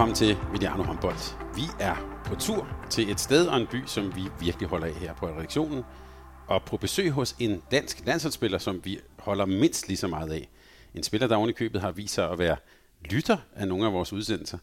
[0.00, 1.16] Velkommen til Mediano Håndbold.
[1.54, 4.94] Vi er på tur til et sted og en by, som vi virkelig holder af
[4.94, 5.84] her på redaktionen.
[6.46, 10.48] Og på besøg hos en dansk landsholdsspiller, som vi holder mindst lige så meget af.
[10.94, 12.56] En spiller, der købet har vist sig at være
[13.04, 14.58] lytter af nogle af vores udsendelser.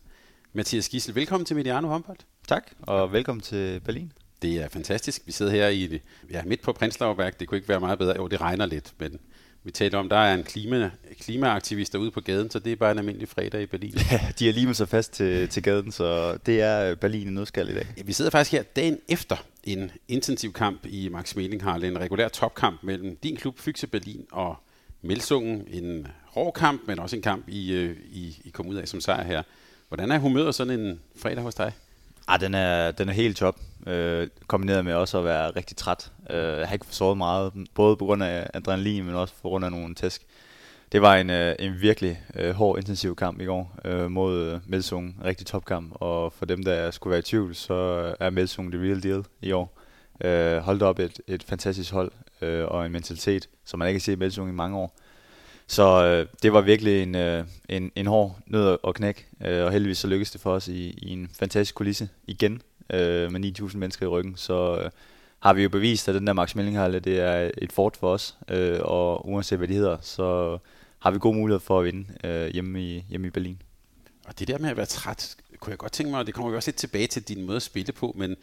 [0.54, 2.18] Mathias Gissel, velkommen til Mediano Håndbold.
[2.48, 4.12] Tak, og velkommen til Berlin.
[4.42, 5.22] Det er fantastisk.
[5.26, 6.00] Vi sidder her i
[6.32, 7.40] ja, midt på Prinslauerberg.
[7.40, 8.16] Det kunne ikke være meget bedre.
[8.16, 9.20] Jo, det regner lidt, men
[9.68, 12.92] vi taler om, der er en klima, klimaaktivist derude på gaden, så det er bare
[12.92, 13.94] en almindelig fredag i Berlin.
[14.12, 17.70] Ja, de har lige sig fast til, til gaden, så det er Berlin i nødskal
[17.70, 17.88] i dag.
[18.06, 22.84] Vi sidder faktisk her dagen efter en intensiv kamp i Max Melinghalle, en regulær topkamp
[22.84, 24.56] mellem din klub Fyxe Berlin og
[25.02, 25.68] Melsungen.
[25.70, 29.02] En hård kamp, men også en kamp, I, øh, I, I kom ud af som
[29.02, 29.44] sejr her.
[29.88, 31.72] Hvordan er humøret sådan en fredag hos dig?
[32.28, 33.56] Ah, den er, den er helt top,
[33.88, 36.12] øh, kombineret med også at være rigtig træt.
[36.30, 39.66] Øh, jeg har ikke sovet meget, både på grund af adrenalin, men også på grund
[39.66, 40.22] af nogle tæsk.
[40.92, 44.60] Det var en, øh, en virkelig øh, hård, intensiv kamp i går øh, mod øh,
[44.66, 45.22] Melsung.
[45.24, 48.82] Rigtig topkamp, og for dem, der skulle være i tvivl, så øh, er Melsung the
[48.82, 49.78] real deal i år.
[50.24, 54.02] Øh, holdt op et, et fantastisk hold øh, og en mentalitet, som man ikke har
[54.02, 54.98] set i Melsung i mange år.
[55.68, 59.72] Så øh, det var virkelig en, øh, en, en hård nød at knække, øh, og
[59.72, 63.78] heldigvis så lykkedes det for os i, i en fantastisk kulisse igen, øh, med 9.000
[63.78, 64.36] mennesker i ryggen.
[64.36, 64.90] Så øh,
[65.40, 68.38] har vi jo bevist, at den der Max Mellinghalle, det er et fort for os,
[68.50, 70.58] øh, og uanset hvad de hedder, så
[71.00, 73.62] har vi god mulighed for at vinde øh, hjemme, i, hjemme i Berlin.
[74.26, 76.52] Og det der med at være træt, kunne jeg godt tænke mig, og det kommer
[76.52, 78.36] vi også lidt tilbage til din måde at spille på, men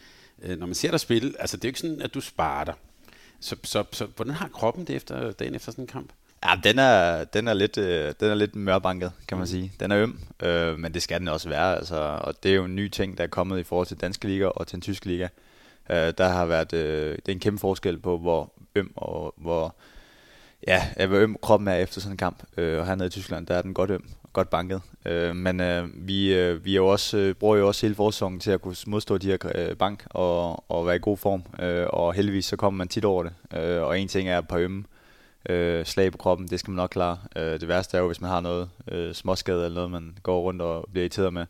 [0.43, 2.65] øh, når man ser dig spille, altså det er jo ikke sådan, at du sparer
[2.65, 2.75] dig.
[3.41, 6.12] Så, så, så hvordan har kroppen det efter dagen efter sådan en kamp?
[6.44, 9.72] Ja, den er, den er lidt, øh, den er lidt mørbanket, kan man sige.
[9.81, 11.77] Den er øm, øh, men det skal den også være.
[11.77, 14.28] Altså, og det er jo en ny ting, der er kommet i forhold til danske
[14.28, 15.28] liga og til den tyske liga.
[15.91, 19.75] Øh, der har været, øh, det er en kæmpe forskel på, hvor øm og hvor,
[20.66, 22.43] ja, hvor øm kroppen er efter sådan en kamp.
[22.56, 24.81] Øh, og hernede i Tyskland, der er den godt øm, godt banket.
[25.06, 28.41] Øh, men øh, vi, øh, vi er jo også, øh, bruger jo også hele forsæsonen
[28.41, 31.43] til at kunne modstå de her øh, bank og, og være i god form.
[31.60, 33.33] Øh, og heldigvis så kommer man tit over det.
[33.59, 34.84] Øh, og en ting er på ømme
[35.49, 37.19] øh, slag på kroppen, det skal man nok klare.
[37.37, 40.41] Øh, det værste er jo, hvis man har noget øh, småskade eller noget, man går
[40.41, 41.47] rundt og bliver irriteret med.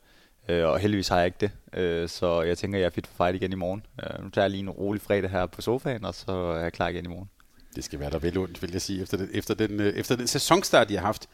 [0.48, 3.24] Øh, og heldigvis har jeg ikke det, øh, så jeg tænker, jeg er fit for
[3.24, 3.86] fight igen i morgen.
[4.02, 6.72] Øh, nu tager jeg lige en rolig fredag her på sofaen, og så er jeg
[6.72, 7.30] klar igen i morgen.
[7.76, 10.16] Det skal være der vel ondt, vil jeg sige, efter den, efter den, øh, efter
[10.16, 11.28] den sæsonstart, de har haft.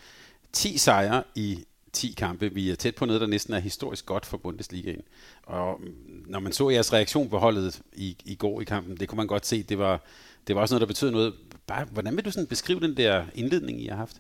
[0.53, 2.54] 10 sejre i 10 kampe.
[2.54, 5.03] Vi er tæt på noget, der næsten er historisk godt for Bundesligaen.
[5.43, 5.81] Og
[6.26, 9.26] når man så jeres reaktion på holdet i, i går i kampen, det kunne man
[9.26, 10.00] godt se, det var,
[10.47, 11.34] det var også noget, der betød noget.
[11.66, 14.16] Bare, hvordan vil du sådan beskrive den der indledning, I har haft?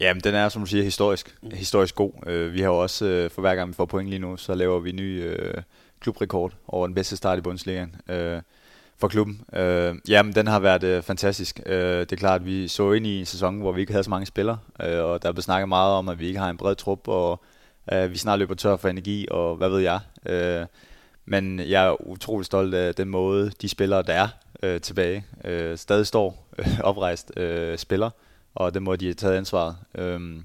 [0.00, 1.36] Jamen, den er, som du siger, historisk.
[1.42, 1.50] Mm.
[1.50, 2.12] Historisk god.
[2.26, 4.54] Uh, vi har jo også, uh, for hver gang vi får point lige nu, så
[4.54, 5.62] laver vi ny uh,
[6.00, 8.42] klubrekord over den bedste start i Bundesligaen uh,
[8.98, 9.40] for klubben.
[9.52, 11.60] Uh, jamen, den har været uh, fantastisk.
[11.66, 14.04] Uh, det er klart, at vi så ind i en sæson, hvor vi ikke havde
[14.04, 16.50] så mange spillere, uh, og der er blevet snakket meget om, at vi ikke har
[16.50, 17.44] en bred trup, og
[17.92, 20.00] uh, vi snart løber tør for energi, og hvad ved jeg.
[20.30, 20.66] Uh,
[21.30, 24.28] men jeg er utrolig stolt af den måde, de spillere, der er,
[24.62, 28.10] øh, tilbage, øh, stadig står øh, oprejst øh, spiller,
[28.54, 29.76] og den måde, de har taget ansvaret.
[29.94, 30.44] Øhm,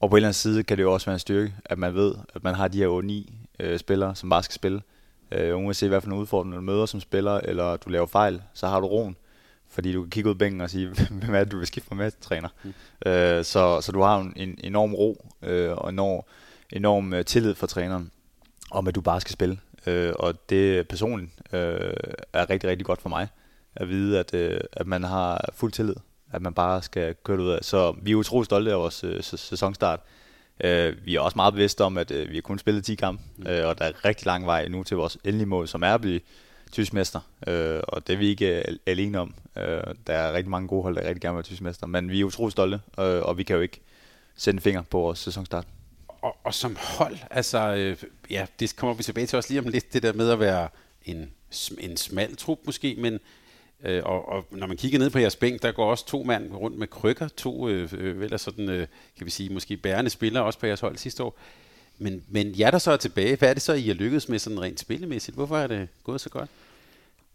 [0.00, 1.94] og på en eller anden side kan det jo også være en styrke, at man
[1.94, 4.82] ved, at man har de her 8-9 øh, spillere, som bare skal spille.
[5.32, 8.66] Øh, uanset hvad for en udfordring du møder som spiller, eller du laver fejl, så
[8.66, 9.16] har du roen.
[9.68, 10.88] Fordi du kan kigge ud af bænken og sige,
[11.20, 12.48] hvem er det, du vil skifte med træner.
[12.64, 12.72] Mm.
[13.10, 16.22] Øh, så, så du har en, en enorm ro øh, og enorm,
[16.72, 18.10] enorm øh, tillid for træneren,
[18.70, 19.58] om at du bare skal spille.
[19.86, 21.92] Øh, og det personligt øh,
[22.32, 23.28] er rigtig, rigtig godt for mig
[23.76, 25.94] at vide, at, øh, at man har fuld tillid,
[26.32, 27.58] at man bare skal køre ud af.
[27.62, 30.00] Så vi er utrolig stolte af vores øh, sæsonstart.
[30.64, 33.22] Øh, vi er også meget bevidste om, at øh, vi har kun spillet 10 kampe,
[33.36, 33.46] mm.
[33.46, 36.00] øh, og der er rigtig lang vej nu til vores endelige mål, som er at
[36.00, 36.20] blive
[36.72, 37.20] tysk mester.
[37.46, 39.34] Øh, og det er vi ikke alene om.
[39.56, 41.86] Øh, der er rigtig mange gode hold, der rigtig gerne vil være tysk mester.
[41.86, 43.80] Men vi er utrolig stolte, øh, og vi kan jo ikke
[44.36, 45.66] sætte en finger på vores sæsonstart.
[46.24, 47.96] Og, og som hold, altså, øh,
[48.30, 50.68] ja, det kommer vi tilbage til også lige om lidt, det der med at være
[51.04, 51.30] en,
[51.78, 53.18] en smal trup måske, men
[53.84, 56.52] Øh, og, og når man kigger ned på jeres bænk, der går også to mand
[56.52, 58.86] rundt med krykker, to øh, øh, sådan, øh,
[59.16, 61.38] kan vi sige, måske bærende spillere også på jeres hold sidste år.
[61.98, 64.38] Men, men jer, der så er tilbage, hvad er det så, I har lykkedes med
[64.38, 65.34] sådan rent spillemæssigt?
[65.34, 66.50] Hvorfor er det gået så godt?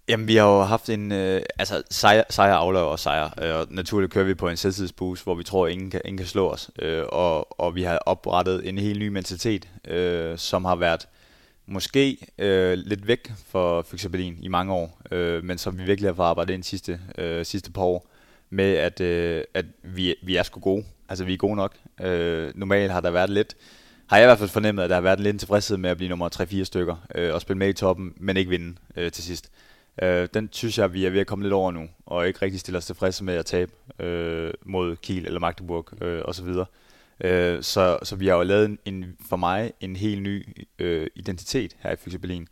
[0.09, 1.11] Jamen, vi har jo haft en...
[1.11, 3.29] Øh, altså, sejr, sejr afløber og sejr.
[3.41, 6.17] Øh, og naturligt kører vi på en selvtidsboost, hvor vi tror, at ingen kan, ingen
[6.17, 6.69] kan slå os.
[6.79, 11.07] Øh, og, og vi har oprettet en helt ny mentalitet, øh, som har været
[11.65, 16.09] måske øh, lidt væk for Fyxe Berlin i mange år, øh, men som vi virkelig
[16.09, 18.07] har fået arbejdet ind sidste, øh, sidste par år,
[18.49, 20.85] med at, øh, at vi, vi er sgu gode.
[21.09, 21.75] Altså, vi er gode nok.
[22.01, 23.55] Øh, normalt har der været lidt
[24.09, 26.09] har jeg i hvert fald fornemmet, at der har været lidt tilfredshed med at blive
[26.09, 26.29] nummer
[26.61, 29.49] 3-4 stykker øh, og spille med i toppen, men ikke vinde øh, til sidst.
[30.01, 32.59] Øh, den synes jeg, vi er ved at komme lidt over nu, og ikke rigtig
[32.59, 36.47] stiller os tilfredse med at tabe øh, mod Kiel eller Magdeburg øh, osv.
[37.21, 40.47] Øh, så, så vi har jo lavet en, en, for mig en helt ny
[40.79, 42.47] øh, identitet her i Fyxe Berlin,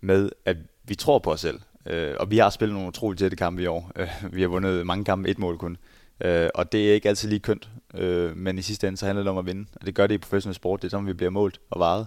[0.00, 1.60] med at vi tror på os selv.
[1.86, 3.92] Øh, og vi har spillet nogle utroligt tætte kampe i år.
[3.96, 5.76] Øh, vi har vundet mange kampe, et mål kun.
[6.20, 9.22] Øh, og det er ikke altid lige kønt, øh, men i sidste ende så handler
[9.22, 9.66] det om at vinde.
[9.80, 12.06] Og det gør det i professionel sport, det er sådan, vi bliver målt og varet.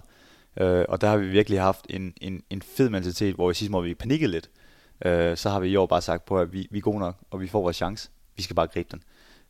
[0.56, 3.76] Øh, og der har vi virkelig haft en, en, en fed mentalitet, hvor i sidste
[3.76, 4.50] år vi panikkede lidt.
[4.54, 4.63] Øh,
[5.04, 7.16] øh, så har vi i år bare sagt på, at vi, vi er gode nok,
[7.30, 8.08] og vi får vores chance.
[8.36, 9.02] Vi skal bare gribe den.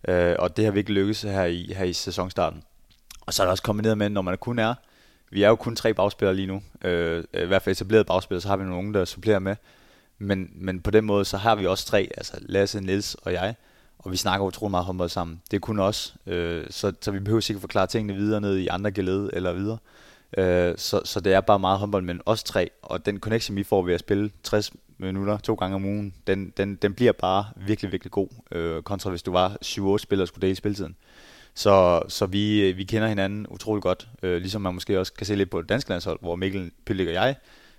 [0.08, 2.62] Øh, og det har vi ikke lykkes her i, her i sæsonstarten.
[3.20, 4.74] Og så er det også kombineret med, når man kun er,
[5.30, 8.48] vi er jo kun tre bagspillere lige nu, øh, i hvert fald etableret bagspillere, så
[8.48, 9.56] har vi nogle unge, der supplerer med.
[10.18, 13.54] Men, men på den måde, så har vi også tre, altså Lasse, Niels og jeg,
[13.98, 15.42] og vi snakker utrolig meget håndbold sammen.
[15.50, 18.66] Det er kun os, øh, så, så vi behøver sikkert forklare tingene videre ned i
[18.66, 19.78] andre gelede eller videre.
[20.36, 23.62] Øh, så, så det er bare meget håndbold, men os tre, og den connection, vi
[23.62, 27.46] får ved at spille 60 minutter to gange om ugen, den, den, den bliver bare
[27.56, 30.96] virkelig, virkelig god, øh, kontra hvis du var 7-8 spillere og skulle dele spilletiden.
[31.54, 35.26] Så, så vi, øh, vi kender hinanden utrolig godt, øh, ligesom man måske også kan
[35.26, 37.36] se lidt på det danske landshold, hvor Mikkel Pyllik og jeg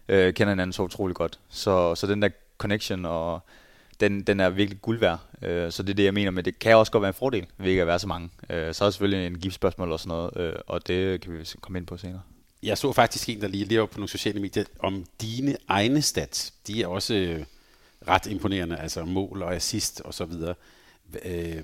[0.10, 1.40] øh, kender hinanden så utrolig godt.
[1.50, 3.40] Så, så den der connection, og
[4.00, 5.20] den, den er virkelig guld værd.
[5.42, 7.46] Øh, så det er det, jeg mener, men det kan også godt være en fordel
[7.58, 8.30] ved ikke at være så mange.
[8.50, 11.50] Øh, så er der selvfølgelig en giftspørgsmål og sådan noget, øh, og det kan vi
[11.62, 12.22] komme ind på senere.
[12.64, 16.54] Jeg så faktisk en, der lige lever på nogle sociale medier, om dine egne stats.
[16.68, 17.46] De er også øh,
[18.08, 20.56] ret imponerende, altså mål og assist og så videre.
[21.26, 21.64] Øh,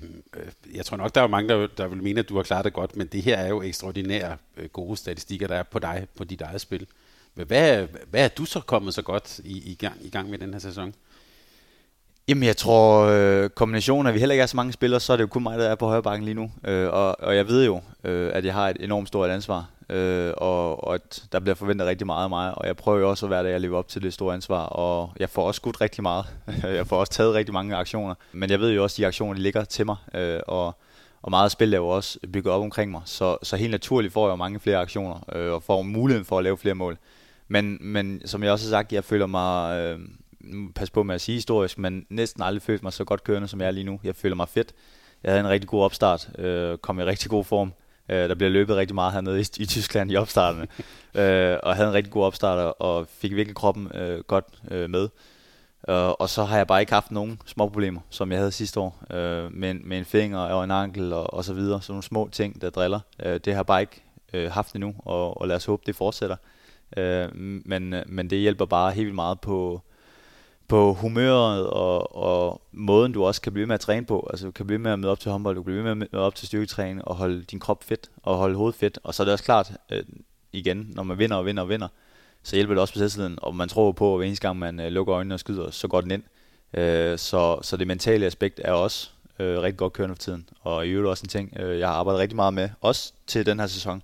[0.74, 2.72] jeg tror nok, der er mange, der, der vil mene, at du har klaret det
[2.72, 6.24] godt, men det her er jo ekstraordinære øh, gode statistikker, der er på dig, på
[6.24, 6.86] dit eget spil.
[7.34, 10.52] Hvad, hvad er du så kommet så godt i, i, gang, i gang med den
[10.52, 10.94] her sæson?
[12.28, 15.12] Jamen jeg tror, øh, kombinationen af, at vi heller ikke er så mange spillere, så
[15.12, 16.50] er det jo kun mig, der er på højre bakken lige nu.
[16.64, 20.32] Øh, og, og jeg ved jo, øh, at jeg har et enormt stort ansvar, øh,
[20.36, 22.58] og, og at der bliver forventet rigtig meget af mig.
[22.58, 24.62] Og jeg prøver jo også at være der, jeg lever op til det store ansvar,
[24.64, 26.24] og jeg får også skudt rigtig meget.
[26.78, 28.14] jeg får også taget rigtig mange aktioner.
[28.32, 30.76] Men jeg ved jo også, at de aktioner de ligger til mig, øh, og,
[31.22, 33.02] og meget spil er jo også bygget op omkring mig.
[33.04, 36.38] Så, så helt naturligt får jeg jo mange flere aktioner, øh, og får muligheden for
[36.38, 36.98] at lave flere mål.
[37.48, 39.78] Men, men som jeg også har sagt, jeg føler mig...
[39.78, 39.98] Øh,
[40.74, 43.60] pas på med at sige historisk, men næsten aldrig følt mig så godt kørende, som
[43.60, 44.00] jeg er lige nu.
[44.04, 44.72] Jeg føler mig fedt.
[45.22, 47.72] Jeg havde en rigtig god opstart, øh, kom i rigtig god form.
[48.08, 50.62] Øh, der bliver løbet rigtig meget hernede i, i Tyskland i opstarten,
[51.20, 55.08] øh, og havde en rigtig god opstart, og fik virkelig kroppen øh, godt øh, med.
[55.88, 58.80] Uh, og så har jeg bare ikke haft nogen små problemer, som jeg havde sidste
[58.80, 61.82] år, uh, med, en, med en finger og en ankel og, og så videre.
[61.82, 63.00] Sådan nogle små ting, der driller.
[63.26, 64.02] Uh, det har jeg bare ikke
[64.34, 66.36] uh, haft endnu, og, og lad os håbe, det fortsætter.
[66.96, 69.82] Uh, men, men det hjælper bare helt vildt meget på,
[70.72, 74.28] på humøret og, og måden, du også kan blive med at træne på.
[74.30, 75.96] Altså, du kan blive med at møde op til håndbold, du kan blive med at
[75.96, 78.98] møde op til styrketræning og holde din krop fedt og holde hovedet fedt.
[79.02, 80.02] Og så er det også klart, øh,
[80.52, 81.88] igen, når man vinder og vinder og vinder,
[82.42, 84.80] så hjælper det også på selvtilliden, og man tror på, at hver eneste gang man
[84.80, 86.22] øh, lukker øjnene og skyder, så går den ind.
[86.74, 90.48] Øh, så, så det mentale aspekt er også øh, rigtig godt kørende for tiden.
[90.60, 93.46] Og i øvrigt også en ting, øh, jeg har arbejdet rigtig meget med, også til
[93.46, 94.02] den her sæson,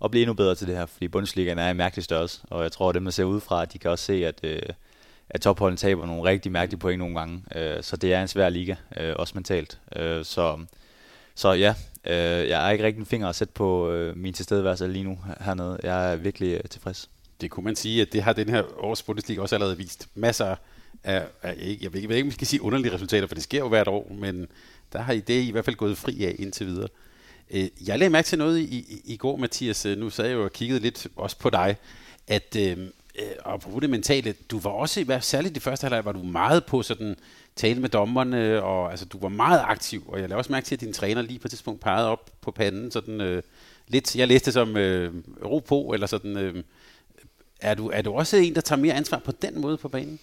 [0.00, 2.72] og blive endnu bedre til det her, fordi Bundesligaen er en mærkelig størrelse, og jeg
[2.72, 4.62] tror, at dem, der ser udefra, de kan også se, at øh,
[5.30, 7.42] at topholdene taber nogle rigtig mærkelige point nogle gange.
[7.54, 9.78] Øh, så det er en svær liga, øh, også mentalt.
[9.96, 10.58] Øh, så,
[11.34, 14.88] så ja, øh, jeg har ikke rigtig en finger at sætte på øh, min tilstedeværelse
[14.88, 15.80] lige nu hernede.
[15.82, 17.10] Jeg er virkelig øh, tilfreds.
[17.40, 20.08] Det kunne man sige, at det har den her års Bundesliga også allerede vist.
[20.14, 20.56] Masser
[21.04, 23.58] af, af ikke, jeg ved ikke, om vi skal sige underlige resultater, for det sker
[23.58, 24.46] jo hvert år, men
[24.92, 26.88] der har I det i hvert fald gået fri af indtil videre.
[27.50, 29.86] Øh, jeg lagde mærke til noget i, i, i går, Mathias.
[29.86, 31.76] Øh, nu sad jeg jo og kiggede lidt også på dig,
[32.26, 32.78] at øh,
[33.18, 36.22] øh, og på det mentale, du var også, i særligt i første halvleg, var du
[36.22, 37.16] meget på sådan,
[37.56, 40.74] tale med dommerne, og altså, du var meget aktiv, og jeg lavede også mærke til,
[40.74, 43.42] at din træner lige på et tidspunkt pegede op på panden, sådan øh,
[43.88, 45.12] lidt, jeg læste som øh,
[45.44, 46.62] ro på, eller sådan, øh,
[47.60, 50.18] er, du, er du også en, der tager mere ansvar på den måde på banen?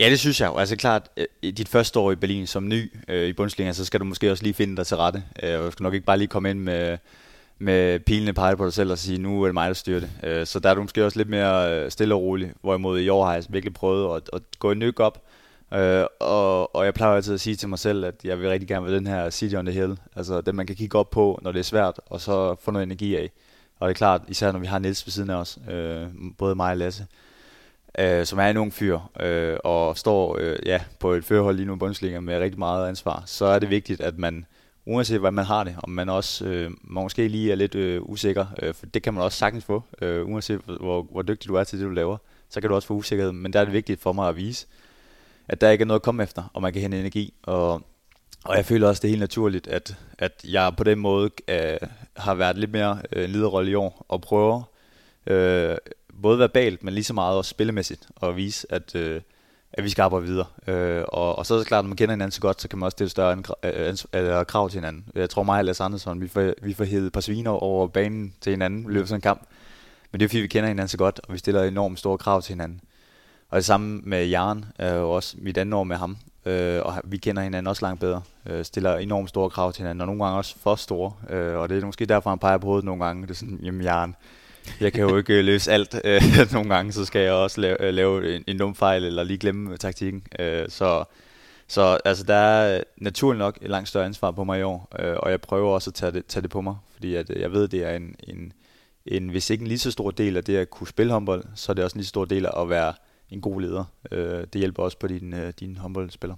[0.00, 0.56] Ja, det synes jeg jo.
[0.56, 3.84] Altså klart, øh, i dit første år i Berlin som ny øh, i Bundesliga, så
[3.84, 5.24] skal du måske også lige finde dig til rette.
[5.42, 6.98] Øh, du skal nok ikke bare lige komme ind med
[7.62, 10.10] med pilene peget på dig selv og sige, nu er det mig, der styrer det.
[10.22, 13.08] Øh, så der er du måske også lidt mere øh, stille og rolig, hvorimod i
[13.08, 15.22] år har jeg virkelig prøvet at, at gå en nyk op,
[15.74, 18.68] øh, og, og jeg plejer altid at sige til mig selv, at jeg vil rigtig
[18.68, 21.38] gerne være den her city on the hill, altså den man kan kigge op på,
[21.42, 23.30] når det er svært, og så få noget energi af.
[23.80, 26.06] Og det er klart, især når vi har Niels ved siden af os, øh,
[26.38, 27.06] både mig og Lasse,
[27.98, 31.66] øh, som er en ung fyr, øh, og står øh, ja, på et førhold lige
[31.66, 34.46] nu i Bundesliga med rigtig meget ansvar, så er det vigtigt, at man,
[34.86, 38.46] uanset hvad man har det, om man også øh, måske lige er lidt øh, usikker,
[38.62, 41.64] øh, for det kan man også sagtens få, øh, uanset hvor, hvor dygtig du er
[41.64, 42.16] til det, du laver,
[42.48, 44.66] så kan du også få usikkerhed, men der er det vigtigt for mig at vise,
[45.48, 47.82] at der ikke er noget at komme efter, og man kan hente energi, og
[48.44, 51.76] og jeg føler også, det er helt naturligt, at, at jeg på den måde øh,
[52.16, 54.62] har været lidt mere øh, lederrolle i år, og prøver
[55.26, 55.76] øh,
[56.22, 59.20] både verbalt, men lige så meget også spillemæssigt, at vise, at, øh,
[59.72, 60.46] at vi skal arbejde videre.
[60.66, 62.68] Øh, og, og så er det klart, at når man kender hinanden så godt, så
[62.68, 63.42] kan man også stille større
[64.14, 65.04] øh, krav til hinanden.
[65.14, 67.86] Jeg tror mig og Lars Andersson, vi får, vi får hævet et par sviner over
[67.86, 69.42] banen til hinanden i løbet af sådan en kamp.
[70.12, 72.42] Men det er fordi, vi kender hinanden så godt, og vi stiller enormt store krav
[72.42, 72.80] til hinanden.
[73.50, 77.16] Og det samme med Jaren, øh, også mit andet år med ham øh, og vi
[77.16, 80.38] kender hinanden også langt bedre, øh, stiller enormt store krav til hinanden, og nogle gange
[80.38, 83.22] også for store, øh, og det er måske derfor, han peger på hovedet nogle gange,
[83.22, 84.16] det er sådan, jamen Jaren,
[84.80, 87.82] jeg kan jo ikke øh, løse alt, øh, nogle gange, så skal jeg også lave,
[87.82, 90.22] øh, lave en, en dum fejl, eller lige glemme taktikken,
[90.68, 91.04] så
[91.66, 95.30] så altså, der er naturligt nok et langt større ansvar på mig i år, og
[95.30, 97.84] jeg prøver også at tage det, tage det på mig, fordi at, jeg ved, det
[97.84, 98.52] er en, en,
[99.06, 101.72] en, hvis ikke en lige så stor del af det at kunne spille håndbold, så
[101.72, 102.94] er det også en lige så stor del af at være
[103.30, 103.84] en god leder.
[104.52, 106.36] Det hjælper også på din, din håndboldspiller.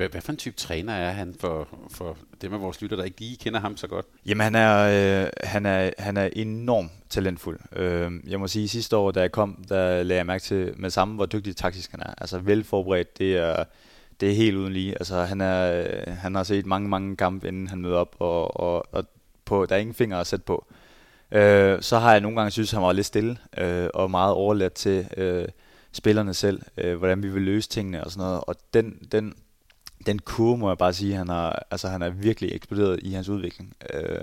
[0.00, 3.04] Hvad, hvad for en type træner er han for, for dem af vores lytter, der
[3.04, 4.06] ikke lige kender ham så godt?
[4.26, 7.58] Jamen han er, øh, han er, han er enormt talentfuld.
[7.76, 10.72] Øh, jeg må sige, at sidste år, da jeg kom, der lagde jeg mærke til
[10.76, 12.14] med samme, hvor dygtig taktisk han er.
[12.18, 13.64] Altså velforberedt, det er,
[14.20, 14.92] det er helt uden lige.
[14.92, 18.60] Altså han, er, øh, han har set mange, mange kampe, inden han møder op, og,
[18.60, 19.04] og, og
[19.44, 20.66] på, der er ingen fingre at sætte på.
[21.32, 24.72] Øh, så har jeg nogle gange synes, han var lidt stille, øh, og meget overladt
[24.72, 25.08] til...
[25.16, 25.48] Øh,
[25.92, 28.40] spillerne selv, øh, hvordan vi vil løse tingene og sådan noget.
[28.46, 29.34] Og den, den,
[30.06, 33.28] den kurve, må jeg bare sige, han har, altså, han er virkelig eksploderet i hans
[33.28, 33.72] udvikling.
[33.94, 34.22] Øh,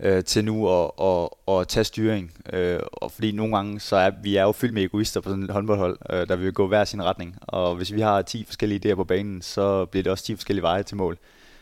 [0.00, 2.32] øh, til nu at, at, at tage styring.
[2.52, 5.44] Øh, og fordi nogle gange, så er vi er jo fyldt med egoister på sådan
[5.44, 7.36] et håndboldhold, øh, der vil gå hver sin retning.
[7.40, 10.62] Og hvis vi har 10 forskellige idéer på banen, så bliver det også 10 forskellige
[10.62, 11.18] veje til mål.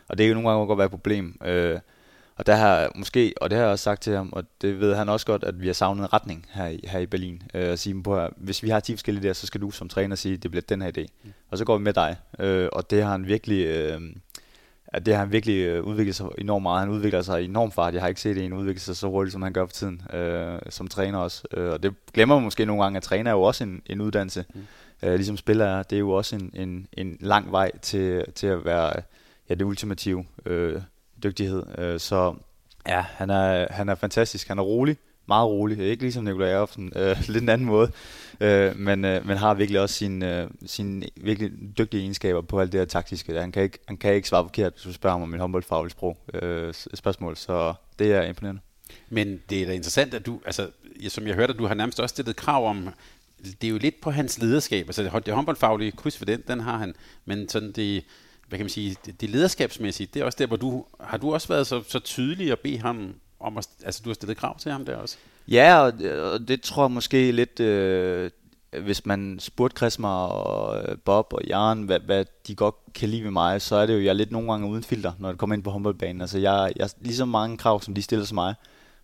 [0.09, 1.39] Og det er jo nogle gange godt være et problem.
[1.45, 1.79] Øh,
[2.37, 4.95] og der har måske, og det har jeg også sagt til ham, og det ved
[4.95, 7.43] han også godt, at vi har savnet en retning her i, her i Berlin.
[7.55, 10.17] Øh, at sige på, hvis vi har 10 forskellige der, så skal du som træner
[10.17, 11.07] sige, at det bliver den her idé.
[11.25, 11.33] Mm.
[11.51, 12.17] Og så går vi med dig.
[12.39, 14.01] Øh, og det har han virkelig, øh,
[14.87, 16.81] at det har han virkelig øh, udviklet sig enormt meget.
[16.81, 17.95] Han udvikler sig enormt fart.
[17.95, 20.59] Jeg har ikke set en udvikle sig så hurtigt, som han gør for tiden, øh,
[20.71, 21.43] som træner også.
[21.55, 24.01] Øh, og det glemmer man måske nogle gange, at træner er jo også en, en
[24.01, 24.45] uddannelse.
[24.55, 24.61] Mm.
[25.03, 28.47] Øh, ligesom spiller er, det er jo også en, en, en lang vej til, til
[28.47, 28.93] at være
[29.49, 30.81] ja, det ultimative øh,
[31.23, 31.63] dygtighed.
[31.79, 32.35] Øh, så
[32.89, 34.49] Ja, han er, han er fantastisk.
[34.49, 34.97] Han er rolig,
[35.29, 35.79] meget rolig.
[35.79, 37.91] Ikke ligesom Nikolaj Erfsen, øh, lidt en anden måde.
[38.41, 42.73] Øh, men, øh, men har virkelig også sine, øh, sin virkelig dygtige egenskaber på alt
[42.73, 43.41] det her taktiske.
[43.41, 45.91] Han kan ikke, han kan ikke svare forkert, hvis du spørger ham om en håndboldfaglig
[45.91, 47.37] sprog, øh, spørgsmål.
[47.37, 48.61] Så det er imponerende.
[49.09, 50.71] Men det er da interessant, at du, altså,
[51.09, 52.89] som jeg hørte, at du har nærmest også stillet krav om,
[53.61, 54.87] det er jo lidt på hans lederskab.
[54.89, 56.95] Altså det håndboldfaglige kryds for den, den har han.
[57.25, 58.05] Men sådan det,
[58.53, 61.35] hvad kan man sige, det, det lederskabsmæssigt, det er også der, hvor du, har du
[61.35, 64.59] også været så, så tydelig at bede ham om, at, altså du har stillet krav
[64.59, 65.17] til ham der også?
[65.49, 65.93] Ja, og,
[66.33, 68.31] og det tror jeg måske lidt, øh,
[68.83, 73.25] hvis man spurgte Chrismar og øh, Bob og Jaren, hvad, hvad de godt kan lide
[73.25, 75.39] ved mig, så er det jo, jeg er lidt nogle gange uden filter, når det
[75.39, 76.21] kommer ind på håndboldbanen.
[76.21, 78.55] Altså jeg, jeg lige så mange krav, som de stiller til mig,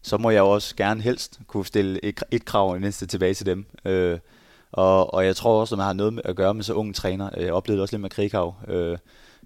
[0.02, 3.34] så må jeg jo også gerne helst kunne stille et, et krav i mindste tilbage
[3.34, 3.66] til dem.
[3.84, 4.18] Øh,
[4.72, 6.92] og, og jeg tror også, at man har noget med at gøre med så unge
[6.92, 7.30] træner.
[7.36, 8.54] Jeg oplevede også lidt med Krikau.
[8.68, 8.98] Øh,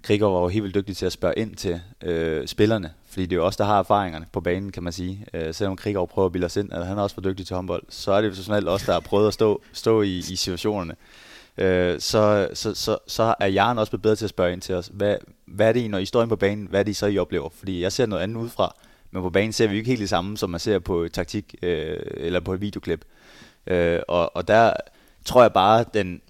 [0.03, 3.31] Krigger var jo helt vildt dygtig til at spørge ind til øh, spillerne, fordi det
[3.31, 5.25] er jo også der har erfaringerne på banen, kan man sige.
[5.33, 7.55] Øh, selvom Krigger prøver at bilde os ind, at han er også for dygtig til
[7.55, 10.35] håndbold, så er det jo sådan også der har prøvet at stå, stå i, i
[10.35, 10.95] situationerne.
[11.57, 14.75] Øh, så, så, så, så er Jaren også blevet bedre til at spørge ind til
[14.75, 14.89] os.
[14.93, 17.17] Hvad, hvad er det, når I står inde på banen, hvad er det så, I
[17.17, 17.49] oplever?
[17.49, 18.75] Fordi jeg ser noget andet udefra,
[19.11, 21.55] men på banen ser vi jo ikke helt det samme, som man ser på taktik
[21.61, 23.05] øh, eller på et videoklip.
[23.67, 24.73] Øh, og, og der
[25.25, 26.21] tror jeg bare, den,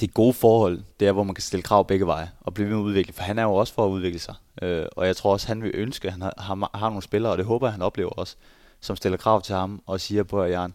[0.00, 2.74] det gode forhold, det er, hvor man kan stille krav begge veje og blive ved
[2.74, 4.34] med at udvikle, for han er jo også for at udvikle sig.
[4.62, 7.32] Øh, og jeg tror også, han vil ønske, at han har, har, har nogle spillere,
[7.32, 8.36] og det håber jeg, han oplever også,
[8.80, 10.74] som stiller krav til ham og siger på, Jørgen,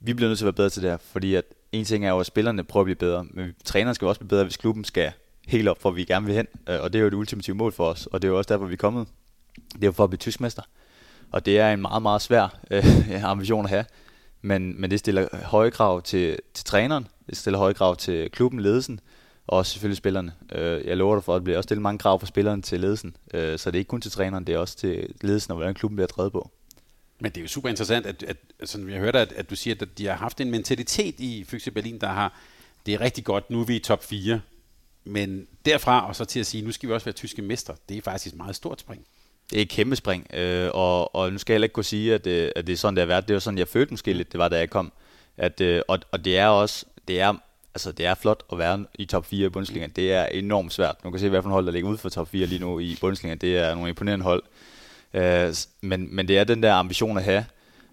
[0.00, 2.10] vi bliver nødt til at være bedre til det her, fordi at en ting er
[2.10, 4.84] jo, at spillerne prøver at blive bedre, men træneren skal også blive bedre, hvis klubben
[4.84, 5.12] skal
[5.46, 7.72] helt op, for vi gerne vil hen, øh, og det er jo det ultimative mål
[7.72, 9.06] for os, og det er jo også derfor, vi er kommet.
[9.72, 10.62] Det er jo for at blive tyskmester,
[11.30, 13.84] og det er en meget, meget svær øh, ambition at have,
[14.42, 19.00] men, men det stiller høje krav til, til træneren, stiller høje krav til klubben, ledelsen,
[19.46, 20.32] og også selvfølgelig spillerne.
[20.52, 22.80] Øh, jeg lover dig for, at det bliver også stillet mange krav for spillerne til
[22.80, 25.56] ledelsen, øh, så det er ikke kun til træneren, det er også til ledelsen og
[25.56, 26.50] hvordan klubben bliver drevet på.
[27.20, 28.36] Men det er jo super interessant, at, at
[28.68, 31.70] sådan, jeg hørte, at, at du siger, at de har haft en mentalitet i Fyxe
[31.70, 32.40] Berlin, der har,
[32.86, 34.40] det er rigtig godt, nu er vi i top 4,
[35.04, 37.96] men derfra og så til at sige, nu skal vi også være tyske mester, det
[37.96, 39.06] er faktisk et meget stort spring.
[39.50, 42.14] Det er et kæmpe spring, øh, og, og nu skal jeg heller ikke kunne sige,
[42.14, 43.28] at det, at det er sådan, det har været.
[43.28, 44.92] Det var sådan, jeg følte måske lidt, det var, da jeg kom.
[45.36, 47.34] At, øh, og, og det er også det er,
[47.74, 49.86] altså, det er flot at være i top 4 i Bundesliga.
[49.86, 51.04] Det er enormt svært.
[51.04, 52.96] Nu kan se, hvad for hold, der ligger ude for top 4 lige nu i
[53.00, 53.34] Bundesliga.
[53.34, 54.42] Det er nogle imponerende hold.
[55.14, 57.44] Øh, men, men det er den der ambition at have,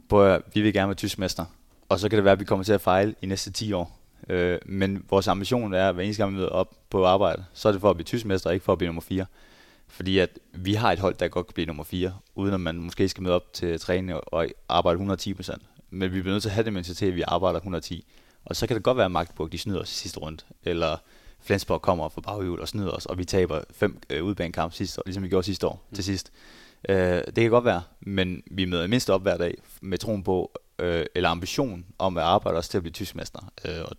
[0.10, 1.46] på at vi vil gerne være tysk mester.
[1.90, 4.00] Og så kan det være, at vi kommer til at fejle i næste 10 år.
[4.30, 7.68] Øh, men vores ambition er, at hver eneste gang vi møder op på arbejde, så
[7.68, 9.26] er det for at blive tysk mester, ikke for at blive nummer 4.
[9.88, 12.76] Fordi at vi har et hold, der godt kan blive nummer 4, uden at man
[12.76, 15.56] måske skal møde op til træning og arbejde 110%
[15.90, 18.06] Men vi bliver nødt til at have det mentalitet, at vi arbejder 110.
[18.46, 20.98] Og så kan det godt være, at Magdeburg de snyder os i sidste runde, eller
[21.40, 25.04] Flensborg kommer fra baghjul og snyder os, og vi taber fem øh, udbanekamp sidste år,
[25.06, 25.96] ligesom vi gjorde sidste år mm.
[25.96, 26.32] til sidst.
[26.90, 30.52] Øh, det kan godt være, men vi møder mindst op hver dag med troen på,
[30.80, 33.52] øh, eller ambition om at arbejde os til at blive tyskmester.
[33.66, 33.96] Øh, og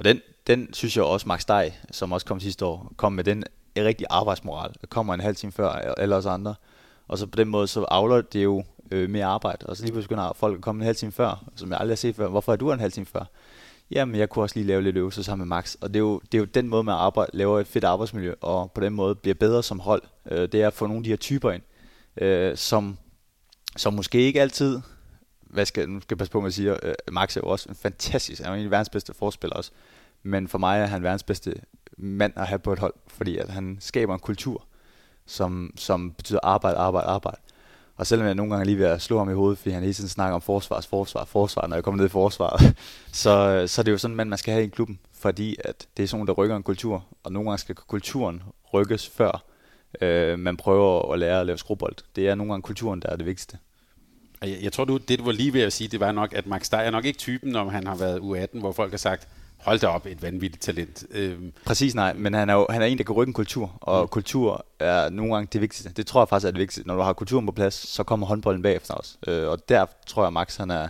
[0.00, 3.24] og den, den synes jeg også, Max Steg, som også kom sidste år, kom med
[3.24, 3.44] den
[3.76, 4.74] rigtig arbejdsmoral.
[4.88, 6.54] Kommer en halv time før alle os andre.
[7.08, 9.66] Og så på den måde, så afler det jo øh, mere arbejde.
[9.66, 11.92] Og så lige pludselig begynder folk at komme en halv time før, som jeg aldrig
[11.92, 12.28] har set før.
[12.28, 13.24] Hvorfor er du en halv time før?
[13.90, 15.74] Jamen, jeg kunne også lige lave lidt øvelser sammen med Max.
[15.80, 18.34] Og det er jo, det er jo den måde, man arbejder, laver et fedt arbejdsmiljø,
[18.40, 20.02] og på den måde bliver bedre som hold.
[20.30, 21.62] Øh, det er at få nogle af de her typer ind,
[22.16, 22.98] øh, som,
[23.76, 24.80] som måske ikke altid
[25.50, 27.68] hvad skal, nu skal jeg passe på, at man siger, øh, Max er jo også
[27.68, 29.70] en fantastisk, han er en af verdens bedste forspiller også,
[30.22, 31.54] men for mig er han verdens bedste
[31.98, 34.64] mand at have på et hold, fordi at han skaber en kultur,
[35.26, 37.36] som, som betyder arbejde, arbejde, arbejde.
[38.00, 39.94] Og selvom jeg nogle gange lige ved at slå ham i hovedet, fordi han hele
[39.94, 42.76] tiden snakker om forsvars, forsvar, forsvar, når jeg kommer ned i forsvaret,
[43.22, 46.02] så, så det er jo sådan, man, man skal have i klubben, fordi at det
[46.02, 48.42] er sådan, der rykker en kultur, og nogle gange skal kulturen
[48.74, 49.44] rykkes før
[50.00, 51.96] øh, man prøver at lære at lave skrubbold.
[52.16, 53.58] Det er nogle gange kulturen, der er det vigtigste.
[54.42, 56.46] Jeg, jeg tror, du, det du var lige ved at sige, det var nok, at
[56.46, 59.28] Max Steyer er nok ikke typen, om han har været U18, hvor folk har sagt,
[59.62, 61.04] hold da op, et vanvittigt talent.
[61.10, 61.52] Øhm.
[61.64, 64.02] Præcis, nej, men han er jo han er en, der kan rykke en kultur, og
[64.02, 64.08] mm.
[64.08, 65.92] kultur er nogle gange det vigtigste.
[65.96, 66.86] Det tror jeg faktisk er det vigtigste.
[66.86, 69.16] Når du har kulturen på plads, så kommer håndbolden bagefter også.
[69.26, 70.88] Øh, og der tror jeg, Max han er,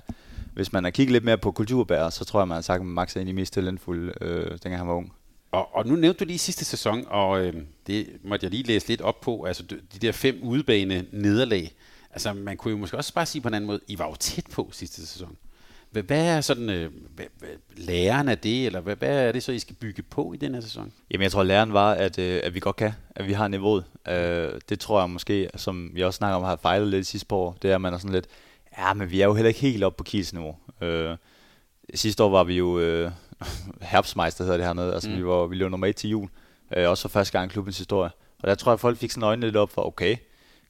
[0.55, 2.87] hvis man har kigget lidt mere på kulturbærer, så tror jeg, man har sagt, at
[2.87, 5.13] Max er en af de mest talentfulde, øh, dengang han var ung.
[5.53, 7.55] Og, og nu nævnte du lige sidste sæson, og øh,
[7.87, 11.75] det måtte jeg lige læse lidt op på, altså de der fem udebane nederlag.
[12.13, 14.15] Altså, man kunne jo måske også bare sige på en anden måde, I var jo
[14.15, 15.37] tæt på sidste sæson.
[15.91, 19.43] Hvad, hvad er sådan øh, hvad, hvad, læren af det, eller hvad, hvad er det
[19.43, 20.93] så, I skal bygge på i den her sæson?
[21.11, 23.85] Jamen, jeg tror, læren var, at, øh, at vi godt kan, at vi har niveauet.
[24.09, 27.37] Øh, det tror jeg måske, som vi også snakker om, har fejlet lidt sidste par
[27.37, 28.27] år, det er, at man er sådan lidt,
[28.79, 30.57] ja, men vi er jo heller ikke helt oppe på Kiels niveau.
[30.81, 31.17] Øh,
[31.95, 33.11] sidste år var vi jo øh,
[33.83, 35.17] herbstmeister, hedder det hernede, altså mm.
[35.17, 36.29] vi, var, vi lå nummer et til jul,
[36.77, 38.11] øh, også for første gang i klubbens historie.
[38.43, 40.17] Og der tror jeg, at folk fik sådan øjnene lidt op for, okay,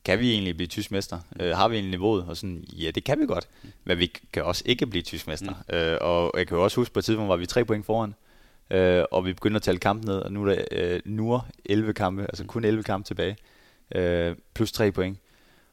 [0.04, 1.18] kan vi egentlig blive tysk mester?
[1.40, 2.24] Øh, har vi egentlig niveauet?
[2.28, 3.48] Og sådan, ja, det kan vi godt.
[3.84, 5.54] Men vi kan også ikke blive tysk mester.
[5.68, 5.76] Mm.
[5.76, 8.14] Øh, og jeg kan jo også huske, på et tidspunkt var vi tre point foran.
[8.70, 11.92] Øh, og vi begyndte at tælle kampen ned, og nu er der øh, nu 11
[11.92, 13.36] kampe, altså kun 11 kampe tilbage.
[13.94, 15.18] Øh, plus 3 point.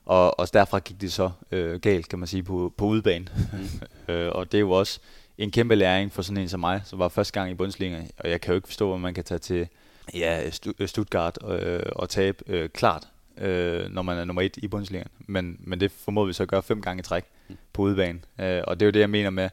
[0.05, 3.27] Og, og derfra gik det så øh, galt, kan man sige, på, på udebane.
[3.53, 3.87] Mm.
[4.13, 4.99] øh, og det er jo også
[5.37, 8.01] en kæmpe læring for sådan en som mig, som var første gang i Bundesliga.
[8.17, 9.67] Og jeg kan jo ikke forstå, hvor man kan tage til
[10.13, 10.49] ja,
[10.85, 13.07] Stuttgart øh, og tabe øh, klart
[13.41, 15.07] øh, når man er nummer et i Bundesligaen.
[15.19, 17.57] Men, men det formåede vi så at gøre fem gange i træk mm.
[17.73, 18.19] på udebane.
[18.39, 19.49] Øh, og det er jo det, jeg mener med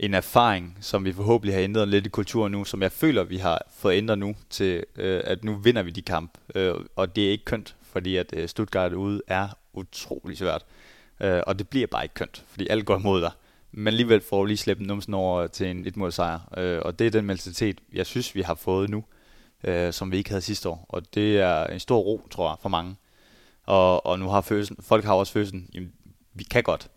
[0.00, 3.36] en erfaring, som vi forhåbentlig har ændret lidt i kulturen nu, som jeg føler, vi
[3.36, 6.38] har fået ændret nu til, øh, at nu vinder vi de kamp.
[6.54, 10.64] Øh, og det er ikke kønt, fordi at øh, Stuttgart ude er utrolig svært.
[11.20, 13.30] Øh, og det bliver bare ikke kønt, fordi alt går imod dig.
[13.72, 16.38] Men alligevel får vi lige slæbt numsen over til en et mål sejr.
[16.56, 19.04] Øh, og det er den mentalitet, jeg synes, vi har fået nu,
[19.64, 20.86] øh, som vi ikke havde sidste år.
[20.88, 22.96] Og det er en stor ro, tror jeg, for mange.
[23.66, 25.92] Og, og nu har følelsen, folk har også følelsen, jamen,
[26.34, 26.90] vi kan godt.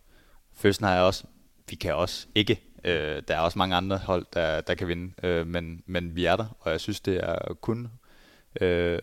[0.53, 1.23] Følelsen har jeg også,
[1.69, 2.61] vi kan også ikke.
[2.83, 6.25] Øh, der er også mange andre hold, der, der kan vinde, øh, men, men vi
[6.25, 7.87] er der, og jeg synes, det er kun
[8.61, 8.99] øh, øh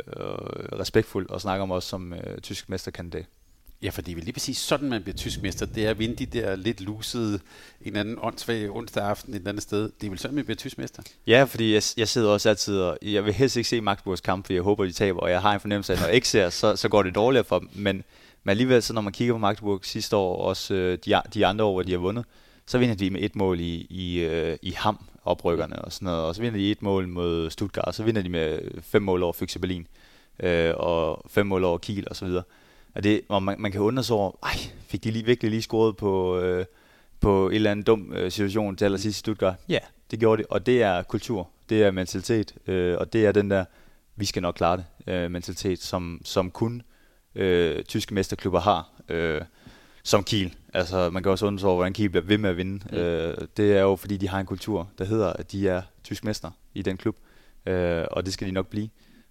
[0.79, 3.27] respektfuldt at snakke om os som øh, tysk mesterkandidat.
[3.87, 5.67] Ja, fordi det er lige præcis sådan, man bliver tysk mester.
[5.67, 7.41] Det er at vinde de der lidt lusede, en
[7.87, 9.91] eller anden åndssvag onsdag aften et eller andet sted.
[10.01, 11.03] Det er vel sådan, man bliver tysk mester?
[11.27, 12.99] Ja, fordi jeg, jeg sidder også altid og...
[13.03, 15.21] Jeg vil helst ikke se Magdeburgs kamp, fordi jeg håber, de taber.
[15.21, 17.15] Og jeg har en fornemmelse af, at når jeg ikke ser, så, så går det
[17.15, 17.69] dårligere for dem.
[17.75, 18.05] Men,
[18.45, 21.47] men alligevel, så når man kigger på Magdeburg sidste år, og også øh, de, de
[21.47, 22.25] andre år, hvor de har vundet,
[22.67, 26.25] så vinder de med et mål i, i, øh, i ham, oprykkerne og sådan noget.
[26.25, 29.23] Og så vinder de et mål mod Stuttgart, og så vinder de med fem mål
[29.23, 29.87] over Fyxe Berlin,
[30.41, 32.43] øh, og fem mål over Kiel og så videre.
[32.97, 34.57] Og, det, og man, man kan undre sig over, ej,
[34.87, 36.65] fik de lige, virkelig lige scoret på, øh,
[37.21, 39.55] på en eller anden dum øh, situation til allersidst i Stuttgart?
[39.69, 39.79] Ja,
[40.11, 43.51] det gjorde det, og det er kultur, det er mentalitet, øh, og det er den
[43.51, 43.65] der,
[44.17, 46.83] vi skal nok klare det, øh, mentalitet, som, som kun
[47.35, 49.41] øh, tyske mesterklubber har, øh,
[50.03, 50.55] som Kiel.
[50.75, 52.85] Altså, man kan også undre sig over, hvordan Kiel bliver ved med at vinde.
[52.91, 52.97] Mm.
[52.97, 56.25] Øh, det er jo, fordi de har en kultur, der hedder, at de er tysk
[56.25, 57.17] mester i den klub,
[57.67, 58.89] øh, og det skal de nok blive.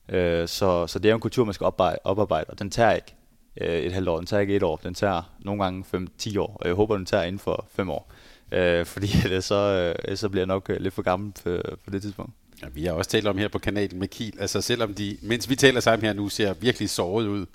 [0.10, 2.92] Øh, så, så det er jo en kultur, man skal oparbejde, oparbejde og den tager
[2.92, 3.16] ikke
[3.62, 4.18] øh, et halvt år.
[4.18, 7.06] Den tager ikke et år, den tager nogle gange 5-10 år, og jeg håber, den
[7.06, 8.12] tager inden for 5 år.
[8.52, 11.90] Øh, fordi ellers så, øh, så bliver jeg nok øh, lidt for gammel på, på
[11.92, 12.32] det tidspunkt.
[12.62, 15.50] Ja, vi har også talt om her på kanalen med Kiel, altså selvom de, mens
[15.50, 17.46] vi taler sammen her nu, ser virkelig såret ud,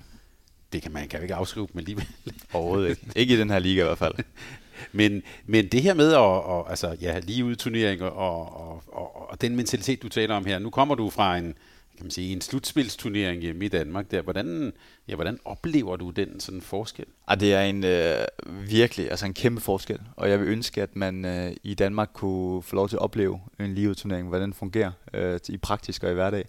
[0.72, 2.06] det kan man kan jo ikke afskrive dem alligevel.
[2.52, 3.02] Overhovedet ikke.
[3.16, 4.14] Ikke i den her liga i hvert fald.
[4.92, 9.30] men, men det her med at, og, altså, ja, lige ud turnering og, og, og,
[9.30, 11.54] og, den mentalitet, du taler om her, nu kommer du fra en,
[12.00, 14.10] kan man sige, en slutspilsturnering hjemme i Danmark.
[14.10, 14.22] Der.
[14.22, 14.72] Hvordan,
[15.08, 17.04] ja, hvordan oplever du den sådan forskel?
[17.30, 20.00] Ja, det er en øh, virkelig, altså en kæmpe forskel.
[20.16, 23.40] Og jeg vil ønske, at man øh, i Danmark kunne få lov til at opleve
[23.60, 26.48] en liveturnering, hvordan den fungerer øh, i praktisk og i hverdag.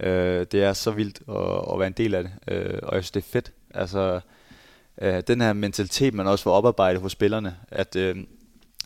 [0.00, 3.04] Øh, det er så vildt at, at være en del af det, øh, og jeg
[3.04, 3.52] synes, det er fedt.
[3.74, 4.20] Altså,
[5.02, 8.16] øh, den her mentalitet, man også får oparbejdet hos spillerne, at, øh,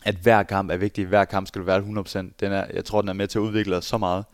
[0.05, 2.33] at hver kamp er vigtig, hver kamp skal du være 100%.
[2.39, 4.25] Den er, jeg tror, den er med til at udvikle os så meget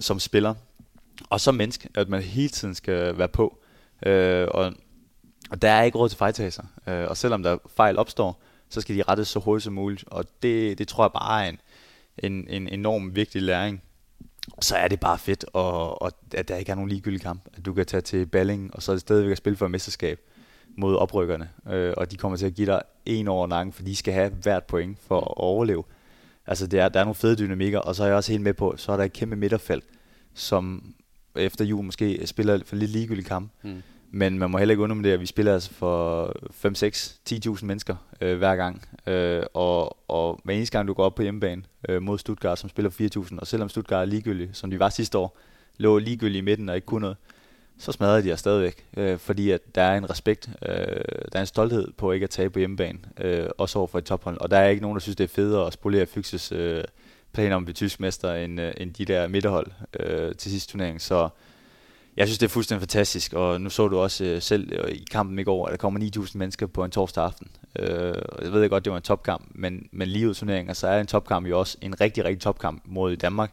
[0.00, 0.54] som spiller,
[1.30, 3.58] og som menneske, at man hele tiden skal være på.
[4.06, 4.72] Øh, og,
[5.50, 6.62] og der er ikke råd til fejltagelser.
[6.88, 10.04] Øh, og selvom der fejl opstår, så skal de rettes så hurtigt som muligt.
[10.06, 11.58] Og det, det tror jeg bare er en,
[12.18, 13.82] en, en enorm vigtig læring.
[14.60, 17.40] Så er det bare fedt, og, og at der ikke er nogen ligegyldig kamp.
[17.56, 19.70] At du kan tage til Balling, og så er det stadigvæk at spille for et
[19.70, 20.20] mesterskab
[20.76, 21.50] mod oprykkerne.
[21.68, 24.30] Øh, og de kommer til at give dig en over nakken, for de skal have
[24.30, 25.84] hvert point for at overleve.
[26.46, 28.54] Altså det er, der er nogle fede dynamikker, og så er jeg også helt med
[28.54, 29.84] på, så er der et kæmpe midterfelt,
[30.34, 30.94] som
[31.38, 33.52] efter jul måske spiller for lidt ligegyldig kamp.
[33.62, 33.82] Mm.
[34.10, 37.96] Men man må heller ikke undervurdere, at vi spiller altså for 5, 6, 10.000 mennesker
[38.20, 38.82] øh, hver gang.
[39.06, 42.70] Øh, og, og hver eneste gang, du går op på hjemmebane øh, mod Stuttgart, som
[42.70, 42.90] spiller
[43.30, 45.38] 4.000, og selvom Stuttgart er ligegyldig, som de var sidste år,
[45.78, 47.16] lå ligegyldig i midten og ikke kunne noget,
[47.78, 48.86] så smadrer de os stadigvæk.
[48.96, 50.76] Øh, fordi at der er en respekt, øh,
[51.32, 54.04] der er en stolthed på ikke at tage på hjemmebane, øh, også over for et
[54.04, 54.38] tophold.
[54.40, 56.84] Og der er ikke nogen, der synes, det er federe at spolere Fyxes øh,
[57.36, 59.66] planer om at blive tysk mester, end, øh, end de der midterhold
[60.00, 61.00] øh, til sidste turnering.
[61.00, 61.28] Så
[62.16, 65.04] jeg synes, det er fuldstændig fantastisk, og nu så du også øh, selv øh, i
[65.10, 67.48] kampen i går, at der kommer 9.000 mennesker på en torsdag aften.
[67.78, 71.00] Øh, jeg ved godt, det var en topkamp, men, men lige ud turneringen, så er
[71.00, 73.52] en topkamp jo også en rigtig, rigtig topkamp mod Danmark.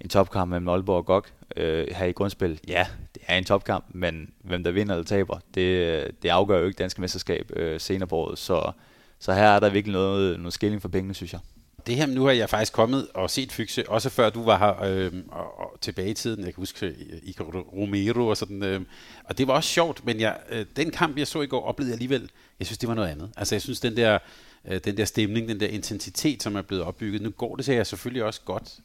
[0.00, 1.24] En topkamp mellem Aalborg og GOG
[1.56, 2.60] øh, her i grundspil.
[2.68, 6.66] Ja, det er en topkamp, men hvem der vinder eller taber, det, det afgør jo
[6.66, 8.38] ikke danske mesterskab øh, senere på året.
[8.38, 8.72] Så,
[9.18, 11.40] så her er der virkelig noget, noget skilling for pengene, synes jeg
[11.86, 14.82] det her, nu har jeg faktisk kommet og set Fyxe, også før du var her
[14.82, 16.44] øh, og, og tilbage i tiden.
[16.44, 18.62] Jeg kan huske øh, i Romero og sådan.
[18.62, 18.80] Øh,
[19.24, 21.90] og det var også sjovt, men jeg, øh, den kamp, jeg så i går, oplevede
[21.90, 23.30] jeg alligevel, jeg synes, det var noget andet.
[23.36, 24.18] Altså, jeg synes, den der,
[24.64, 27.74] øh, den der stemning, den der intensitet, som er blevet opbygget, nu går det til
[27.74, 28.78] jeg selvfølgelig også godt.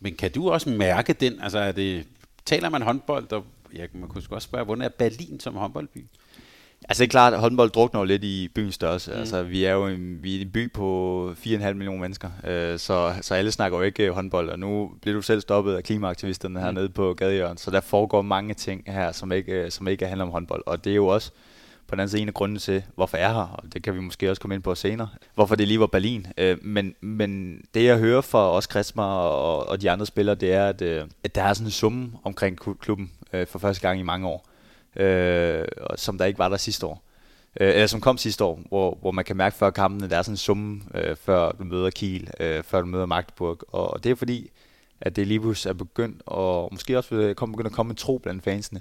[0.00, 1.40] Men kan du også mærke den?
[1.40, 2.06] Altså, er det,
[2.44, 6.06] taler man håndbold, og ja, man kunne også spørge, hvordan er Berlin som håndboldby?
[6.88, 9.12] Altså det er klart, at håndbold drukner jo lidt i byens størrelse.
[9.12, 9.18] Mm.
[9.18, 13.14] Altså vi er jo en, vi er en by på 4,5 millioner mennesker, øh, så,
[13.22, 14.48] så alle snakker jo ikke håndbold.
[14.48, 16.64] Og nu bliver du selv stoppet af klimaaktivisterne mm.
[16.64, 20.30] hernede på gadehjørnet, så der foregår mange ting her, som ikke, som ikke handler om
[20.30, 20.62] håndbold.
[20.66, 21.30] Og det er jo også
[21.86, 23.94] på den anden side en af grunden til, hvorfor jeg er her, og det kan
[23.94, 26.26] vi måske også komme ind på senere, hvorfor det lige var Berlin.
[26.38, 30.52] Øh, men, men det jeg hører fra os Kristmer og, og de andre spillere, det
[30.52, 34.00] er, at, øh, at der er sådan en summe omkring klubben øh, for første gang
[34.00, 34.49] i mange år
[34.96, 35.64] øh,
[35.96, 37.02] som der ikke var der sidste år.
[37.60, 40.22] Øh, eller som kom sidste år, hvor, hvor man kan mærke før kampene, der er
[40.22, 43.58] sådan en summe, øh, før du møder Kiel, øh, før du møder Magdeburg.
[43.68, 44.50] Og, og det er fordi,
[45.00, 48.44] at det lige er begyndt, og måske også vil komme, at komme en tro blandt
[48.44, 48.80] fansene,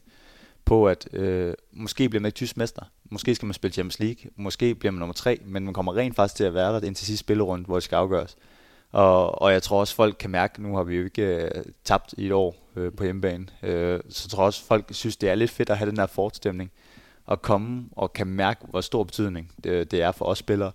[0.65, 4.31] på at øh, måske bliver man ikke tysk mester, måske skal man spille Champions League,
[4.35, 7.05] måske bliver man nummer tre, men man kommer rent faktisk til at være der indtil
[7.05, 8.37] sidste spillerunde, hvor det skal afgøres.
[8.91, 12.13] Og, og jeg tror også, folk kan mærke, nu har vi jo ikke øh, tabt
[12.17, 15.35] i et år øh, på hjemmebane, øh, så jeg tror også, folk synes, det er
[15.35, 16.71] lidt fedt at have den der fortstemning,
[17.25, 20.71] og komme og kan mærke, hvor stor betydning det, det er for os spillere.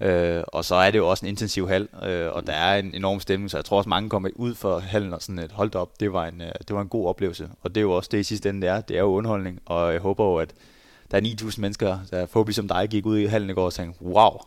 [0.00, 2.94] Øh, og så er det jo også en intensiv hal, øh, og der er en
[2.94, 5.74] enorm stemning, så jeg tror også, mange kommer ud for hallen og sådan et holdt
[5.74, 6.00] op.
[6.00, 8.18] Det var, en, øh, det var en god oplevelse, og det er jo også det
[8.18, 8.80] i sidste ende, det er.
[8.80, 10.54] Det er jo underholdning, og jeg håber jo, at
[11.10, 13.72] der er 9.000 mennesker, der forhåbentlig som dig gik ud i hallen i går og
[13.72, 14.38] tænkte, wow,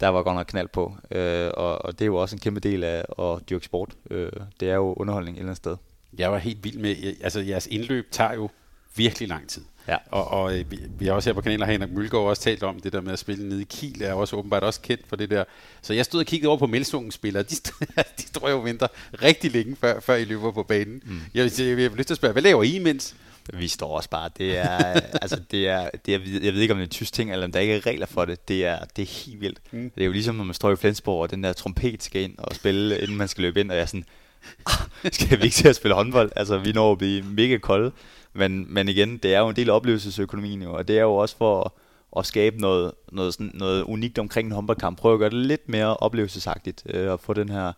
[0.00, 0.96] der var godt nok knald på.
[1.10, 3.90] Øh, og, og det er jo også en kæmpe del af at dyrke sport.
[4.10, 5.76] Øh, det er jo underholdning et eller andet sted.
[6.18, 8.50] Jeg var helt vild med, altså jeres indløb tager jo
[8.96, 9.62] virkelig lang tid.
[9.88, 9.96] Ja.
[10.10, 12.80] Og, og øh, vi, vi har også her på kanalen, Henrik Mølgaard også talt om
[12.80, 15.30] det der med at spille nede i Kiel, er også åbenbart også kendt for det
[15.30, 15.44] der.
[15.82, 17.54] Så jeg stod og kiggede over på Melsungen spillere, de,
[18.18, 18.86] de står jo og venter
[19.22, 21.02] rigtig længe, før, før I løber på banen.
[21.04, 21.20] Mm.
[21.34, 23.16] Jeg, jeg, jeg, jeg vil lyst til at spørge, hvad laver I imens?
[23.52, 24.30] Vi står også bare.
[24.38, 24.76] Det er,
[25.22, 27.46] altså, det er, det er, jeg ved ikke, om det er en tysk ting, eller
[27.46, 28.48] om der ikke er regler for det.
[28.48, 29.60] Det er, det er helt vildt.
[29.70, 29.90] Mm.
[29.90, 32.38] Det er jo ligesom, når man står i Flensborg, og den der trompet skal ind
[32.38, 34.04] og spille, inden man skal løbe ind, og jeg er sådan,
[35.12, 36.30] skal vi ikke til at spille håndbold?
[36.36, 37.92] Altså, vi når at blive mega kolde.
[38.32, 41.14] Men, men igen, det er jo en del af oplevelsesøkonomien jo, og det er jo
[41.14, 41.70] også for at,
[42.18, 44.98] at skabe noget, noget, sådan, noget unikt omkring en håndboldkamp.
[44.98, 47.72] Prøv at gøre det lidt mere oplevelsesagtigt, øh, og få den her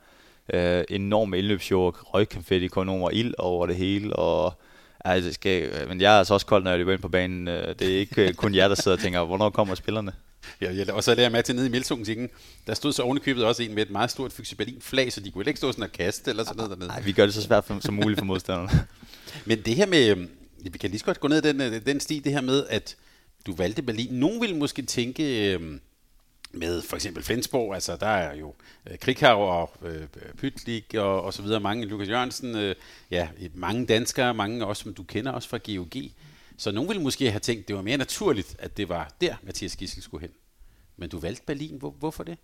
[0.53, 4.55] øh, enorme indløbsjord, røgkonfetti, kondomer, ild over det hele, og
[5.05, 7.49] altså, skal, øh, men jeg er altså også kold, når jeg løber ind på banen.
[7.49, 10.13] Øh, det er ikke øh, kun jer, der sidder og tænker, hvornår kommer spillerne?
[10.61, 12.29] Ja, og så lader jeg med til nede i Melsungen,
[12.67, 15.31] der stod så ovenikøbet også en med et meget stort Fyxi Berlin flag, så de
[15.31, 16.89] kunne ikke stå sådan og kaste eller sådan noget dernede.
[16.89, 18.87] Nej, vi gør det så svært for, som muligt for modstanderne.
[19.47, 20.29] Men det her med, øhm,
[20.59, 22.67] vi kan lige så godt gå ned i den, øh, den sti, det her med,
[22.69, 22.97] at
[23.47, 24.15] du valgte Berlin.
[24.15, 25.61] Nogen vil måske tænke øh,
[26.53, 28.55] med for eksempel Flensborg, altså der er jo
[28.87, 30.07] øh, og øh,
[30.39, 32.75] Pytlik og, og så videre, mange, Lukas Jørgensen, øh,
[33.11, 35.95] ja, mange danskere, mange også, som du kender også fra GOG.
[36.59, 39.77] Så nogen ville måske have tænkt, det var mere naturligt, at det var der, Mathias
[39.77, 40.31] Gissel skulle hen.
[40.97, 41.77] Men du valgte Berlin.
[41.79, 42.39] Hvor, hvorfor det?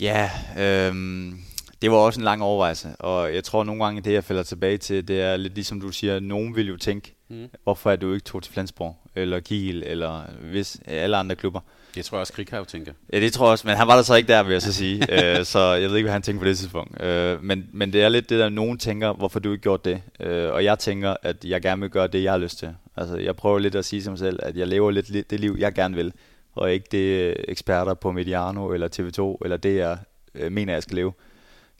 [0.00, 1.40] Ja, øhm,
[1.82, 4.78] det var også en lang overvejelse, og jeg tror nogle gange, det jeg falder tilbage
[4.78, 7.48] til, det er lidt ligesom du siger, nogen vil jo tænke, mm.
[7.62, 11.60] hvorfor er du ikke tog til Flensborg, eller Kiel, eller hvis, alle andre klubber.
[11.96, 12.92] Det tror jeg også, Krighav tænker.
[13.12, 14.72] Ja, det tror jeg også, men han var der så ikke der, vil jeg så
[14.72, 15.00] sige.
[15.00, 17.02] uh, så jeg ved ikke, hvad han tænker på det tidspunkt.
[17.02, 20.02] Uh, men, men det er lidt det der, nogen tænker, hvorfor du ikke gjort det.
[20.20, 22.74] Uh, og jeg tænker, at jeg gerne vil gøre det, jeg har lyst til.
[22.96, 25.56] Altså, jeg prøver lidt at sige til mig selv, at jeg lever lidt det liv,
[25.58, 26.12] jeg gerne vil.
[26.54, 29.98] Og ikke det eksperter på Mediano eller TV2, eller det, jeg
[30.44, 31.12] uh, mener, jeg skal leve.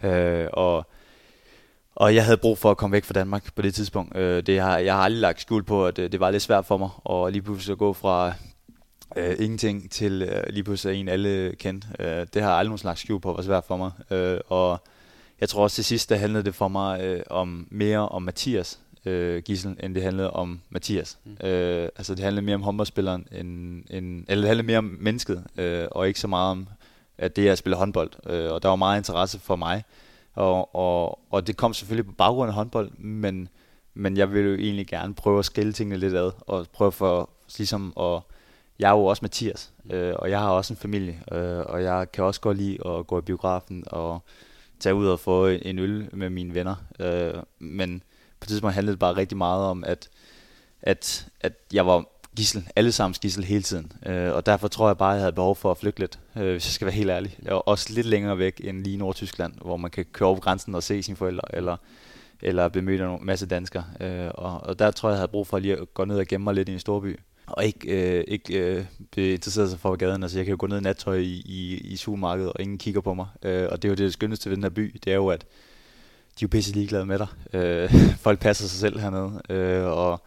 [0.05, 0.87] Uh, og
[1.97, 4.17] og jeg havde brug for at komme væk fra Danmark på det tidspunkt.
[4.17, 6.77] Øh, det har, jeg har aldrig lagt skjul på, at det var lidt svært for
[6.77, 8.33] mig at lige pludselig at gå fra
[9.17, 11.87] øh, ingenting til øh, lige pludselig en alle kendt.
[11.99, 13.91] Øh, det har jeg aldrig nogen slags skjul på, var svært for mig.
[14.11, 14.83] Øh, og
[15.41, 18.81] jeg tror også til sidst, der handlede det for mig øh, om mere om Mathias
[19.07, 21.19] øh, Gissel, end det handlede om Mathias.
[21.25, 21.47] Mm.
[21.47, 25.45] Øh, altså det handlede mere om håndboldspilleren, end, end, eller det handlede mere om mennesket,
[25.57, 26.69] øh, og ikke så meget om,
[27.19, 28.11] at det er at spille håndbold.
[28.31, 29.85] Øh, og der var meget interesse for mig,
[30.35, 33.49] og, og, og det kom selvfølgelig på baggrund af håndbold, men,
[33.95, 37.31] men jeg ville jo egentlig gerne prøve at skille tingene lidt ad, og prøve for
[37.59, 38.21] ligesom at
[38.79, 42.13] jeg er jo også Mathias, øh, og jeg har også en familie, øh, og jeg
[42.13, 44.23] kan også godt lide at gå i biografen og
[44.81, 46.75] tage ud og få en øl med mine venner.
[47.01, 48.03] Øh, men
[48.41, 50.09] på et tidspunkt handlede det bare rigtig meget om, at,
[50.83, 52.05] at, at jeg var
[52.37, 53.93] gissel, alle sammen gissel hele tiden.
[54.07, 56.43] Øh, og derfor tror jeg bare, at jeg havde behov for at flygte lidt, øh,
[56.43, 57.39] hvis jeg skal være helt ærlig.
[57.43, 60.75] Jeg var også lidt længere væk end lige Nordtyskland, hvor man kan køre over grænsen
[60.75, 61.77] og se sine forældre, eller,
[62.43, 63.85] eller blive mødt af en masse danskere.
[64.01, 66.27] Øh, og, og der tror jeg, jeg havde brug for lige at gå ned og
[66.27, 69.97] gemme mig lidt i en storby og ikke, øh, ikke øh, blive interesseret sig for
[69.97, 70.23] gaden.
[70.23, 73.01] Altså, jeg kan jo gå ned i nattøj i, i, i supermarkedet, og ingen kigger
[73.01, 73.27] på mig.
[73.43, 75.41] Øh, og det er jo det skønneste ved den her by, det er jo, at
[75.41, 77.27] de er jo pisse ligeglade med dig.
[77.53, 80.23] Øh, folk passer sig selv hernede, øh, og,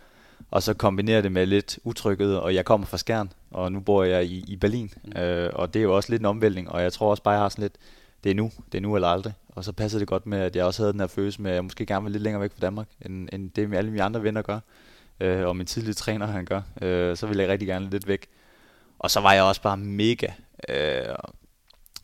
[0.51, 4.03] og så kombinerer det med lidt utryghed, og jeg kommer fra Skjern, og nu bor
[4.03, 6.93] jeg i, i Berlin, øh, og det er jo også lidt en omvæltning, og jeg
[6.93, 7.75] tror også bare, jeg har sådan lidt,
[8.23, 9.33] det er nu, det er nu eller aldrig.
[9.49, 11.55] Og så passer det godt med, at jeg også havde den her følelse med, at
[11.55, 14.23] jeg måske gerne vil lidt længere væk fra Danmark, end, end det alle mine andre
[14.23, 14.59] venner gør
[15.19, 18.27] øh, og min tidlige træner han gør, øh, så ville jeg rigtig gerne lidt væk.
[18.99, 20.27] Og så var jeg også bare mega
[20.69, 21.15] øh,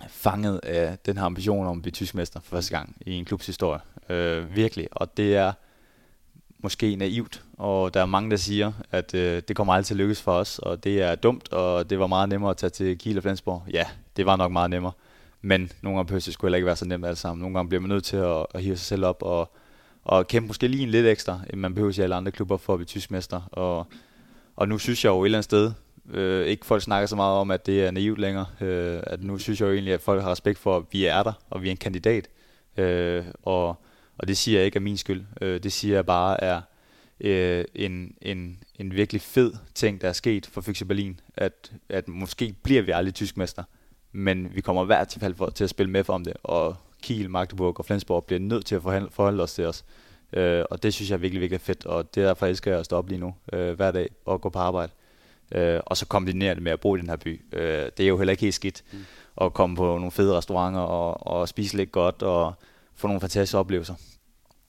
[0.07, 3.25] fanget af den her ambition om at blive tysk mester for første gang i en
[3.25, 3.79] klubs historie.
[4.09, 4.87] Øh, virkelig.
[4.91, 5.53] Og det er
[6.59, 9.97] måske naivt, og der er mange, der siger, at øh, det kommer aldrig til at
[9.97, 12.97] lykkes for os, og det er dumt, og det var meget nemmere at tage til
[12.97, 13.63] Kiel og Flensborg.
[13.73, 13.85] Ja,
[14.17, 14.91] det var nok meget nemmere,
[15.41, 17.41] men nogle gange behøver det skulle ikke være så nemt alt sammen.
[17.41, 19.51] Nogle gange bliver man nødt til at, at hive sig selv op og
[20.05, 22.73] og kæmpe måske lige en lidt ekstra, end man behøver i alle andre klubber for
[22.73, 23.41] at blive tysk mester.
[23.51, 23.87] Og,
[24.55, 25.71] og nu synes jeg jo et eller andet sted,
[26.13, 29.37] øh, ikke folk snakker så meget om, at det er naivt længere, øh, at nu
[29.37, 31.67] synes jeg jo egentlig, at folk har respekt for, at vi er der, og vi
[31.67, 32.27] er en kandidat.
[32.77, 33.67] Øh, og,
[34.17, 35.25] og det siger jeg ikke af min skyld.
[35.41, 36.61] Øh, det siger jeg bare er
[37.19, 42.07] øh, en, en, en virkelig fed ting, der er sket for Fyxe Berlin, at, at
[42.07, 43.63] måske bliver vi aldrig tyskmester,
[44.11, 47.29] men vi kommer hvert fald for, til at spille med for om det, og Kiel,
[47.29, 49.85] Magdeburg og Flensborg bliver nødt til at forholde, forholde os til os.
[50.33, 52.95] Øh, og det synes jeg er virkelig, virkelig fedt, og derfor elsker jeg at stå
[52.95, 54.91] op lige nu øh, hver dag og gå på arbejde.
[55.51, 57.41] Øh, og så kombinere det med at bo i den her by.
[57.51, 59.05] Øh, det er jo heller ikke helt skidt mm.
[59.41, 62.53] at komme på nogle fede restauranter og, og spise lidt godt og
[62.95, 63.95] få nogle fantastiske oplevelser.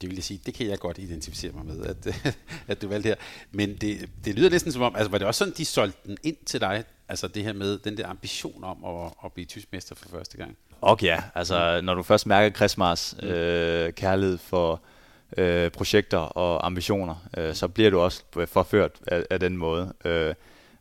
[0.01, 2.35] Det vil jeg sige, det kan jeg godt identificere mig med, at,
[2.69, 3.17] at du valgte her.
[3.51, 6.17] Men det, det lyder næsten som om, altså var det også sådan, de solgte den
[6.23, 9.95] ind til dig, altså det her med den der ambition om at, at blive tyskmester
[9.95, 10.57] for første gang?
[10.81, 13.29] Og ja, altså når du først mærker Christmas mm.
[13.29, 14.81] øh, kærlighed for
[15.37, 19.93] øh, projekter og ambitioner, øh, så bliver du også forført af, af den måde.
[20.05, 20.35] Øh,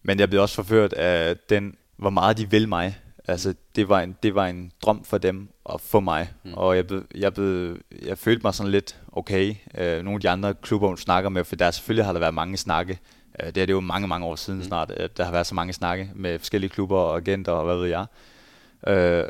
[0.03, 2.97] men jeg blev også forført af den, hvor meget de vil mig.
[3.27, 6.29] Altså det var en, det var en drøm for dem og for mig.
[6.43, 6.53] Mm.
[6.53, 9.55] Og jeg, blev, jeg, blev, jeg følte mig sådan lidt okay.
[9.77, 12.33] Øh, nogle af de andre klubber, du snakker med, for der selvfølgelig har der været
[12.33, 12.99] mange snakke.
[13.39, 14.65] Øh, det er det jo mange, mange år siden mm.
[14.65, 17.75] snart, at der har været så mange snakke med forskellige klubber og agenter og hvad
[17.75, 18.01] ved jeg.
[18.01, 18.07] Øh,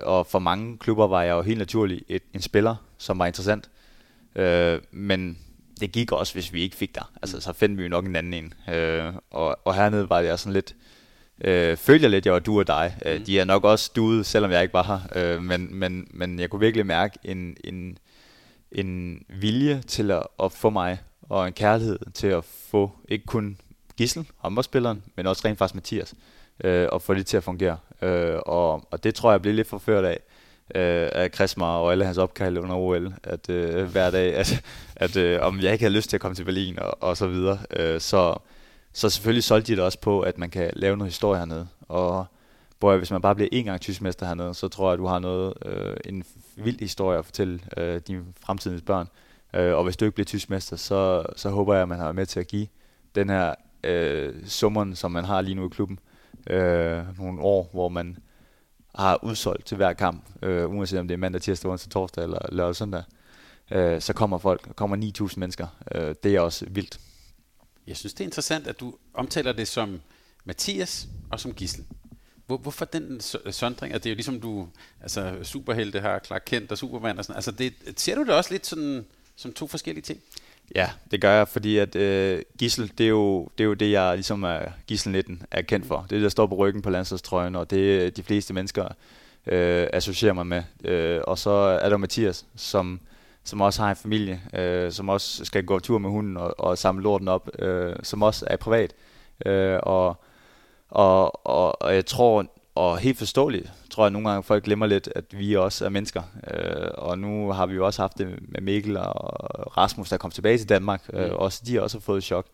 [0.04, 3.70] og for mange klubber var jeg jo helt naturligt et, en spiller, som var interessant.
[4.36, 5.38] Øh, men
[5.80, 7.12] det gik også, hvis vi ikke fik der.
[7.22, 8.54] Altså, så fandt vi jo nok en anden en.
[8.74, 10.76] Øh, og, og hernede var jeg sådan lidt...
[11.42, 12.98] Øh, følte jeg lidt, jeg var du og dig.
[13.06, 13.26] Øh, mm.
[13.26, 15.34] De er nok også duet, selvom jeg ikke var her.
[15.36, 17.98] Øh, men, men, men jeg kunne virkelig mærke en, en,
[18.72, 23.58] en vilje til at, at få mig, og en kærlighed til at få ikke kun
[23.98, 26.14] Gissel, håndboldspilleren, men også rent faktisk Mathias
[26.64, 27.78] øh, og få det til at fungere.
[28.02, 30.20] Øh, og, og det tror jeg bliver lidt forført af,
[30.76, 34.64] øh, af Krismar og alle hans opkald under OL, at øh, hver dag, at,
[34.96, 37.28] at øh, om jeg ikke havde lyst til at komme til Berlin og, og så
[37.28, 37.60] videre.
[37.70, 38.38] Øh, så,
[38.94, 41.68] så selvfølgelig solgte de det også på, at man kan lave noget historie hernede.
[41.88, 42.26] Og
[42.80, 45.20] hvor hvis man bare bliver en gang tyskmester hernede, så tror jeg, at du har
[45.20, 46.24] noget, øh, en
[46.56, 49.08] vild historie at fortælle øh, dine fremtidens børn.
[49.54, 52.26] Øh, og hvis du ikke bliver tyskmester, så, så håber jeg, at man har med
[52.26, 52.68] til at give
[53.16, 56.15] den her øh, summen, som man har lige nu i klubben, øh,
[56.48, 58.18] Øh, nogle år, hvor man
[58.96, 62.40] har udsolgt til hver kamp, øh, uanset om det er mandag, tirsdag, onsdag, torsdag eller
[62.52, 63.04] lørdag søndag,
[63.72, 64.98] øh, så kommer folk, kommer
[65.30, 65.68] 9.000 mennesker.
[65.96, 67.00] Øh, det er også vildt.
[67.88, 70.02] Jeg synes, det er interessant, at du omtaler det som
[70.44, 71.86] Mathias og som Gissel.
[72.46, 73.94] Hvor, hvorfor den sondring?
[73.94, 74.68] Altså, det er jo ligesom du,
[75.02, 77.36] altså superhelte har Clark Kent og Superman og sådan.
[77.36, 79.06] Altså, det, ser du det også lidt sådan,
[79.36, 80.22] som to forskellige ting?
[80.76, 83.92] Ja, det gør jeg, fordi at øh, Gissel, det er, jo, det er jo det,
[83.92, 85.96] jeg ligesom er Gissel 19 er kendt for.
[85.96, 88.88] Det er det, der står på ryggen på landsholdstrøjen, og det øh, de fleste mennesker
[89.48, 90.64] øh, associerer mig med.
[90.84, 93.00] Øh, og så er der Mathias, som,
[93.44, 96.78] som også har en familie, øh, som også skal gå tur med hunden og, og
[96.78, 98.94] samle lorten op, øh, som også er privat.
[99.46, 100.24] Øh, og,
[100.90, 105.10] og, og, og jeg tror, og helt forståeligt, tror jeg nogle gange, folk glemmer lidt,
[105.16, 106.22] at vi også er mennesker.
[106.54, 110.32] Øh, og nu har vi jo også haft det med Mikkel og Rasmus, der kom
[110.32, 111.10] tilbage til Danmark.
[111.14, 111.36] Øh, mm.
[111.36, 112.46] også, de har også fået et chok.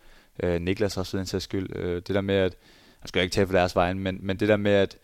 [0.44, 1.76] Øh, Niklas også for den sags skyld.
[1.76, 2.56] Øh, det der med, at,
[3.02, 4.98] jeg skal ikke tage for deres vejen, men, men det der med, at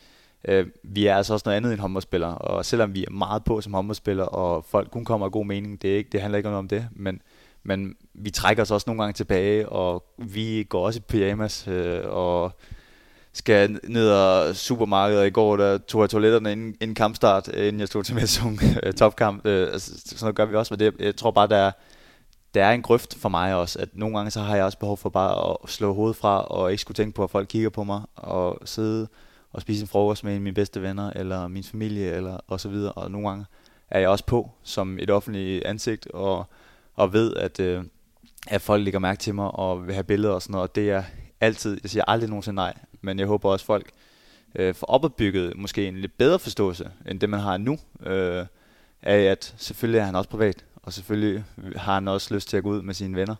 [0.47, 2.37] øh, vi er altså også noget andet end håndboldspillere.
[2.37, 5.81] Og selvom vi er meget på som håndboldspillere, og folk kun kommer af god mening,
[5.81, 7.21] det, er ikke, det handler ikke om det, men,
[7.63, 12.01] men vi trækker os også nogle gange tilbage, og vi går også i pyjamas, øh,
[12.05, 12.51] og
[13.37, 17.67] skal ned og supermarkedet, og i går der tog jeg toiletterne inden, inden kampstart, øh,
[17.67, 18.23] inden jeg stod til med
[18.83, 19.45] øh, topkamp.
[19.45, 21.71] Øh, altså, sådan noget gør vi også, med det, jeg tror bare, der er,
[22.53, 24.97] der er en grøft for mig også, at nogle gange så har jeg også behov
[24.97, 27.83] for bare at slå hovedet fra, og ikke skulle tænke på, at folk kigger på
[27.83, 29.07] mig, og sidde
[29.53, 32.59] og spise en frokost med en af mine bedste venner, eller min familie, eller og
[32.59, 32.91] så videre.
[32.91, 33.45] Og nogle gange
[33.89, 36.45] er jeg også på som et offentligt ansigt, og,
[36.95, 37.83] og ved, at, øh,
[38.47, 40.91] at folk lægger mærke til mig, og vil have billeder og sådan noget, og det
[40.91, 41.03] er
[41.41, 43.89] altid, jeg siger aldrig nogensinde nej, men jeg håber også, folk
[44.55, 48.45] øh, får opbygget måske en lidt bedre forståelse, end det man har nu, øh,
[49.01, 51.43] af at selvfølgelig er han også privat, og selvfølgelig
[51.75, 53.35] har han også lyst til at gå ud med sine venner,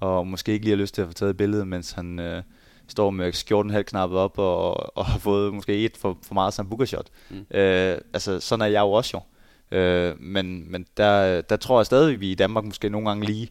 [0.00, 2.42] og måske ikke lige har lyst til at få taget et billede, mens han øh,
[2.88, 6.54] står med skjorten helt knappet op, og, og har fået måske et for, for meget
[6.54, 7.06] sambuca-shot.
[7.30, 7.46] Mm.
[7.50, 9.22] Øh, altså, sådan er jeg jo også jo.
[9.78, 13.26] Øh, men men der, der tror jeg stadig, at vi i Danmark måske nogle gange
[13.26, 13.50] lige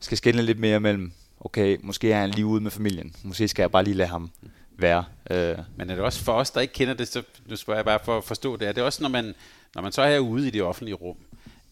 [0.00, 1.12] skal skille lidt mere mellem,
[1.44, 4.30] okay, måske er han lige ude med familien, måske skal jeg bare lige lade ham
[4.76, 5.04] være.
[5.30, 5.58] Øh.
[5.76, 7.98] Men er det også for os, der ikke kender det, så nu spørger jeg bare
[8.04, 9.34] for at forstå det, er det også, når man,
[9.74, 11.16] når man så er ude i det offentlige rum,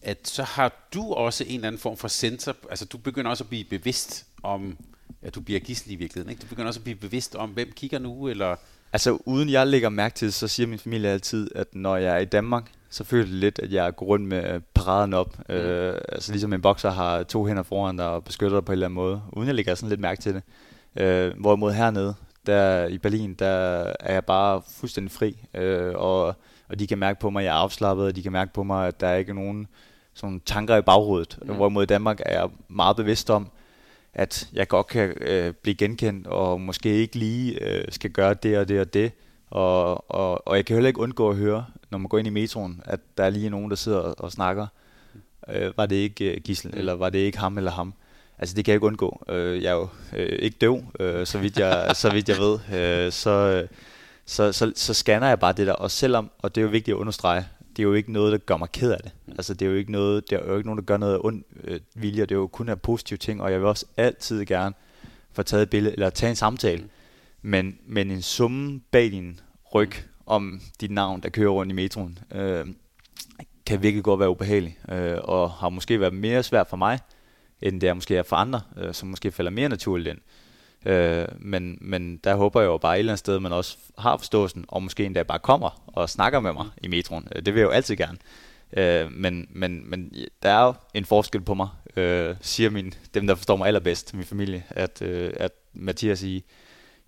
[0.03, 3.45] at så har du også en eller anden form for sensor, altså du begynder også
[3.45, 4.79] at blive bevidst om,
[5.23, 6.43] at du bliver gissel i virkeligheden, ikke?
[6.43, 8.57] Du begynder også at blive bevidst om, hvem kigger nu, eller...
[8.93, 12.15] Altså uden jeg lægger mærke til det, så siger min familie altid, at når jeg
[12.15, 15.39] er i Danmark, så føler det lidt, at jeg går rundt med paraden op.
[15.49, 15.55] Mm.
[15.55, 18.75] Øh, altså ligesom en bokser har to hænder foran dig og beskytter dig på en
[18.75, 20.43] eller anden måde, uden jeg lægger sådan lidt mærke til det.
[20.97, 22.15] Øh, hvorimod hernede,
[22.47, 23.47] der i Berlin, der
[24.01, 26.27] er jeg bare fuldstændig fri, øh, og,
[26.69, 28.63] og de kan mærke på mig, at jeg er afslappet, og de kan mærke på
[28.63, 29.67] mig, at der er ikke nogen
[30.15, 31.39] sådan tanker i baghovedet.
[31.43, 31.55] Mm.
[31.55, 33.51] Hvorimod i Danmark er jeg meget bevidst om,
[34.15, 38.59] at jeg godt kan øh, blive genkendt, og måske ikke lige øh, skal gøre det
[38.59, 39.13] og det og det.
[39.51, 42.31] Og, og, og jeg kan heller ikke undgå at høre, når man går ind i
[42.31, 44.67] metroen, at der er lige nogen, der sidder og, og snakker.
[45.49, 47.95] Øh, var det ikke uh, Gissel, eller var det ikke ham eller ham?
[48.39, 49.23] Altså det kan jeg ikke undgå.
[49.29, 52.59] Øh, jeg er jo øh, ikke døv, øh, så, vidt jeg, så vidt jeg ved.
[52.73, 53.67] Øh, så,
[54.27, 55.73] så, så, så scanner jeg bare det der.
[55.73, 57.47] Og selvom, og det er jo vigtigt at understrege,
[57.81, 59.13] det er jo ikke noget, der gør mig ked af det.
[59.29, 61.47] Altså det er jo ikke noget, det er jo ikke nogen, der gør noget ondt
[61.65, 62.23] øh, vilje.
[62.23, 64.75] Det er jo kun af positive ting, og jeg vil også altid gerne
[65.33, 66.85] få taget et billede, eller tage en samtale.
[67.43, 69.41] Men, men en summe bag din
[69.75, 69.93] ryg
[70.27, 72.67] om dit navn, der kører rundt i metroen, øh,
[73.67, 76.99] kan virkelig godt være ubehagelig, øh, og har måske været mere svært for mig,
[77.63, 80.19] end det er måske er for andre, øh, som måske falder mere naturligt ind.
[80.87, 84.17] Øh, men, men der håber jeg jo bare et eller andet sted, man også har
[84.17, 87.29] forståelsen, og måske endda bare kommer og snakker med mig i metroen.
[87.37, 88.19] Øh, det vil jeg jo altid gerne.
[88.73, 93.27] Øh, men, men, men der er jo en forskel på mig, øh, siger min, dem,
[93.27, 96.45] der forstår mig allerbedst, min familie, at, øh, at Mathias i,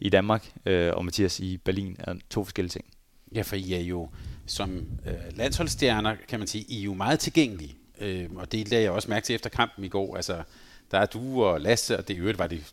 [0.01, 2.85] i Danmark øh, og Mathias i Berlin er to forskellige ting.
[3.35, 4.09] Ja, for I er jo
[4.47, 4.71] som
[5.07, 7.75] øh, landsholdsstjerner, kan man sige, I er jo meget tilgængelige.
[8.01, 10.17] Øh, og det lagde jeg også mærke til efter kampen i går.
[10.17, 10.43] Altså,
[10.91, 12.73] der er du og Lasse, og det i øvrigt var det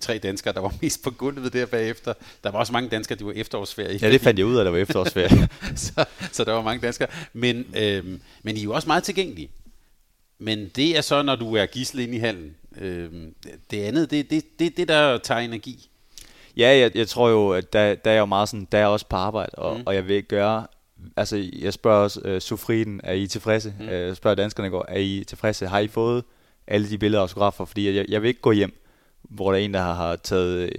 [0.00, 2.14] tre danskere, der var mest på gulvet der bagefter.
[2.44, 3.98] Der var også mange danskere, der var efterårsferie.
[4.02, 5.48] Ja, det fandt jeg ud af, der var efterårsferie.
[5.76, 7.08] så, så der var mange danskere.
[7.32, 8.04] Men, øh,
[8.42, 9.50] men I er jo også meget tilgængelige.
[10.38, 12.54] Men det er så, når du er gislet ind i hallen.
[12.80, 13.10] Øh,
[13.70, 15.90] det andet, det er det, det, det, der tager energi.
[16.56, 19.06] Ja, jeg, jeg tror jo, at der, der er jo meget sådan, der er også
[19.06, 19.82] på arbejde, og, mm.
[19.86, 20.66] og jeg vil gøre,
[21.16, 23.74] altså jeg spørger også uh, Sofriden, er I tilfredse?
[23.80, 23.86] Mm.
[23.86, 25.66] Uh, jeg spørger danskerne går, er I tilfredse?
[25.66, 26.24] Har I fået
[26.66, 27.64] alle de billeder og autografer?
[27.64, 28.85] Fordi jeg, jeg vil ikke gå hjem,
[29.30, 30.70] hvor der er en, der har, taget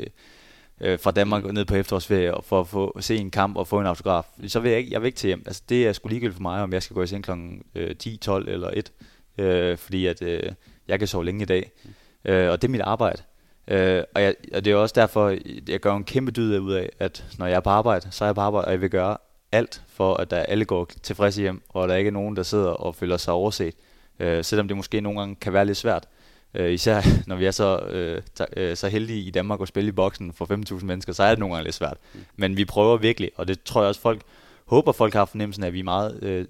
[0.82, 3.86] øh, fra Danmark ned på efterårsferie for at få se en kamp og få en
[3.86, 4.26] autograf.
[4.48, 5.44] Så vil jeg ikke, jeg vil ikke til hjem.
[5.46, 7.32] Altså, det er sgu ligegyldigt for mig, om jeg skal gå i seng kl.
[7.76, 8.92] Øh, 10, 12 eller 1.
[9.38, 10.52] Øh, fordi at øh,
[10.88, 11.72] jeg kan sove længe i dag.
[11.84, 12.32] Mm.
[12.32, 13.22] Øh, og det er mit arbejde.
[13.68, 15.36] Øh, og, jeg, og det er også derfor,
[15.68, 18.28] jeg gør en kæmpe dyd ud af, at når jeg er på arbejde, så er
[18.28, 19.18] jeg på arbejde, og jeg vil gøre
[19.52, 22.70] alt for, at der alle går tilfredse hjem, og der ikke er nogen, der sidder
[22.70, 23.74] og føler sig overset.
[24.20, 26.08] Øh, selvom det måske nogle gange kan være lidt svært.
[26.54, 28.22] Øh, især når vi er så, øh,
[28.58, 31.40] øh, så heldige i Danmark at spille i boksen for 5.000 mennesker, så er det
[31.40, 31.98] nogle gange lidt svært.
[32.36, 34.22] Men vi prøver virkelig, og det tror jeg også folk,
[34.66, 36.46] håber folk har fornemmelsen af, at vi er meget øh,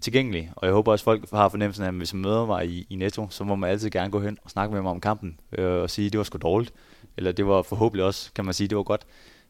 [0.00, 0.52] tilgængelige.
[0.56, 2.96] Og jeg håber også folk har fornemmelsen af, at hvis man møder mig i, i
[2.96, 5.82] Netto, så må man altid gerne gå hen og snakke med mig om kampen, øh,
[5.82, 6.72] og sige, at det var sgu dårligt.
[7.16, 9.02] Eller det var forhåbentlig også, kan man sige, det var godt.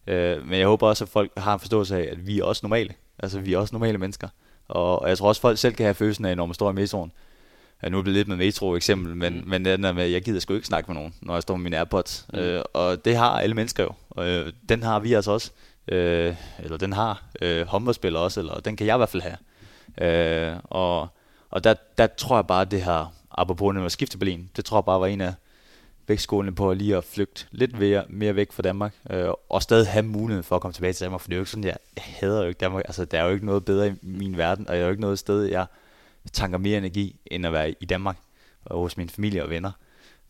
[0.06, 2.60] Øh, men jeg håber også, at folk har en forståelse af, at vi er også
[2.62, 2.94] normale.
[3.18, 4.28] Altså, vi er også normale mennesker.
[4.68, 6.70] Og, og jeg tror også, at folk selv kan have følelsen af, når man står
[6.70, 7.12] i metroen,
[7.82, 9.48] Ja, nu er det lidt med metro eksempel, men, mm.
[9.48, 11.62] men den er med, jeg gider sgu ikke snakke med nogen, når jeg står med
[11.62, 12.26] mine AirPods.
[12.32, 12.38] Mm.
[12.38, 14.22] Øh, og det har alle mennesker jo.
[14.22, 15.50] Øh, den har vi altså også.
[15.88, 19.36] Øh, eller den har øh, håndboldspillere også, eller den kan jeg i hvert fald have.
[19.98, 21.08] Øh, og
[21.52, 24.84] og der, der tror jeg bare, at det her, apropos med skiftebelin, det tror jeg
[24.84, 25.34] bare var en af
[26.06, 30.02] vægtskålene på lige at flygte lidt mere, mere væk fra Danmark, øh, og stadig have
[30.02, 32.04] muligheden for at komme tilbage til Danmark, for det er jo ikke sådan, jeg, jeg
[32.06, 34.74] hader jo ikke Danmark, altså der er jo ikke noget bedre i min verden, og
[34.74, 35.66] jeg er jo ikke noget sted, jeg
[36.32, 38.16] tanker mere energi, end at være i Danmark
[38.64, 39.72] og hos min familie og venner.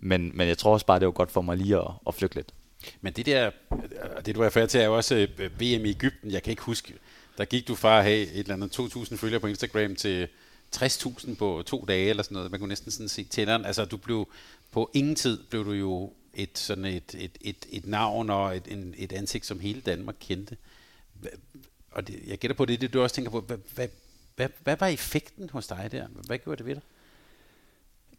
[0.00, 2.36] Men, men jeg tror også bare, det var godt for mig lige at, at flygte
[2.36, 2.52] lidt.
[3.00, 3.50] Men det der,
[4.26, 6.30] det du refererer færdig til, er jo også øh, VM i Ægypten.
[6.30, 6.94] Jeg kan ikke huske,
[7.38, 10.28] der gik du fra at have et eller andet 2.000 følgere på Instagram til
[10.76, 12.50] 60.000 på to dage eller sådan noget.
[12.50, 13.64] Man kunne næsten sådan se tænderen.
[13.64, 14.28] Altså du blev,
[14.70, 18.68] på ingen tid blev du jo et, sådan et, et, et, et navn og et,
[18.68, 20.56] en, et ansigt, som hele Danmark kendte.
[21.90, 23.40] Og det, jeg gætter på det, det du også tænker på.
[23.40, 23.88] Hvad, hvad,
[24.36, 26.06] hvad, hvad var effekten hos dig der?
[26.26, 26.82] Hvad gjorde det ved dig?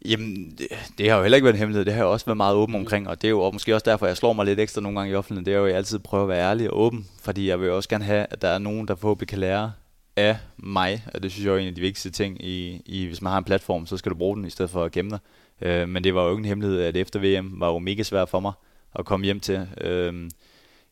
[0.04, 1.84] Jamen, det, det har jo heller ikke været en hemmelighed.
[1.84, 2.80] Det har jeg også været meget åben mm.
[2.80, 4.98] omkring, og det er jo og måske også derfor, jeg slår mig lidt ekstra nogle
[4.98, 5.46] gange i offentligheden.
[5.46, 7.70] Det er jo, at jeg altid prøver at være ærlig og åben, fordi jeg vil
[7.70, 9.72] også gerne have, at der er nogen, der forhåbentlig kan lære
[10.16, 13.22] af mig, og det synes jeg er en af de vigtigste ting, i, i, hvis
[13.22, 15.18] man har en platform, så skal du bruge den i stedet for at gemme dig.
[15.60, 18.28] Øh, men det var jo ikke en hemmelighed, at efter VM var jo mega svært
[18.28, 18.52] for mig
[18.94, 19.68] at komme hjem til.
[19.80, 20.30] Øh,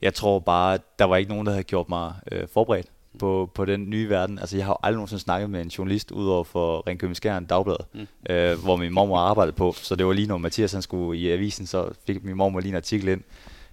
[0.03, 2.87] jeg tror bare, at der var ikke nogen, der havde gjort mig øh, forberedt
[3.19, 4.39] på, på den nye verden.
[4.39, 7.77] Altså, jeg har jo aldrig nogensinde snakket med en journalist, udover for Ringkøbing Skjern Dagblad,
[7.95, 8.07] mm.
[8.31, 9.75] øh, hvor min mormor arbejdede på.
[9.77, 12.71] Så det var lige når Mathias han skulle i avisen, så fik min mormor lige
[12.71, 13.23] en artikel ind.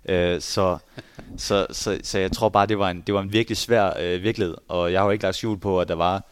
[0.05, 0.77] Øh, så,
[1.37, 4.23] så, så, så, jeg tror bare, det var en, det var en virkelig svær øh,
[4.23, 4.55] virkelighed.
[4.67, 6.23] Og jeg har jo ikke lagt skjul på, at der var,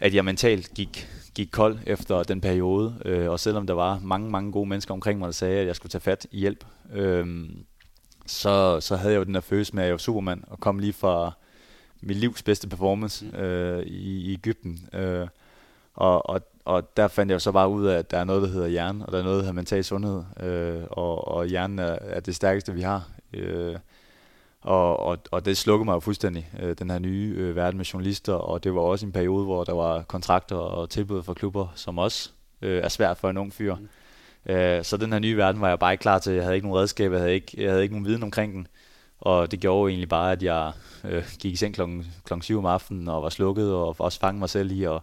[0.00, 2.94] at jeg mentalt gik, gik kold efter den periode.
[3.04, 5.76] Øh, og selvom der var mange, mange gode mennesker omkring mig, der sagde, at jeg
[5.76, 7.26] skulle tage fat i hjælp, øh,
[8.26, 10.78] så, så havde jeg jo den der følelse med, at jeg var supermand, og kom
[10.78, 11.32] lige fra
[12.02, 13.38] mit livs bedste performance mm.
[13.38, 14.88] øh, i, i Ægypten.
[14.92, 15.26] Øh,
[15.94, 18.42] og, og, og der fandt jeg jo så bare ud af, at der er noget,
[18.42, 21.78] der hedder hjerne, og der er noget, der hedder mental sundhed, øh, og, og hjernen
[21.78, 23.08] er, er det stærkeste, vi har.
[23.32, 23.76] Øh,
[24.60, 27.84] og, og, og det slukkede mig jo fuldstændig, øh, den her nye øh, verden med
[27.84, 31.72] journalister, og det var også en periode, hvor der var kontrakter og tilbud fra klubber,
[31.74, 32.30] som også
[32.62, 33.74] øh, er svært for en ung fyr.
[33.74, 33.88] Mm.
[34.52, 36.32] Øh, så den her nye verden var jeg bare ikke klar til.
[36.32, 38.66] Jeg havde ikke nogen redskaber, jeg havde ikke, jeg havde ikke nogen viden omkring den.
[39.22, 40.72] Og det gjorde egentlig bare, at jeg
[41.04, 44.38] øh, gik i seng klokken, klokken 7 om aftenen og var slukket, og også fange
[44.38, 45.00] mig selv i at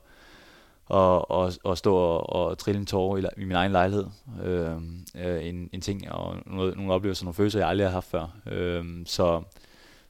[0.90, 4.06] og, og, og stå og, og trille en tårer i, i min egen lejlighed.
[4.44, 4.72] Øh,
[5.16, 8.38] øh, en, en ting og noget, nogle oplevelser, nogle følelser, jeg aldrig har haft før.
[8.52, 9.42] Øh, så,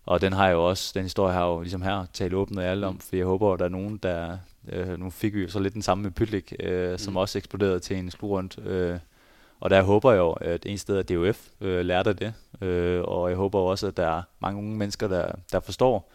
[0.06, 2.56] og den har jeg jo også, den historie har jeg jo ligesom her talt åbent
[2.56, 4.38] med alle om, for jeg håber, at der er nogen, der,
[4.70, 7.18] øh, nu fik vi så lidt den samme med Pytlik, øh, som mm.
[7.18, 8.60] også eksploderede til en rundt.
[8.66, 9.00] Øh,
[9.60, 13.30] og der håber jeg jo, at en sted af DOF øh, lærte det, øh, og
[13.30, 16.12] jeg håber også, at der er mange unge mennesker, der, der forstår,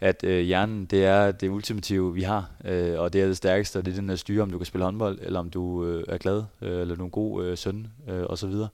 [0.00, 3.76] at øh, hjernen det er det ultimative, vi har, øh, og det er det stærkeste,
[3.76, 6.04] og det er den der styre, om du kan spille håndbold, eller om du øh,
[6.08, 8.68] er glad, øh, eller du er en god øh, søn, øh, og så videre.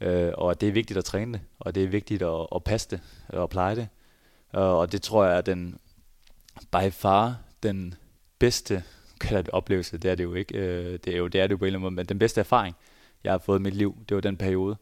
[0.00, 2.64] Øh, og at det er vigtigt at træne det, og det er vigtigt at, at
[2.64, 3.88] passe det, og pleje det.
[4.52, 5.78] Og, og det tror jeg er den,
[6.72, 7.94] by far, den
[8.38, 8.82] bedste
[9.20, 11.52] kalder det oplevelse, det er det jo ikke, øh, det er jo det er det
[11.52, 12.76] jo på en eller anden måde, men den bedste erfaring,
[13.24, 14.76] jeg har fået i mit liv, det var den periode.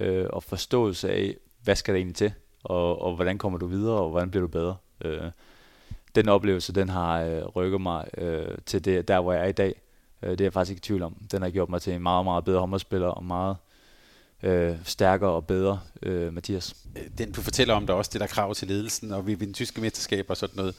[0.00, 2.32] Øh, og forståelse af, hvad skal der egentlig til,
[2.62, 4.76] og, og hvordan kommer du videre, og hvordan bliver du bedre.
[5.04, 5.30] Øh,
[6.14, 9.52] den oplevelse, den har øh, rykket mig øh, til det, der, hvor jeg er i
[9.52, 9.82] dag.
[10.22, 11.16] Øh, det er jeg faktisk ikke i tvivl om.
[11.32, 13.56] Den har gjort mig til en meget, meget bedre håndboldspiller, og meget
[14.42, 16.76] øh, stærkere og bedre øh, Mathias.
[17.18, 19.80] Den, du fortæller om, der også det der krav til ledelsen, og vi vinder tyske
[19.80, 20.74] mesterskab og sådan noget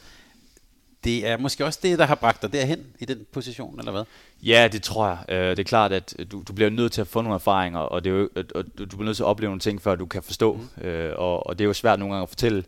[1.04, 4.04] det er måske også det, der har bragt dig derhen i den position, eller hvad?
[4.44, 5.18] Ja, det tror jeg.
[5.30, 8.04] Øh, det er klart, at du, du bliver nødt til at få nogle erfaringer, og,
[8.04, 10.24] det er jo, og du bliver nødt til at opleve nogle ting, før du kan
[10.24, 10.54] forstå.
[10.54, 10.84] Mm.
[10.84, 12.64] Øh, og, og det er jo svært nogle gange at fortælle.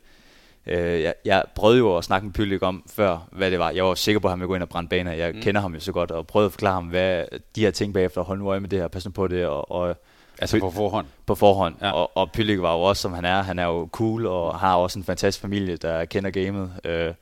[0.67, 3.71] Øh, jeg, jeg prøvede jo at snakke med Pylik om før, hvad det var.
[3.71, 5.11] Jeg var sikker på, at han ville gå ind og brænde baner.
[5.11, 5.41] Jeg mm.
[5.41, 7.25] kender ham jo så godt, og prøvede at forklare ham, hvad
[7.55, 8.21] de her ting bagefter.
[8.21, 9.45] Hold nu øje med det her, pas nu på det.
[9.45, 9.97] Og, og
[10.39, 11.05] Altså på forhånd?
[11.25, 11.75] På forhånd.
[11.81, 11.91] Ja.
[11.91, 13.41] Og, og Pylik var jo også, som han er.
[13.41, 16.71] Han er jo cool, og har også en fantastisk familie, der kender gamet.
[16.83, 17.13] Øh,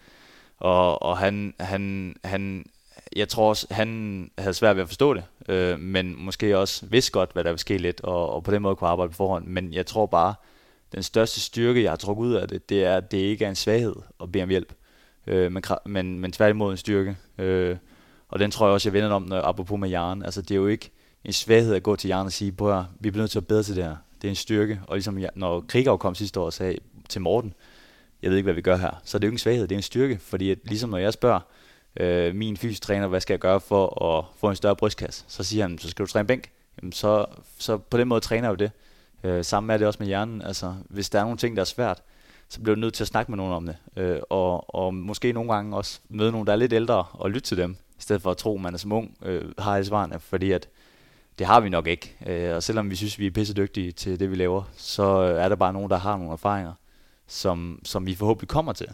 [0.62, 2.66] og, og han, han, han,
[3.16, 7.12] jeg tror også, han havde svært ved at forstå det, øh, men måske også vidste
[7.12, 9.47] godt, hvad der ville ske lidt, og, og på den måde kunne arbejde på forhånd.
[9.47, 10.34] Men jeg tror bare,
[10.95, 13.49] den største styrke, jeg har trukket ud af det, det er, at det ikke er
[13.49, 14.74] en svaghed at bede om hjælp,
[15.28, 17.18] øh, men, men, men tværtimod en styrke.
[17.38, 17.78] Øh,
[18.30, 20.24] og den tror jeg også, jeg vender om, når, apropos med Jaren.
[20.24, 20.91] Altså, det er jo ikke
[21.26, 23.64] en svaghed at gå til Jaren og sige, at vi bliver nødt til at bedre
[23.64, 23.95] til det her.
[24.22, 24.82] Det er en styrke.
[24.88, 26.78] Og ligesom når Krigau kom sidste år og sagde
[27.09, 27.53] til Morten,
[28.22, 29.01] jeg ved ikke, hvad vi gør her.
[29.03, 30.97] Så det er jo ikke en svaghed, det er en styrke, fordi at, ligesom når
[30.97, 31.39] jeg spørger
[31.99, 35.43] øh, min fysisk træner, hvad skal jeg gøre for at få en større brystkasse, så
[35.43, 36.49] siger han, så skal du træne bænk.
[36.82, 37.26] Jamen, så,
[37.57, 38.72] så på den måde træner jeg jo det.
[39.24, 40.41] Øh, sammen er det også med hjernen.
[40.41, 42.01] Altså, hvis der er nogle ting, der er svært,
[42.49, 43.76] så bliver du nødt til at snakke med nogen om det.
[43.97, 47.47] Øh, og, og måske nogle gange også møde nogen, der er lidt ældre, og lytte
[47.47, 49.86] til dem, i stedet for at tro, at man er som ung, øh, har alle
[49.86, 50.69] svarene, fordi at
[51.39, 52.15] det har vi nok ikke.
[52.26, 55.43] Øh, og selvom vi synes, vi er pisse dygtige til det, vi laver, så øh,
[55.43, 56.74] er der bare nogen, der har nogle erfaringer
[57.32, 58.88] som, som vi forhåbentlig kommer til.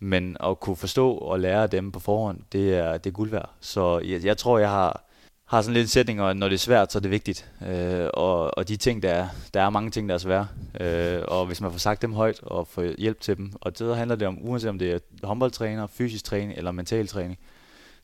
[0.00, 3.50] Men at kunne forstå og lære dem på forhånd, det er, det er guld værd.
[3.60, 5.04] Så jeg, jeg tror, jeg har,
[5.44, 7.50] har sådan lidt en sætning, og når det er svært, så er det vigtigt.
[7.66, 10.48] Øh, og, og de ting, der er, der er mange ting, der er svære.
[10.80, 13.96] Øh, og hvis man får sagt dem højt og får hjælp til dem, og det
[13.96, 17.38] handler det om, uanset om det er håndboldtræner, fysisk træning eller mental træning,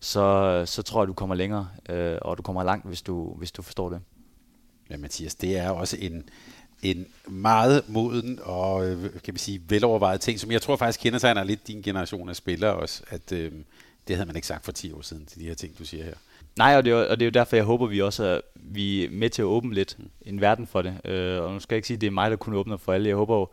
[0.01, 3.53] så, så tror jeg, du kommer længere, øh, og du kommer langt, hvis du, hvis
[3.53, 4.01] du forstår det.
[4.91, 6.25] Ja, Mathias, det er også en,
[6.83, 11.19] en meget moden og øh, kan vi sige, velovervejet ting, som jeg tror faktisk kender
[11.19, 13.53] sig lidt din generation af spillere også, at øh,
[14.09, 16.05] det havde man ikke sagt for 10 år siden til de her ting, du siger
[16.05, 16.15] her.
[16.57, 19.05] Nej, og det, er, og det er jo derfor, jeg håber, vi også er, vi
[19.05, 21.01] er med til at åbne lidt en verden for det.
[21.05, 22.93] Øh, og nu skal jeg ikke sige, at det er mig, der kun åbner for
[22.93, 23.09] alle.
[23.09, 23.49] Jeg håber jo,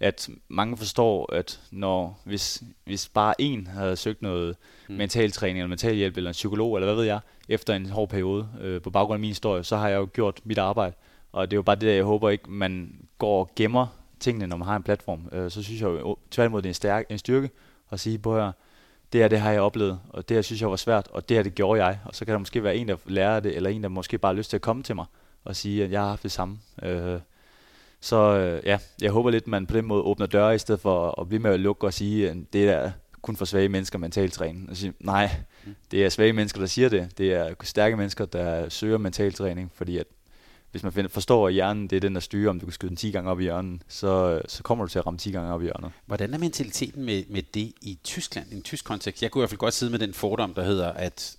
[0.00, 4.56] at mange forstår, at når, hvis, hvis bare en havde søgt noget
[4.88, 4.94] mm.
[4.94, 8.08] mental træning, eller mental hjælp, eller en psykolog, eller hvad ved jeg, efter en hård
[8.08, 10.94] periode, øh, på baggrund af min historie, så har jeg jo gjort mit arbejde.
[11.32, 13.86] Og det er jo bare det, jeg håber ikke, man går og gemmer
[14.20, 15.28] tingene, når man har en platform.
[15.32, 17.50] Øh, så synes jeg jo tværtimod, det er en, stærk, en styrke
[17.90, 18.52] at sige, på her,
[19.12, 21.36] det her, det har jeg oplevet, og det her synes jeg var svært, og det
[21.36, 21.98] her, det gjorde jeg.
[22.04, 24.32] Og så kan der måske være en, der lærer det, eller en, der måske bare
[24.32, 25.06] har lyst til at komme til mig
[25.44, 26.58] og sige, at jeg har haft det samme.
[26.82, 27.20] Øh,
[28.00, 30.80] så øh, ja, jeg håber lidt, at man på den måde åbner døre, i stedet
[30.80, 32.90] for at blive med at lukke og sige, at det er
[33.22, 34.76] kun for svage mennesker mentalt træning.
[34.76, 35.30] Sige, nej,
[35.90, 37.18] det er svage mennesker, der siger det.
[37.18, 40.06] Det er stærke mennesker, der søger mental træning, fordi at
[40.70, 42.88] hvis man finder, forstår, at hjernen det er den, der styrer, om du kan skyde
[42.88, 45.52] den 10 gange op i hjørnet, så, så kommer du til at ramme 10 gange
[45.52, 45.90] op i hjørnet.
[46.06, 49.22] Hvordan er mentaliteten med, med det i Tyskland, i en tysk kontekst?
[49.22, 51.36] Jeg kunne i hvert fald godt sidde med den fordom, der hedder, at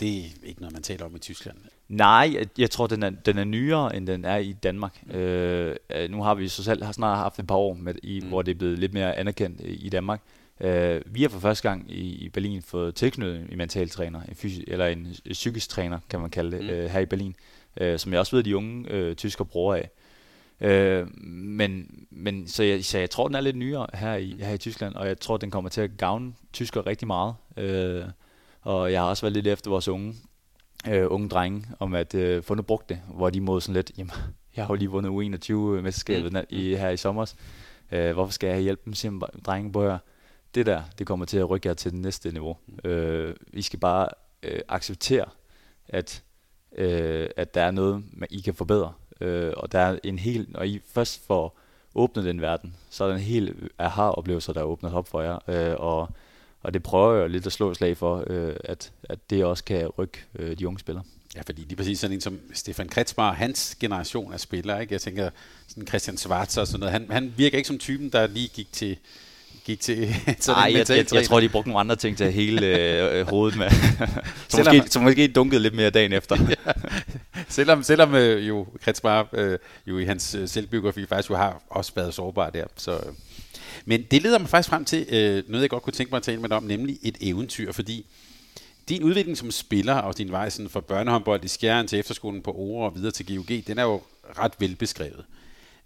[0.00, 1.56] det er ikke noget, man taler om i Tyskland.
[1.88, 5.02] Nej, jeg, tror, den er, den er nyere, end den er i Danmark.
[5.06, 5.14] Mm.
[5.14, 5.76] Øh,
[6.10, 8.28] nu har vi så selv har snart haft et par år, med, i, mm.
[8.28, 10.20] hvor det er blevet lidt mere anerkendt i Danmark.
[10.60, 14.34] Øh, vi har for første gang i, i Berlin fået tilknyttet en mental træner, en
[14.34, 16.70] fysisk, eller en, en psykisk træner, kan man kalde det, mm.
[16.70, 17.51] øh, her i Berlin øh,
[17.98, 19.90] som jeg også ved, de unge øh, tysker bruger af.
[20.60, 24.52] Øh, men, men så, jeg, så jeg tror, den er lidt nyere her i, her
[24.52, 27.34] i Tyskland, og jeg tror, den kommer til at gavne tysker rigtig meget.
[27.56, 28.04] Øh,
[28.60, 30.14] og jeg har også været lidt efter vores unge,
[30.88, 33.92] øh, unge drenge, om at øh, få noget brugt det, hvor de mod sådan lidt,
[33.98, 34.12] jamen,
[34.56, 36.38] jeg har jo lige vundet U21-mesterskabet mm.
[36.48, 37.34] i, her i sommer.
[37.92, 39.96] Øh, hvorfor skal jeg have hjælp dem, siger drenge, på
[40.54, 42.56] det der, det kommer til at rykke jer til det næste niveau.
[42.66, 42.90] Mm.
[42.90, 44.08] Øh, I skal bare
[44.42, 45.24] øh, acceptere,
[45.88, 46.22] at
[46.78, 48.92] øh, at der er noget, man, I kan forbedre.
[49.20, 51.58] Øh, og der er en hel, når I først får
[51.94, 55.38] åbnet den verden, så er der en hel aha-oplevelse, der er åbnet op for jer.
[55.48, 56.08] Øh, og,
[56.62, 59.64] og det prøver jeg lidt at slå et slag for, øh, at, at det også
[59.64, 61.04] kan rykke øh, de unge spillere.
[61.36, 64.92] Ja, fordi lige præcis sådan en som Stefan Kretzmar, hans generation af spillere, ikke?
[64.92, 65.30] jeg tænker
[65.68, 68.72] sådan Christian Schwarz og sådan noget, han, han virker ikke som typen, der lige gik
[68.72, 68.96] til,
[69.64, 72.32] gik til sådan Ej, jeg, jeg, jeg tror, de brugte nogle andre ting til at
[72.32, 73.70] hele øh, hovedet med.
[74.48, 76.36] som, måske, som måske dunkede lidt mere dagen efter.
[76.66, 76.72] ja.
[77.48, 81.92] Selvom, selvom øh, jo Kretsmar øh, jo i hans øh, selvbiografi faktisk jo har også
[81.94, 82.64] været sårbar der.
[82.76, 83.12] Så, øh.
[83.84, 86.22] Men det leder mig faktisk frem til øh, noget, jeg godt kunne tænke mig at
[86.22, 88.06] tale med dig om, nemlig et eventyr, fordi
[88.88, 92.52] din udvikling som spiller og din vej sådan fra børnehåndbold i Skjern til efterskolen på
[92.52, 94.02] Ore og videre til GOG, den er jo
[94.38, 95.18] ret velbeskrevet.
[95.18, 95.41] Øh,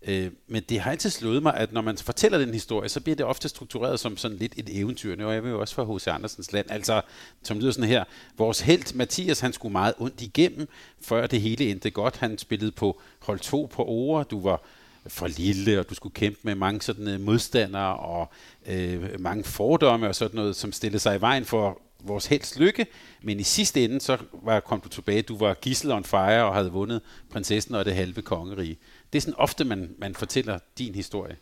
[0.07, 3.17] Øh, men det har altid slået mig, at når man fortæller den historie, så bliver
[3.17, 5.27] det ofte struktureret som sådan lidt et eventyr.
[5.27, 6.07] Og jeg jo også fra H.C.
[6.07, 6.71] Andersens land.
[6.71, 7.03] Altså,
[7.43, 8.05] som lyder sådan her.
[8.37, 10.69] Vores held, Mathias, han skulle meget ondt igennem,
[11.01, 12.17] før det hele endte godt.
[12.17, 14.25] Han spillede på hold 2 på Ore.
[14.25, 14.63] Du var
[15.07, 18.31] for lille, og du skulle kæmpe med mange sådan øh, modstandere og
[18.67, 22.87] øh, mange fordomme og sådan noget, som stillede sig i vejen for vores helst lykke,
[23.23, 26.55] men i sidste ende, så var, kom du tilbage, du var gissel on fire og
[26.55, 27.01] havde vundet
[27.31, 28.79] prinsessen og det halve kongerige.
[29.13, 31.37] Det er sådan ofte, man, man fortæller din historie.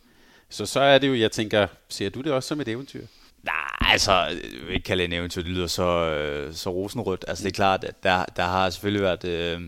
[0.48, 3.06] Så så er det jo, jeg tænker, ser du det også som et eventyr?
[3.42, 4.36] Nej, altså, jeg
[4.66, 7.24] vil ikke kalde det en eventyr, det lyder så, øh, så rosenrødt.
[7.28, 9.24] Altså, det er klart, at der, der har selvfølgelig været...
[9.24, 9.60] Øh,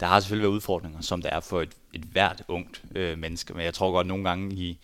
[0.00, 3.54] der har selvfølgelig været udfordringer, som der er for et, et hvert ungt øh, menneske.
[3.54, 4.78] Men jeg tror godt nogle gange i,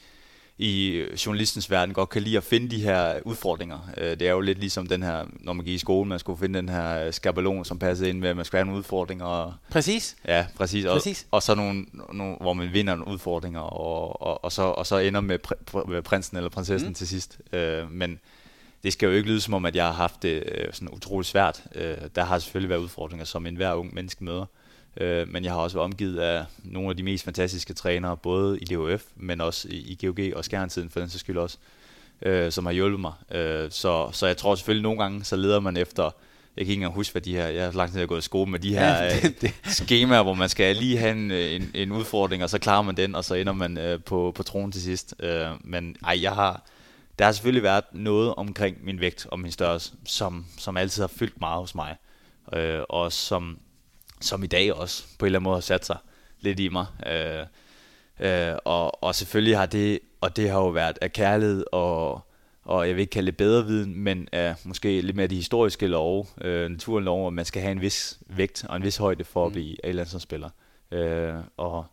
[0.58, 3.78] i journalistens verden godt kan lide at finde de her udfordringer.
[3.96, 6.38] Øh, det er jo lidt ligesom den her, når man gik i skole, man skulle
[6.38, 9.24] finde den her skabelon, som passede ind med, at man skulle have nogle udfordringer.
[9.24, 10.16] Og, præcis.
[10.28, 10.84] Ja, præcis.
[10.84, 11.26] Og, præcis.
[11.30, 14.98] og så nogle, nogle, hvor man vinder nogle udfordringer, og, og, og, så, og så
[14.98, 16.94] ender med, pr- med prinsen eller prinsessen mm.
[16.94, 17.38] til sidst.
[17.52, 18.20] Øh, men
[18.82, 21.28] det skal jo ikke lyde som om, at jeg har haft det øh, sådan utroligt
[21.28, 21.62] svært.
[21.74, 24.46] Øh, der har selvfølgelig været udfordringer, som enhver ung menneske møder.
[24.96, 28.58] Øh, men jeg har også været omgivet af nogle af de mest fantastiske trænere, både
[28.58, 31.58] i DHF, men også i, GOG og Skærntiden for den sags skyld også,
[32.22, 33.12] øh, som har hjulpet mig.
[33.30, 36.02] Øh, så, så jeg tror selvfølgelig nogle gange, så leder man efter,
[36.56, 38.50] jeg kan ikke engang huske, hvad de her, jeg har langt tid gået i skole
[38.50, 39.54] med de her ja, det, det.
[39.66, 42.96] Øh, skemaer, hvor man skal lige have en, en, en udfordring, og så klarer man
[42.96, 45.14] den, og så ender man øh, på, på tronen til sidst.
[45.20, 46.62] Øh, men ej, jeg har,
[47.18, 51.08] der har selvfølgelig været noget omkring min vægt og min størrelse, som, som altid har
[51.08, 51.96] fyldt meget hos mig.
[52.52, 53.58] Øh, og som,
[54.20, 55.96] som i dag også på en eller anden måde har sat sig
[56.40, 56.86] lidt i mig.
[57.06, 57.46] Øh,
[58.20, 62.20] øh, og, og selvfølgelig har det, og det har jo været af kærlighed og,
[62.64, 65.86] og jeg vil ikke kalde det bedre viden, men af måske lidt mere de historiske
[65.86, 69.24] love, øh, naturen lov, at man skal have en vis vægt og en vis højde
[69.24, 69.52] for at mm.
[69.52, 70.04] blive mm.
[70.04, 70.50] som spiller.
[70.90, 71.86] Øh, og,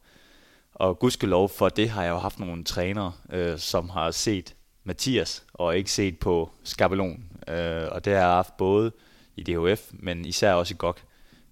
[0.74, 5.44] og gudskelov for det har jeg jo haft nogle trænere, øh, som har set Mathias
[5.54, 7.24] og ikke set på skabelon.
[7.48, 8.92] Øh, og det har jeg haft både
[9.36, 10.96] i DHF, men især også i GOG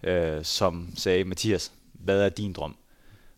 [0.03, 2.75] øh, som sagde, Mathias, hvad er din drøm?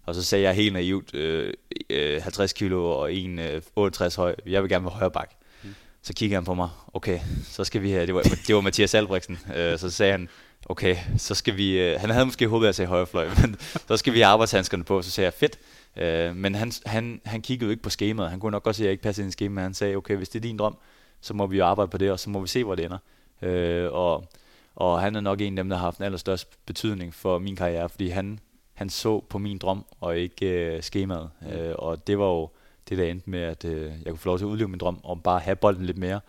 [0.05, 1.53] Og så sagde jeg helt naivt, øh,
[1.89, 5.32] øh, 50 kilo og 1, øh, høj, jeg vil gerne være højre bak.
[5.63, 5.76] Mm.
[6.01, 8.93] Så kiggede han på mig, okay, så skal vi have, det var, det var Mathias
[8.93, 10.30] Albrechtsen, øh, så sagde han,
[10.66, 13.55] okay, så skal vi, øh, han havde måske håbet at se højre fløj, men
[13.88, 15.59] så skal vi have arbejdshandskerne på, så sagde jeg, fedt.
[15.97, 18.84] Øh, men han, han, han kiggede jo ikke på skemaet, han kunne nok godt se,
[18.84, 20.78] at jeg ikke passede ind i skemaet, han sagde, okay, hvis det er din drøm,
[21.22, 22.97] så må vi jo arbejde på det, og så må vi se, hvor det ender.
[23.41, 24.30] Øh, og
[24.76, 27.55] og han er nok en af dem, der har haft den allerstørste betydning for min
[27.55, 28.39] karriere, fordi han,
[28.73, 31.30] han så på min drøm, og ikke øh, skemaet.
[31.41, 31.47] Mm.
[31.47, 32.49] Øh, og det var jo
[32.89, 34.99] det, der endte med, at øh, jeg kunne få lov til at udleve min drøm,
[35.03, 36.19] om bare at have bolden lidt mere,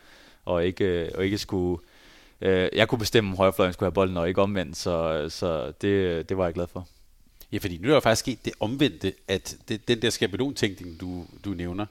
[0.45, 1.83] og ikke, øh, og ikke skulle...
[2.41, 6.29] Øh, jeg kunne bestemme, om højrefløjen skulle have bolden, og ikke omvendt, så, så det,
[6.29, 6.89] det var jeg glad for.
[7.53, 11.27] Ja, fordi nu er der faktisk sket det omvendte, at det, den der skabelon-tænkning, du,
[11.45, 11.87] du nævner,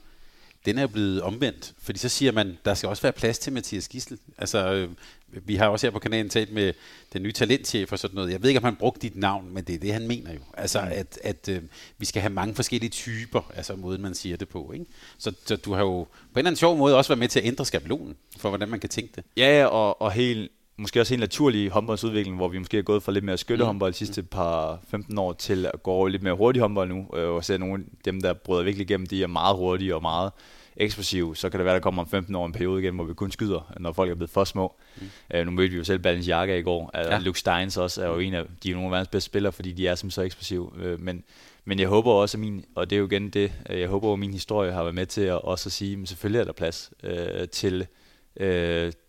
[0.66, 3.88] den er blevet omvendt, fordi så siger man, der skal også være plads til Mathias
[3.88, 4.18] Gissel.
[4.38, 4.88] Altså, øh,
[5.28, 6.72] vi har også her på kanalen talt med
[7.12, 8.32] den nye talentchef og sådan noget.
[8.32, 10.40] Jeg ved ikke, om han brugte dit navn, men det er det, han mener jo.
[10.54, 10.88] Altså, mm.
[10.90, 11.62] at, at øh,
[11.98, 14.72] vi skal have mange forskellige typer, altså måden, man siger det på.
[14.72, 14.86] Ikke?
[15.18, 17.40] Så, så du har jo på en eller anden sjov måde også været med til
[17.40, 19.24] at ændre skabelonen, for hvordan man kan tænke det.
[19.36, 23.12] Ja, og, og helt, måske også helt naturlig håndboldsudvikling, hvor vi måske er gået fra
[23.12, 23.92] lidt mere skyttehåndbold mm.
[23.92, 27.44] de sidste par 15 år til at gå lidt mere hurtig håndbold nu, øh, og
[27.44, 30.32] se nogle af dem, der bryder virkelig igennem, de er meget hurtige og meget
[30.76, 33.14] eksplosiv, så kan det være, der kommer om 15 år en periode igen, hvor vi
[33.14, 34.74] kun skyder, når folk er blevet for små.
[34.96, 35.08] Mm.
[35.34, 36.90] Uh, nu mødte vi jo selv Balens Jakke i går.
[36.94, 37.18] Uh, ja.
[37.18, 39.72] Luke Steins også er jo en af, de er nogle af verdens bedste spillere, fordi
[39.72, 40.72] de er som så eksplosive.
[40.72, 41.24] Uh, men,
[41.64, 44.18] men jeg håber også, at min, og det er jo igen det, jeg håber, at
[44.18, 46.90] min historie har været med til at også at sige, at selvfølgelig er der plads
[47.04, 47.86] uh, til
[48.40, 48.46] uh,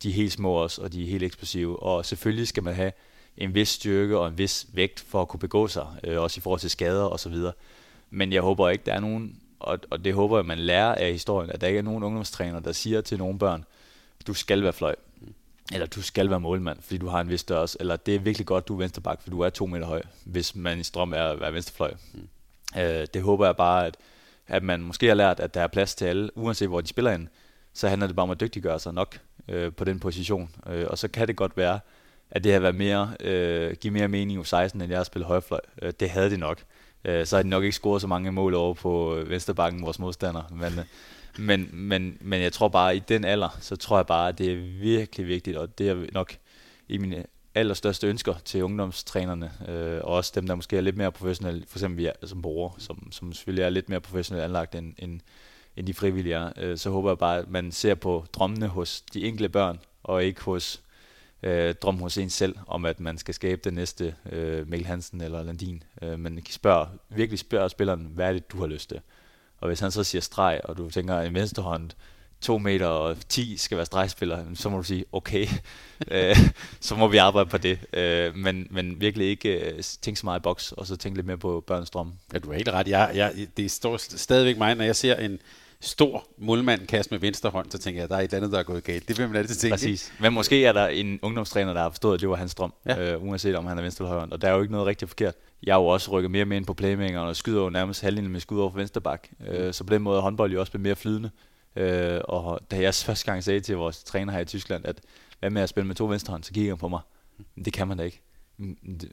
[0.03, 1.83] de helt små også, og de helt eksplosive.
[1.83, 2.91] Og selvfølgelig skal man have
[3.37, 6.41] en vis styrke og en vis vægt for at kunne begå sig, uh, også i
[6.41, 7.53] forhold til skader og så videre.
[8.09, 11.11] Men jeg håber ikke, der er nogen og, og det håber jeg, man lærer af
[11.11, 13.65] historien, at der ikke er nogen ungdomstræner, der siger til nogle børn,
[14.27, 14.95] du skal være fløj,
[15.73, 18.47] eller du skal være målmand, fordi du har en vis størrelse, eller det er virkelig
[18.47, 21.23] godt, du er venstreback, for du er to meter høj, hvis man i strøm er
[21.23, 21.93] at være venstrefløj.
[22.13, 22.27] Mm.
[22.79, 23.97] Øh, det håber jeg bare, at,
[24.47, 27.11] at man måske har lært, at der er plads til alle, uanset hvor de spiller
[27.11, 27.27] ind,
[27.73, 30.49] så handler det bare om at dygtiggøre sig nok øh, på den position.
[30.67, 31.79] Øh, og så kan det godt være,
[32.31, 35.27] at det har været mere, øh, give mere mening i 16 end jeg har spillet
[35.27, 35.59] højrefløj.
[35.81, 36.59] Øh, det havde det nok
[37.05, 39.99] øh, så har de nok ikke scoret så mange mål over på øh, Vesterbakken, vores
[39.99, 40.43] modstander.
[40.51, 40.85] Men, øh,
[41.37, 44.37] men, men, men jeg tror bare, at i den alder, så tror jeg bare, at
[44.37, 46.33] det er virkelig vigtigt, og det er nok
[46.87, 47.25] i mine
[47.55, 51.77] allerstørste ønsker til ungdomstrænerne, øh, og også dem, der måske er lidt mere professionelle, for
[51.77, 54.93] eksempel vi er, altså som borgere, som, som selvfølgelig er lidt mere professionelt anlagt end,
[54.97, 55.19] end,
[55.77, 59.01] end de frivillige er, øh, så håber jeg bare, at man ser på drømmene hos
[59.01, 60.81] de enkelte børn, og ikke hos
[61.43, 65.21] øh, drøm hos en selv, om at man skal skabe den næste øh, Mikkel Hansen
[65.21, 65.83] eller Landin.
[66.01, 68.99] Øh, men spørg, virkelig spørg spilleren, hvad er det, du har lyst til?
[69.59, 71.91] Og hvis han så siger streg, og du tænker en venstrehånd
[72.41, 75.47] 2 meter og 10 skal være stregspiller, så må du sige, okay,
[76.11, 76.37] øh,
[76.79, 77.79] så må vi arbejde på det.
[77.93, 81.27] Øh, men, men virkelig ikke øh, tænke så meget i boks, og så tænke lidt
[81.27, 82.13] mere på børns drømme.
[82.33, 82.87] Ja, du har helt ret.
[82.87, 85.39] Jeg, jeg, det står stadigvæk mig, når jeg ser en
[85.81, 88.51] stor målmand kaste med venstre hånd, så tænker jeg, at der er et eller andet,
[88.51, 89.07] der er gået galt.
[89.07, 89.73] Det vil man altid tænke.
[89.73, 90.13] Præcis.
[90.19, 93.13] Men måske er der en ungdomstræner, der har forstået, at det var hans drøm, ja.
[93.13, 94.31] øh, uanset om han er venstre eller højre hånd.
[94.31, 95.35] Og der er jo ikke noget rigtig forkert.
[95.63, 98.31] Jeg har jo også rykket mere med ind på playmakeren og skyder jo nærmest halvdelen
[98.31, 99.27] med skud over for venstre bak.
[99.47, 101.29] Øh, så på den måde er håndbold jo også blevet mere flydende.
[101.75, 105.01] Øh, og da jeg første gang sagde til vores træner her i Tyskland, at
[105.39, 106.99] hvad med at spille med to venstrehånd, så kigger han på mig.
[107.65, 108.21] Det kan man da ikke.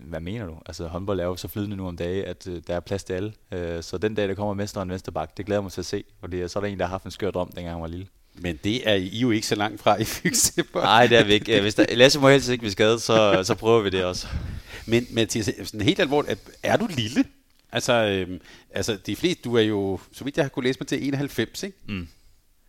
[0.01, 0.55] Hvad mener du?
[0.67, 3.13] Altså håndbold er jo så flydende nu om dagen, at øh, der er plads til
[3.13, 3.33] alle.
[3.53, 6.05] Øh, så den dag, der kommer mesteren venstre bak, det glæder mig til at se.
[6.21, 8.07] Fordi så er der en, der har haft en skør drøm, dengang han var lille.
[8.35, 10.65] Men det er I jo ikke så langt fra i Fygse.
[10.75, 11.61] Nej, det er vi ikke.
[11.61, 14.27] Hvis der, Lasse må helst ikke blive skadet, så, så prøver vi det også.
[14.87, 17.25] Men Mathias, sådan helt alvorligt, er du lille?
[17.73, 18.41] Altså, øhm,
[18.71, 21.63] altså de fleste, du er jo, så vidt jeg har kunne læse mig til, 91,
[21.63, 21.79] ikke?
[21.89, 22.09] Mm.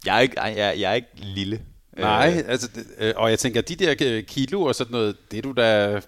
[0.05, 1.61] Jeg er ikke, jeg, jeg er ikke lille.
[1.97, 2.51] Nej, øh.
[2.51, 5.51] altså, øh, og jeg tænker, de der øh, kilo og sådan noget, det er du
[5.51, 6.01] da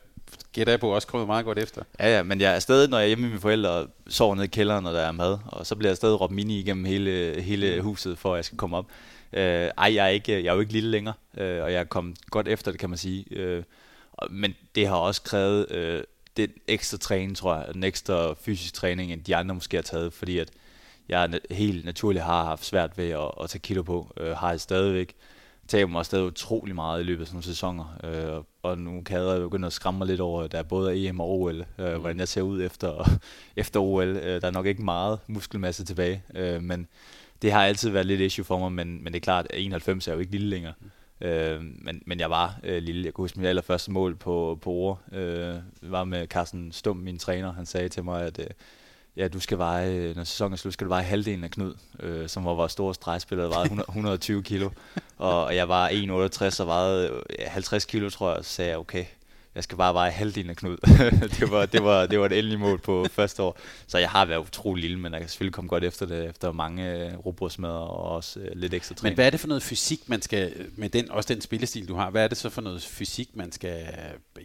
[0.57, 1.81] gætter jeg på også kommet meget godt efter.
[1.99, 4.35] Ja, ja, men jeg er stadig, når jeg er hjemme med mine forældre, og sover
[4.35, 6.85] nede i kælderen, når der er mad, og så bliver jeg stadig råbt mini igennem
[6.85, 8.85] hele, hele huset, for at jeg skal komme op.
[9.33, 11.83] Øh, ej, jeg er, ikke, jeg er jo ikke lille længere, øh, og jeg er
[11.83, 13.25] kommet godt efter det, kan man sige.
[13.31, 13.63] Øh,
[14.29, 16.03] men det har også krævet øh,
[16.37, 20.13] den ekstra træning, tror jeg, den ekstra fysisk træning, end de andre måske har taget,
[20.13, 20.49] fordi at
[21.09, 24.61] jeg helt naturligt har haft svært ved at, at tage kilo på, øh, har jeg
[24.61, 25.15] stadigvæk
[25.67, 27.99] taber mig stadig utrolig meget i løbet af sådan nogle sæsoner.
[28.03, 31.19] Øh, og nu kan jeg begynde at skræmme mig lidt over, der er både EM
[31.19, 31.99] og OL, øh, mm.
[31.99, 33.09] hvordan jeg ser ud efter,
[33.55, 34.07] efter OL.
[34.07, 36.87] Øh, der er nok ikke meget muskelmasse tilbage, øh, men
[37.41, 40.07] det har altid været lidt issue for mig, men, men det er klart, at 91
[40.07, 40.73] er jo ikke lille længere.
[40.79, 40.89] Mm.
[41.21, 43.05] Øh, men, men jeg var øh, lille.
[43.05, 45.01] Jeg kunne huske mit allerførste mål på, på ord.
[45.11, 47.53] Øh, var med Carsten Stum, min træner.
[47.53, 48.47] Han sagde til mig, at øh,
[49.17, 52.29] ja, du skal veje, når sæsonen er slut, skal du veje halvdelen af Knud, øh,
[52.29, 54.69] som var vores store stregspiller, der vejede 120 kilo.
[55.17, 59.05] Og jeg var 1,68 og vejede 50 kilo, tror jeg, så sagde jeg, okay,
[59.55, 60.77] jeg skal bare veje halvdelen af Knud.
[61.39, 63.57] det, var, det, var, det var et endeligt mål på første år.
[63.87, 66.51] Så jeg har været utrolig lille, men jeg kan selvfølgelig komme godt efter det, efter
[66.51, 69.11] mange øh, robotsmadder og også øh, lidt ekstra træning.
[69.11, 71.95] Men hvad er det for noget fysik, man skal, med den, også den spillestil, du
[71.95, 73.87] har, hvad er det så for noget fysik, man skal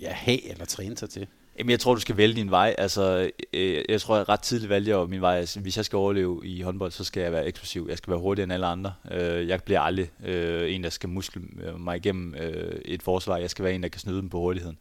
[0.00, 1.26] ja, have eller træne sig til?
[1.59, 2.74] Jamen, jeg tror, du skal vælge din vej.
[2.78, 5.36] Altså, øh, jeg tror, jeg ret tidligt valgte jeg min vej.
[5.36, 7.86] Altså, hvis jeg skal overleve i håndbold, så skal jeg være eksplosiv.
[7.88, 8.94] Jeg skal være hurtigere end alle andre.
[9.11, 13.36] Øh, jeg bliver aldrig øh, en, der skal muskle øh, mig igennem øh, et forsvar.
[13.36, 14.78] Jeg skal være en, der kan snyde dem på hurtigheden.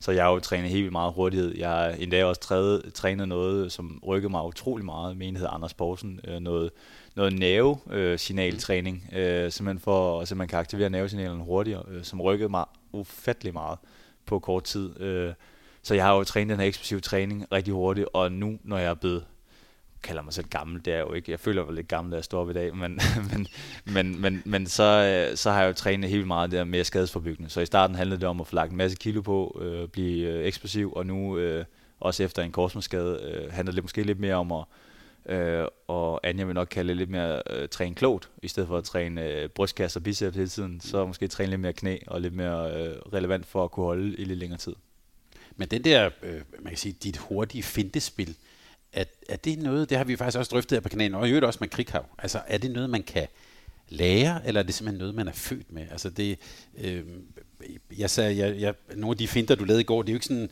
[0.00, 1.54] Så jeg har jo trænet helt vildt meget hurtighed.
[1.56, 5.16] Jeg har endda også trænet, trænet noget, som rykkede mig utrolig meget.
[5.16, 6.20] Med en hedder Anders Poulsen.
[6.24, 6.70] Øh, noget,
[7.14, 9.08] noget nerve-signaltræning.
[9.12, 11.84] simpelthen for at man kan aktivere nervesignalerne hurtigere.
[12.02, 13.78] som rykkede mig ufattelig meget
[14.26, 14.90] på kort tid.
[15.84, 18.90] Så jeg har jo trænet den her eksplosive træning rigtig hurtigt, og nu, når jeg
[18.90, 19.24] er blevet
[20.02, 21.30] kalder mig selv gammel, det er jeg jo ikke.
[21.30, 23.00] Jeg føler mig lidt gammel, da jeg står op i dag, men,
[23.32, 23.46] men,
[23.84, 24.82] men, men, men så,
[25.30, 27.50] øh, så har jeg jo trænet helt meget der med skadesforbyggende.
[27.50, 30.28] Så i starten handlede det om at få lagt en masse kilo på, øh, blive
[30.28, 31.64] øh, eksplosiv, og nu øh,
[32.00, 34.64] også efter en korsmålsskade øh, handler det måske lidt mere om at
[35.28, 38.78] Øh, og Anja vil nok kalde det lidt mere øh, træne klogt, i stedet for
[38.78, 42.20] at træne øh, brystkasse og biceps hele tiden, så måske træne lidt mere knæ og
[42.20, 44.74] lidt mere øh, relevant for at kunne holde i lidt længere tid.
[45.56, 48.36] Men den der, øh, man kan sige, dit hurtige fintespil,
[48.92, 51.30] er, er det noget, det har vi faktisk også drøftet her på kanalen, og i
[51.30, 52.06] øvrigt også med Krighav.
[52.18, 53.26] Altså, er det noget, man kan
[53.88, 55.86] lære, eller er det simpelthen noget, man er født med?
[55.90, 56.38] Altså, det,
[56.78, 57.04] øh,
[57.98, 60.16] jeg sagde, jeg, jeg, nogle af de finter, du lavede i går, det er jo
[60.16, 60.50] ikke sådan,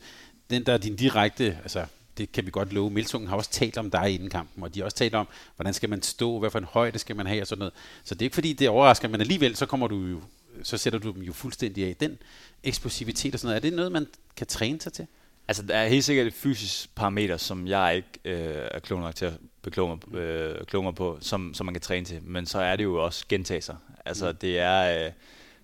[0.49, 1.85] den der er din direkte, altså,
[2.17, 2.89] det kan vi godt love.
[2.89, 5.73] Milsungen har også talt om dig inden kampen, og de har også talt om, hvordan
[5.73, 7.73] skal man stå, hvad for en højde skal man have og sådan noget.
[8.03, 10.21] Så det er ikke fordi, det overrasker, men alligevel så kommer du jo
[10.63, 11.95] så sætter du dem jo fuldstændig af.
[11.95, 12.17] Den
[12.63, 15.07] eksplosivitet og sådan noget, er det noget, man kan træne sig til?
[15.47, 19.15] Altså, der er helt sikkert et fysisk parameter, som jeg ikke øh, er klog nok
[19.15, 22.23] til at bekloge mig, øh, kloge mig på, som, som man kan træne til.
[22.23, 23.75] Men så er det jo også gentagelser.
[24.05, 24.37] Altså, mm.
[24.37, 25.05] det er...
[25.05, 25.11] Øh,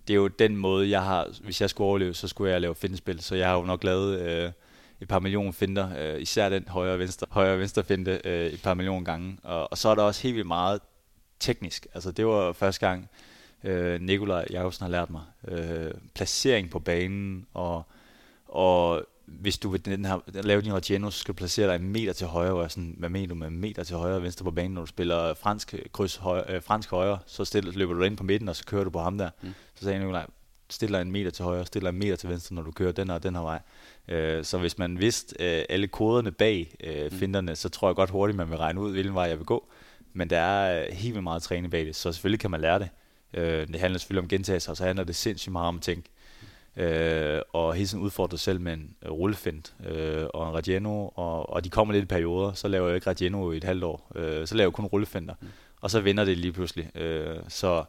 [0.08, 2.76] det er jo den måde, jeg har, hvis jeg skulle overleve, så skulle jeg lave
[2.76, 3.20] fintespil.
[3.20, 4.52] Så jeg har jo nok lavet øh,
[5.02, 8.46] et par millioner finder, øh, især den højre og venstre, højre og venstre finte øh,
[8.46, 9.38] et par millioner gange.
[9.44, 10.80] Og, og så er der også helt vildt meget
[11.40, 11.88] teknisk.
[11.94, 13.10] Altså det var første gang,
[13.64, 15.22] øh, Nikolaj Jacobsen har lært mig.
[15.48, 17.84] Øh, placering på banen, og,
[18.48, 21.90] og hvis du vil den her, lave din Reggiano, så skal du placere dig en
[21.90, 24.44] meter til højre, og sådan, hvad mener du med en meter til højre og venstre
[24.44, 28.02] på banen, når du spiller fransk kryds højre, øh, fransk højre, så stiller, løber du
[28.02, 29.30] ind på midten, og så kører du på ham der.
[29.42, 29.54] Mm.
[29.76, 30.26] Så sagde Nikolaj,
[30.70, 33.24] stiller en meter til højre, stiller en meter til venstre, når du kører den og
[33.24, 33.60] den her vej.
[34.08, 37.18] Øh, så hvis man vidste øh, alle koderne bag øh, mm.
[37.18, 39.70] finterne, så tror jeg godt hurtigt, man vil regne ud, hvilken vej jeg vil gå.
[40.14, 42.80] Men der er øh, helt vildt meget træning bag det, så selvfølgelig kan man lære
[42.80, 42.90] det.
[43.34, 46.10] Øh, det handler selvfølgelig om gentagelser, og så handler det sindssygt meget om at tænke.
[46.76, 51.08] Øh, og hele tiden udfordre sig selv med en uh, rullefint øh, og en Radiano,
[51.08, 53.84] og, og de kommer lidt i perioder, så laver jeg ikke Radiano i et halvt
[53.84, 55.48] år, øh, så laver jeg kun rullefinter, mm.
[55.82, 56.98] og så vender det lige pludselig.
[56.98, 57.84] Øh, så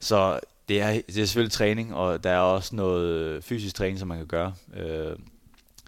[0.00, 4.08] så det er, det er selvfølgelig træning, og der er også noget fysisk træning, som
[4.08, 4.54] man kan gøre.
[4.76, 5.16] Øh,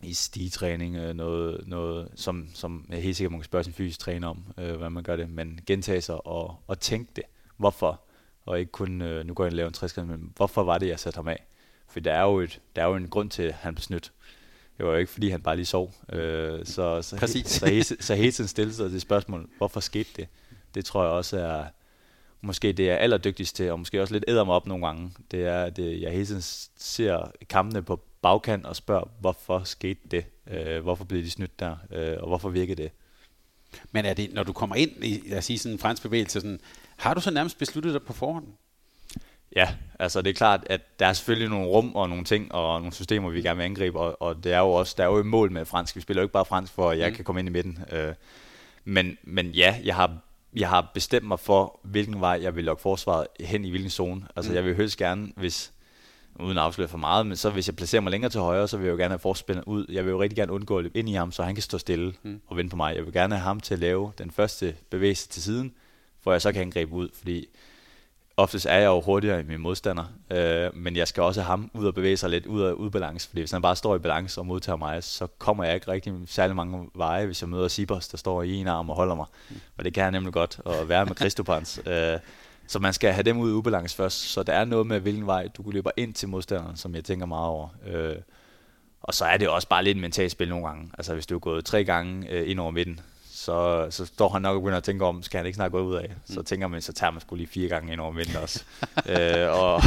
[0.02, 4.00] i stigtræning, øh, noget, noget som, som jeg helt sikkert man kan spørge sin fysisk
[4.00, 7.24] træner om, øh, hvordan man gør det, men gentage sig og, og tænke det.
[7.56, 8.00] Hvorfor?
[8.46, 10.88] Og ikke kun, øh, nu går jeg og laver en 60 men hvorfor var det,
[10.88, 11.46] jeg satte ham af?
[11.88, 14.12] For der er jo, et, der er jo en grund til, at han blev snydt.
[14.78, 15.94] Det var jo ikke, fordi han bare lige sov.
[16.12, 17.46] Øh, så, så, Præcis.
[17.46, 20.28] så, så, så hele tiden stille sig til spørgsmål, hvorfor skete det?
[20.74, 21.64] Det tror jeg også er,
[22.40, 25.12] måske det er allerdygtigst til, og måske også lidt æder mig op nogle gange.
[25.30, 26.42] Det er, at jeg hele tiden
[26.76, 30.24] ser kampene på bagkant og spørger, hvorfor skete det?
[30.50, 31.76] Øh, hvorfor blev de snydt der?
[31.90, 32.90] Øh, og hvorfor virkede det?
[33.92, 36.40] Men er det, når du kommer ind i, lad os sige, sådan en fransk bevægelse,
[36.40, 36.60] sådan,
[36.96, 38.46] har du så nærmest besluttet dig på forhånd?
[39.56, 42.80] Ja, altså det er klart, at der er selvfølgelig nogle rum og nogle ting og
[42.80, 45.16] nogle systemer, vi gerne vil angribe, og, og det er jo også, der er jo
[45.16, 45.96] et mål med fransk.
[45.96, 47.14] Vi spiller jo ikke bare fransk, for at jeg mm.
[47.14, 47.78] kan komme ind i midten.
[47.92, 48.14] Øh,
[48.84, 50.16] men, men ja, jeg har,
[50.56, 54.22] jeg har bestemt mig for, hvilken vej jeg vil lokke forsvaret hen i hvilken zone.
[54.36, 54.56] Altså mm.
[54.56, 55.72] jeg vil højst gerne, hvis,
[56.40, 58.76] uden at afsløre for meget, men så hvis jeg placerer mig længere til højre, så
[58.76, 59.86] vil jeg jo gerne have forspilleren ud.
[59.88, 61.78] Jeg vil jo rigtig gerne undgå at løbe ind i ham, så han kan stå
[61.78, 62.40] stille mm.
[62.46, 62.96] og vente på mig.
[62.96, 65.74] Jeg vil gerne have ham til at lave den første bevægelse til siden,
[66.24, 67.46] for jeg så kan angribe ud, fordi
[68.36, 71.70] oftest er jeg jo hurtigere end min modstander, øh, men jeg skal også have ham
[71.74, 74.40] ud og bevæge sig lidt ud af udbalance, fordi hvis han bare står i balance
[74.40, 78.08] og modtager mig, så kommer jeg ikke rigtig særlig mange veje, hvis jeg møder Sibos,
[78.08, 79.26] der står i en arm og holder mig.
[79.78, 81.80] Og det kan jeg nemlig godt, at være med Christopans.
[81.86, 82.18] øh,
[82.66, 85.26] så man skal have dem ud i ubalance først, så der er noget med, hvilken
[85.26, 87.68] vej du løber ind til modstanderen, som jeg tænker meget over.
[87.86, 88.16] Øh,
[89.02, 90.90] og så er det også bare lidt mentalt spil nogle gange.
[90.98, 93.00] Altså hvis du er gået tre gange øh, ind over midten,
[93.44, 95.80] så, så står han nok og begynder at tænke om, skal han ikke snart gå
[95.80, 96.10] ud af?
[96.24, 96.44] Så mm.
[96.44, 98.64] tænker man, så tager man skulle lige fire gange ind over midten også.
[99.12, 99.82] øh, og,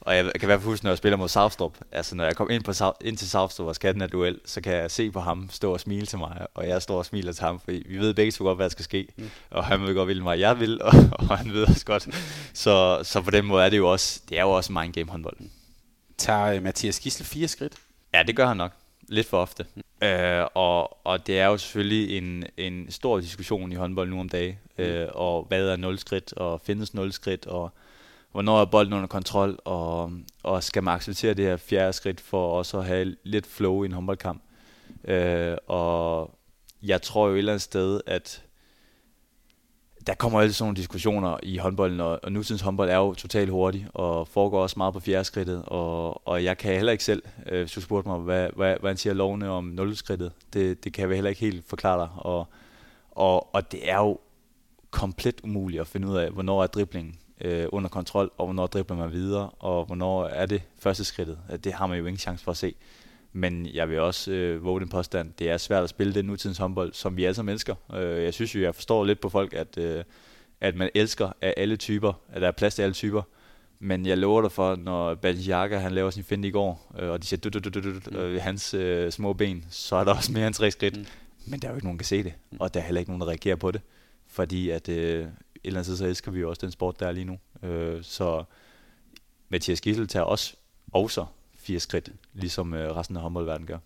[0.00, 2.64] og jeg kan være huske, når jeg spiller mod Southstrup, altså når jeg kommer ind,
[2.64, 5.48] på, ind til Southstrup og skal den her duel, så kan jeg se på ham
[5.52, 8.14] stå og smile til mig, og jeg står og smiler til ham, for vi ved
[8.14, 9.08] begge så godt, hvad der skal ske.
[9.16, 9.30] Mm.
[9.50, 10.92] Og han ved godt, hvilken vej jeg vil, og,
[11.30, 12.08] og han ved også godt.
[12.54, 15.10] Så, så på den måde er det jo også, det er jo også mind game
[15.10, 15.36] håndbold.
[16.18, 17.72] Tager Mathias Gissel fire skridt?
[18.14, 18.72] Ja, det gør han nok.
[19.08, 19.66] Lidt for ofte.
[20.02, 24.28] Øh, og, og det er jo selvfølgelig en, en stor diskussion i håndbold nu om
[24.28, 24.58] dagen.
[24.78, 24.84] Mm.
[24.84, 27.70] Øh, og hvad er nul skridt, og findes nul skridt, og
[28.32, 32.58] hvornår er bolden under kontrol, og, og skal man acceptere det her fjerde skridt for
[32.58, 34.42] også at have lidt flow i en håndboldkamp.
[35.04, 36.30] Øh, og
[36.82, 38.42] jeg tror jo et eller andet sted, at
[40.06, 43.50] der kommer altid sådan nogle diskussioner i håndbolden, og, og nutidens håndbold er jo totalt
[43.50, 47.60] hurtig, og foregår også meget på fjerdeskridtet, og, og jeg kan heller ikke selv, øh,
[47.60, 51.08] hvis du spurgte mig, hvad, hvad, hvad han siger lovene om nulskridtet, det, det kan
[51.08, 52.46] jeg heller ikke helt forklare dig, og,
[53.10, 54.18] og, og det er jo
[54.90, 58.96] komplet umuligt at finde ud af, hvornår er driblingen øh, under kontrol, og hvornår dribler
[58.96, 61.38] man videre, og hvornår er det første skridtet.
[61.64, 62.74] Det har man jo ingen chance for at se.
[63.36, 66.58] Men jeg vil også øh, våge den påstand, det er svært at spille den nutidens
[66.58, 67.74] håndbold, som vi alle sammen elsker.
[67.94, 70.04] Øh, jeg synes jo, jeg forstår lidt på folk, at, øh,
[70.60, 73.22] at man elsker af alle typer, at der er plads til alle typer.
[73.78, 77.22] Men jeg lover dig for, når Balenciaga han laver sin finde i går, øh, og
[77.22, 78.16] de siger du, du, du, du, du, mm.
[78.16, 80.96] øh, hans øh, små ben, så er der også mere end tre skridt.
[80.96, 81.06] Mm.
[81.46, 82.56] Men der er jo ikke nogen, der kan se det, mm.
[82.60, 83.80] og der er heller ikke nogen, der reagerer på det.
[84.26, 85.30] Fordi at øh, et
[85.64, 87.38] eller andet sted, så elsker vi jo også den sport, der er lige nu.
[87.68, 88.44] Øh, så
[89.48, 90.56] Mathias Gissel tager også
[90.92, 91.24] også
[91.64, 93.78] fire skridt, ligesom øh, resten af håndboldverdenen gør.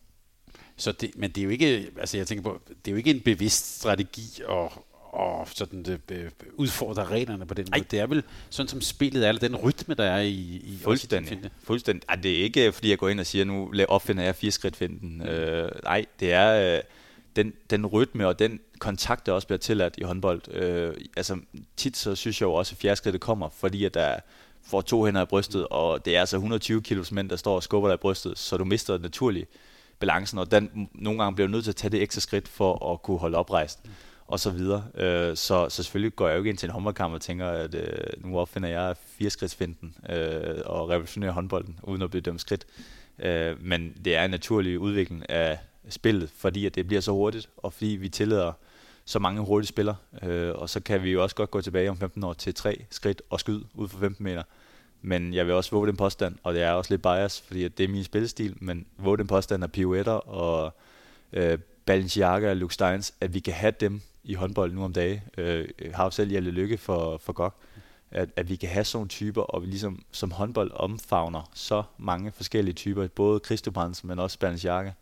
[0.77, 3.11] Så det, men det er jo ikke, altså jeg tænker på, det er jo ikke
[3.11, 4.71] en bevidst strategi at,
[5.13, 7.81] og sådan det, øh, udfordre reglerne på den måde.
[7.81, 7.87] Ej.
[7.91, 11.51] Det er vel sådan som spillet er, eller den rytme, der er i, i Fuldstændig.
[11.63, 12.03] Fuldstændig.
[12.09, 14.77] Ej, det er ikke, fordi jeg går ind og siger, nu opfinder jeg fire skridt
[14.77, 15.19] finden.
[15.19, 15.29] Mm.
[15.29, 16.83] Øh, nej, det er øh,
[17.37, 20.55] den, den rytme og den kontakt, der også bliver tilladt i håndbold.
[20.55, 21.39] Øh, altså
[21.77, 24.17] tit så synes jeg jo også, at fjerdeskridtet kommer, fordi at der
[24.65, 27.63] får to hænder i brystet, og det er altså 120 kilos mænd, der står og
[27.63, 29.51] skubber dig i brystet, så du mister naturligt
[29.99, 32.93] balancen, og den, nogle gange bliver du nødt til at tage det ekstra skridt for
[32.93, 33.81] at kunne holde oprejst,
[34.27, 34.85] og så videre.
[34.95, 37.75] Øh, så, så selvfølgelig går jeg jo ikke ind til en håndboldkamp og tænker, at
[37.75, 42.67] øh, nu opfinder jeg fireskridtsfinden øh, og revolutionerer håndbolden, uden at blive dømt skridt.
[43.19, 47.49] Øh, men det er en naturlig udvikling af spillet, fordi at det bliver så hurtigt,
[47.57, 48.53] og fordi vi tillader
[49.09, 49.97] så mange hurtige spillere.
[50.23, 52.85] Øh, og så kan vi jo også godt gå tilbage om 15 år til tre
[52.91, 54.43] skridt og skyde ud for 15 meter.
[55.03, 57.85] Men jeg vil også våge den påstand, og det er også lidt bias, fordi det
[57.85, 60.75] er min spillestil, men våge den påstand af pirouetter og
[61.33, 65.21] øh, Balenciaga og Luke Steins, at vi kan have dem i håndbold nu om dagen.
[65.39, 67.55] Øh, har jo selv Jelle Lykke for, for GOG,
[68.11, 72.33] at, at vi kan have sådan typer, og vi ligesom som håndbold omfavner så mange
[72.33, 74.93] forskellige typer, både Christopans, men også Balenciaga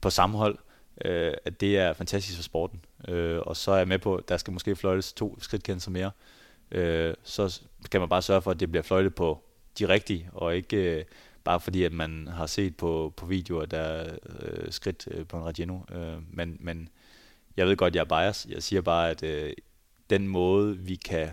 [0.00, 0.58] på samme hold,
[1.04, 2.84] øh, at det er fantastisk for sporten.
[3.08, 6.10] Øh, og så er jeg med på, at der skal måske fløjtes to skridtkendelser mere.
[6.70, 7.60] Øh, så
[7.90, 9.42] kan man bare sørge for, at det bliver fløjtet på
[9.78, 11.04] de rigtige, og ikke øh,
[11.44, 15.36] bare fordi, at man har set på, på videoer, der er øh, skridt øh, på
[15.36, 15.78] en Regino.
[15.92, 16.88] Øh, men, men
[17.56, 18.46] jeg ved godt, jeg er bias.
[18.50, 19.52] Jeg siger bare, at øh,
[20.10, 21.28] den måde, vi kan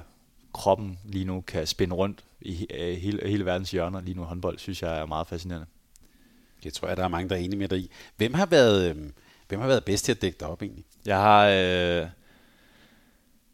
[0.54, 4.60] kroppen lige nu kan spænde rundt i øh, hele, hele verdens hjørner lige nu håndbold,
[4.60, 5.68] synes jeg er meget fascinerende.
[6.64, 7.92] Det tror jeg, der er mange, der er enige med dig i.
[8.18, 9.10] Hvem har været, øh,
[9.48, 10.86] hvem har været bedst til at dække dig op egentlig?
[11.06, 11.48] Jeg har...
[11.48, 12.08] Øh,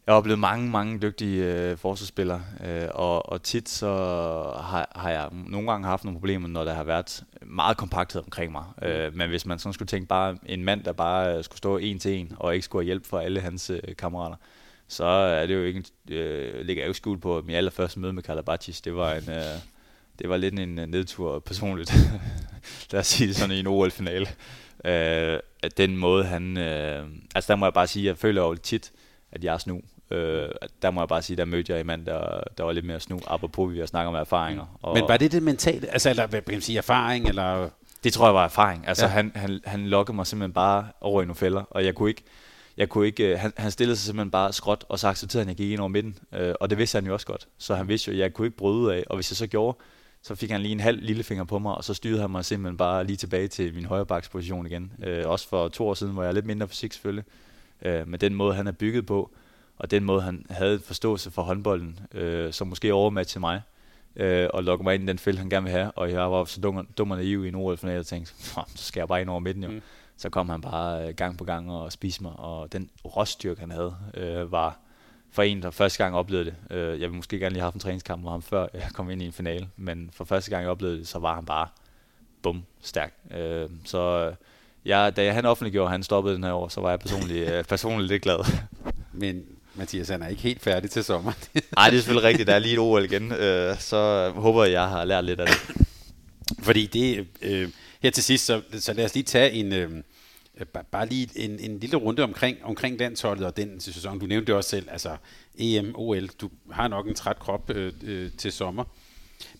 [0.06, 3.88] jeg har oplevet mange, mange dygtige øh, forsvarsspillere, øh, og, og tit så
[4.60, 8.52] har, har jeg nogle gange haft nogle problemer, når der har været meget kompakthed omkring
[8.52, 8.64] mig.
[8.82, 8.88] Mm.
[8.88, 11.98] Øh, men hvis man sådan skulle tænke bare en mand, der bare skulle stå en
[11.98, 14.36] til en, og ikke skulle have hjælp fra alle hans øh, kammerater,
[14.88, 18.12] så er det jo ikke, øh, ligger jeg jo skuld på, at min allerførste møde
[18.12, 19.44] med Kalabatis, det var en, øh,
[20.18, 21.94] det var lidt en nedtur personligt,
[22.92, 24.26] lad os sige sådan i en OL-finale.
[24.84, 25.38] Øh,
[25.76, 28.92] den måde han, øh, altså der må jeg bare sige, jeg føler jo tit,
[29.32, 29.80] at jeg er snu.
[30.10, 30.48] Øh,
[30.82, 33.00] der må jeg bare sige, der mødte jeg en mand, der, der var lidt mere
[33.00, 34.62] snu, apropos vi har snakket om erfaringer.
[34.62, 34.78] Mm.
[34.82, 37.68] Og Men var det det mentale, altså eller hvad kan man sige, erfaring, eller...
[38.04, 38.88] Det tror jeg var erfaring.
[38.88, 39.10] Altså ja.
[39.10, 42.22] han, han, han lokkede mig simpelthen bare over i nogle fælder, og jeg kunne ikke,
[42.76, 45.50] jeg kunne ikke, øh, han, han stillede sig simpelthen bare skråt, og så accepterede han,
[45.50, 46.18] at jeg gik ind over midten.
[46.32, 47.48] Øh, og det vidste han jo også godt.
[47.58, 49.78] Så han vidste jo, at jeg kunne ikke bryde af, og hvis jeg så gjorde,
[50.26, 52.76] så fik han lige en halv lillefinger på mig, og så styrede han mig simpelthen
[52.76, 54.92] bare lige tilbage til min højre position igen.
[55.02, 57.24] Øh, også for to år siden, hvor jeg er lidt mindre fysik selvfølgelig.
[57.82, 59.30] Øh, men den måde, han er bygget på,
[59.78, 63.62] og den måde, han havde forståelse for håndbolden, øh, som måske overmatchede mig,
[64.16, 66.44] øh, og lukkede mig ind i den fælde, han gerne vil have, og jeg var
[66.44, 69.30] så dum, dum og naiv i en ol jeg tænkte, så skal jeg bare ind
[69.30, 69.70] over midten jo.
[69.70, 69.82] Mm.
[70.16, 73.70] Så kom han bare øh, gang på gang og spiste mig, og den roststyrke, han
[73.70, 74.78] havde, øh, var
[75.34, 76.76] for en, der første gang oplevede det.
[76.76, 79.10] Øh, jeg ville måske gerne lige have haft en træningskamp med ham, før jeg kom
[79.10, 81.68] ind i en finale, men for første gang jeg oplevede det, så var han bare
[82.42, 83.14] bum, stærk.
[83.30, 84.34] Øh, så øh,
[84.84, 87.64] jeg, da han offentliggjorde, at han stoppede den her år, så var jeg personligt, øh,
[87.74, 88.62] personligt lidt glad.
[89.12, 89.42] Men
[89.74, 91.32] Mathias, han er ikke helt færdig til sommer.
[91.76, 92.46] Nej, det er selvfølgelig rigtigt.
[92.46, 93.32] Der er lige et OL igen.
[93.32, 95.86] Øh, så håber jeg, jeg har lært lidt af det.
[96.62, 97.68] Fordi det, øh,
[98.02, 99.90] her til sidst, så, så lad os lige tage en, øh,
[100.60, 104.18] Øh, bare lige en, en lille runde omkring, omkring landsholdet og den sæson.
[104.18, 105.16] Du nævnte det også selv, altså
[105.58, 106.26] EM, OL.
[106.26, 108.84] Du har nok en træt krop øh, øh, til sommer.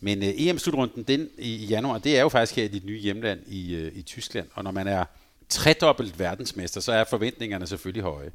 [0.01, 2.99] Men øh, EM-slutrunden den i, i januar, det er jo faktisk her i dit nye
[2.99, 4.49] hjemland i, øh, i Tyskland.
[4.55, 5.05] Og når man er
[5.49, 8.31] tredobbelt verdensmester, så er forventningerne selvfølgelig høje.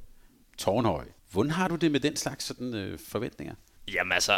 [0.58, 1.08] Tårnhøje.
[1.32, 3.56] Hvordan har du det med den slags sådan, øh, forventninger?
[3.94, 4.34] Jamen altså,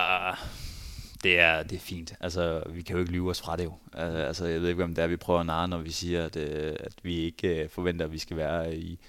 [1.23, 2.13] det er, det er fint.
[2.19, 3.73] Altså, vi kan jo ikke lyve os fra det jo.
[3.97, 6.25] Øh, altså, jeg ved ikke, hvem det er, vi prøver at narre, når vi siger,
[6.25, 8.99] at, øh, at vi ikke øh, forventer, at vi skal være i, i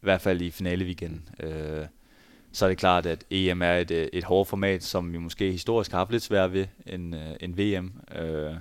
[0.00, 1.20] hvert fald i finale weekend.
[1.40, 1.86] Øh,
[2.52, 5.90] så er det klart, at EM er et, et hårdt format, som vi måske historisk
[5.90, 7.92] har haft lidt svært ved end, end VM.
[8.18, 8.54] Øh,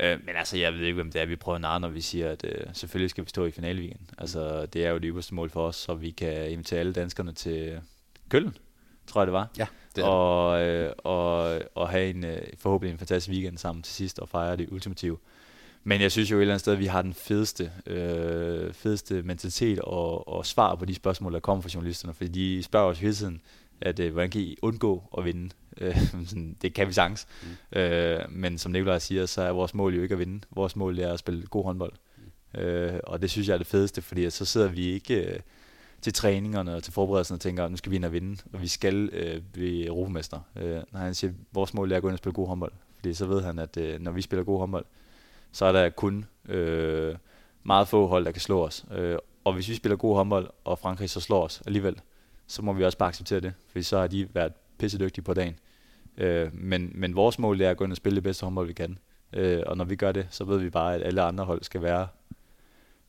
[0.00, 2.00] Øh, men altså, jeg ved ikke, hvem det er, vi prøver at narre, når vi
[2.00, 4.00] siger, at øh, selvfølgelig skal vi stå i finale weekend.
[4.18, 7.32] Altså, det er jo det ypperste mål for os, så vi kan invitere alle danskerne
[7.32, 7.80] til
[8.28, 8.56] Køln,
[9.10, 9.48] tror jeg det var.
[9.58, 13.94] Ja, det og, øh, og, og have en, øh, forhåbentlig en fantastisk weekend sammen til
[13.94, 15.18] sidst og fejre det ultimative.
[15.84, 19.22] Men jeg synes jo et eller andet sted, at vi har den fedeste, øh, fedeste
[19.22, 22.14] mentalitet og, og svar på de spørgsmål, der kommer fra journalisterne.
[22.14, 23.40] Fordi de spørger os hele tiden,
[23.80, 25.50] at øh, hvordan kan I undgå at vinde?
[25.80, 25.96] Øh,
[26.26, 27.26] sådan, det kan vi sagtens.
[27.72, 27.78] Mm.
[27.78, 30.40] Øh, men som Nikolaj siger, så er vores mål jo ikke at vinde.
[30.50, 31.92] Vores mål er at spille god håndbold.
[32.54, 32.60] Mm.
[32.60, 35.40] Øh, og det synes jeg er det fedeste, fordi så sidder vi ikke øh,
[36.02, 38.68] til træningerne og til forberedelsen og tænker, nu skal vi ind og vinde, og vi
[38.68, 40.40] skal øh, blive europamester.
[40.56, 42.72] Øh, nej, han siger, vores mål er at gå ind og spille god håndbold.
[42.96, 44.84] Fordi så ved han, at øh, når vi spiller god håndbold,
[45.52, 47.14] så er der kun øh,
[47.62, 48.84] meget få hold, der kan slå os.
[48.92, 52.00] Øh, og hvis vi spiller god håndbold, og Frankrig så slår os alligevel,
[52.46, 55.56] så må vi også bare acceptere det, for så har de været pissedygtige på dagen.
[56.16, 58.72] Øh, men, men vores mål er at gå ind og spille det bedste håndbold, vi
[58.72, 58.98] kan.
[59.32, 61.82] Øh, og når vi gør det, så ved vi bare, at alle andre hold skal
[61.82, 62.08] være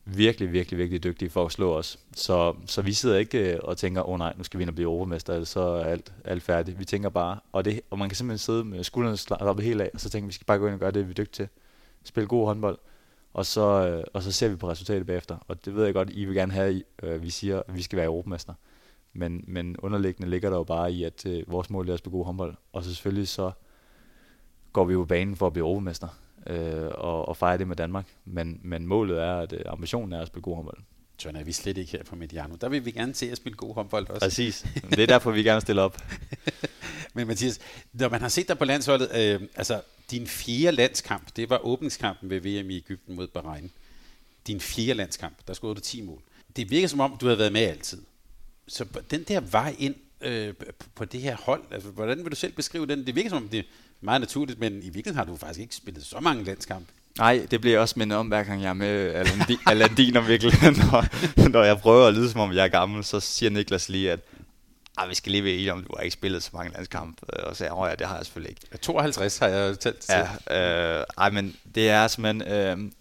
[0.04, 1.98] virkelig, virkelig, virkelig dygtige for at slå os.
[2.14, 4.70] Så, så vi sidder ikke øh, og tænker, åh oh, nej, nu skal vi ind
[4.70, 6.78] og blive europamester, så er alt, alt færdigt.
[6.78, 9.90] Vi tænker bare, og, det, og man kan simpelthen sidde med skuldrene slappet helt af,
[9.94, 11.48] og så tænker vi skal bare gå ind og gøre det, vi er dygtige til.
[12.04, 12.78] Spille god håndbold,
[13.34, 15.36] og så, øh, og så ser vi på resultatet bagefter.
[15.48, 17.96] Og det ved jeg godt, I vil gerne have, at vi siger, at vi skal
[17.96, 18.54] være europamester.
[19.12, 22.24] Men, men underliggende ligger der jo bare i, at vores mål er at spille god
[22.24, 22.54] håndbold.
[22.72, 23.50] Og så selvfølgelig så
[24.72, 26.08] går vi jo på banen for at blive europamester
[26.46, 28.06] øh, og, og fejre det med Danmark.
[28.24, 30.78] Men, men målet er, at øh, ambitionen er at spille god håndbold.
[31.18, 32.54] Sådan er vi slet ikke her på Mediano.
[32.54, 34.26] Der vil vi gerne se at spille god håndbold også.
[34.26, 34.66] Præcis.
[34.90, 35.98] Det er derfor, vi gerne stiller op.
[37.14, 37.60] men Mathias,
[37.92, 39.80] når man har set dig på landsholdet, øh, altså
[40.10, 43.70] din fjerde landskamp, det var åbningskampen ved VM i Ægypten mod Bahrain.
[44.46, 46.22] Din fjerde landskamp, der scorede du 10 mål.
[46.56, 47.98] Det virker som om, du havde været med altid
[48.68, 50.54] så den der vej ind øh,
[50.94, 53.06] på det her hold, altså, hvordan vil du selv beskrive den?
[53.06, 53.66] Det virker som om, det
[54.02, 56.92] meget naturligt, men i virkeligheden har du faktisk ikke spillet så mange landskampe.
[57.18, 59.14] Nej, det bliver også mindet om, hver gang jeg er med
[59.66, 60.54] Alandin og Mikkel.
[60.62, 64.12] når, når jeg prøver at lyde, som om jeg er gammel, så siger Niklas lige,
[64.12, 64.20] at
[64.98, 67.26] ah, vi skal lige være enige om, du har ikke spillet så mange landskampe.
[67.26, 68.78] Og så jeg, ja, det har jeg selvfølgelig ikke.
[68.78, 70.14] 52 har jeg talt til.
[70.50, 72.52] Ja, øh, ej, men det er simpelthen...
[72.52, 72.92] Øh,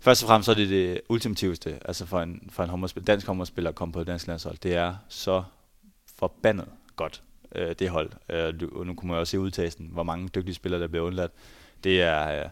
[0.00, 3.68] Først og fremmest så er det det ultimativste, altså for en, for en dansk håndboldspiller
[3.70, 4.58] at komme på et dansk landshold.
[4.62, 5.42] Det er så
[6.18, 6.66] forbandet
[6.96, 7.22] godt
[7.54, 8.10] øh, det hold.
[8.28, 11.32] Øh, og nu kunne man også se udtagelsen, hvor mange dygtige spillere, der bliver undladt.
[11.84, 12.50] Det er, øh,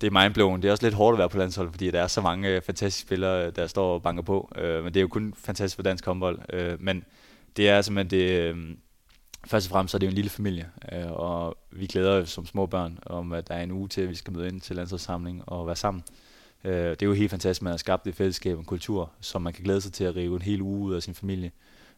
[0.00, 0.62] det er mindblown.
[0.62, 2.62] Det er også lidt hårdt at være på landsholdet, fordi der er så mange øh,
[2.62, 4.52] fantastiske spillere, der står og banker på.
[4.56, 6.38] Øh, men det er jo kun fantastisk for dansk håndbold.
[6.52, 7.04] Øh, men
[7.56, 8.30] det er simpelthen det...
[8.30, 8.76] Øh,
[9.46, 12.30] først og fremmest så er det jo en lille familie, øh, og vi glæder os
[12.30, 14.60] som små børn om, at der er en uge til, at vi skal møde ind
[14.60, 16.02] til landsholdssamling og være sammen.
[16.64, 19.10] Øh, det er jo helt fantastisk, at man har skabt det fællesskab og en kultur,
[19.20, 21.50] som man kan glæde sig til at rive en hel uge ud af sin familie,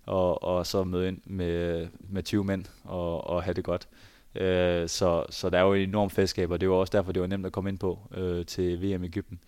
[0.06, 3.88] og, og så møde ind med, med 20 mænd og, og have det godt.
[4.34, 7.22] Øh, så, så der er jo et enormt fællesskab, og det var også derfor, det
[7.22, 9.38] var nemt at komme ind på øh, til VM i Ægypten.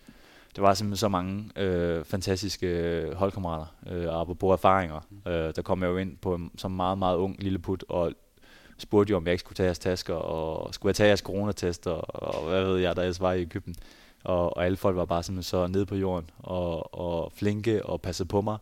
[0.55, 5.07] Det var simpelthen så mange øh, fantastiske øh, holdkammerater, øh, og apropos erfaringer.
[5.27, 8.11] Øh, der kom jeg jo ind på som meget, meget ung lille put, og
[8.77, 11.91] spurgte jo, om jeg ikke skulle tage jeres tasker, og skulle jeg tage jeres coronatester,
[11.91, 13.75] og hvad ved jeg, der ellers var i Ægypten.
[14.23, 18.01] Og, og alle folk var bare simpelthen så nede på jorden, og, og flinke og
[18.01, 18.57] passede på mig.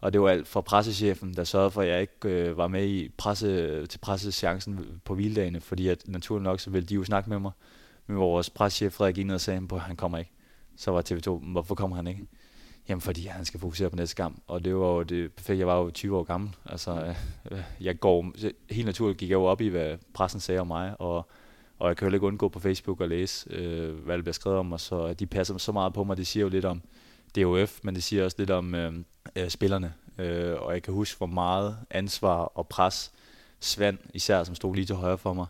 [0.00, 2.86] Og det var alt fra pressechefen, der sørgede for, at jeg ikke øh, var med
[2.86, 7.30] i presse, til pressechancen på hviledagene, fordi at naturligt nok, så ville de jo snakke
[7.30, 7.52] med mig.
[8.06, 10.30] Men vores pressechef Frederik gik ned og sagde, at han kommer ikke.
[10.76, 12.26] Så var TV2, hvorfor kommer han ikke?
[12.88, 14.42] Jamen, fordi han skal fokusere på næste kamp.
[14.46, 15.58] Og det var jo det perfekte.
[15.58, 16.50] Jeg var jo 20 år gammel.
[16.66, 17.14] Altså,
[17.50, 18.32] øh, jeg går,
[18.70, 21.28] helt naturligt gik jeg jo op i, hvad pressen sagde om mig, og,
[21.78, 24.58] og jeg kan jo ikke undgå på Facebook at læse, øh, hvad der bliver skrevet
[24.58, 26.16] om mig, så de passer så meget på mig.
[26.16, 26.82] Det siger jo lidt om
[27.36, 28.92] DOF, men det siger også lidt om øh,
[29.36, 29.94] øh, spillerne.
[30.18, 33.12] Øh, og jeg kan huske, hvor meget ansvar og pres
[33.60, 35.46] Svend, især som stod lige til højre for mig,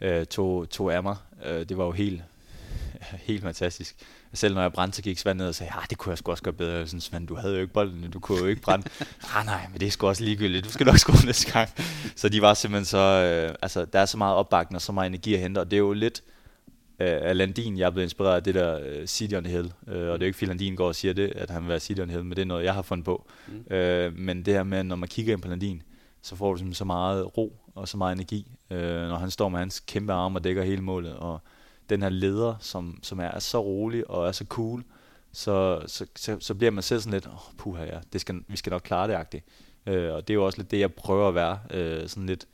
[0.00, 1.16] øh, tog, tog af mig.
[1.44, 2.22] Øh, det var jo helt,
[3.28, 3.96] helt fantastisk.
[4.32, 6.30] Selv når jeg brændte, så gik Svend ned og sagde, ah, det kunne jeg sgu
[6.30, 6.86] også gøre bedre.
[6.86, 8.88] Sådan, Svend, du havde jo ikke bolden, du kunne jo ikke brænde.
[9.36, 11.70] ah, nej, men det er sgu også ligegyldigt, du skal nok score næste gang.
[12.16, 15.06] Så de var simpelthen så, øh, altså der er så meget opbakning og så meget
[15.06, 16.35] energi at hente, og det er jo lidt, øh,
[16.98, 19.64] af Landin, jeg er blevet inspireret af det der uh, City on Hill.
[19.66, 21.68] Uh, og det er jo ikke fordi Landin går og siger det, at han vil
[21.68, 23.28] være City on Hill, men det er noget, jeg har fundet på.
[23.48, 23.54] Mm.
[23.54, 25.82] Uh, men det her med, når man kigger ind på Landin,
[26.22, 29.48] så får du simpelthen så meget ro og så meget energi, uh, når han står
[29.48, 31.16] med hans kæmpe arm og dækker hele målet.
[31.16, 31.40] Og
[31.90, 34.84] den her leder, som, som er så rolig og er så cool,
[35.32, 38.56] så, så, så, så bliver man selv sådan lidt, oh, puha ja, det skal, vi
[38.56, 39.44] skal nok klare det, agtigt.
[39.86, 42.46] Uh, og det er jo også lidt det, jeg prøver at være, uh, sådan lidt,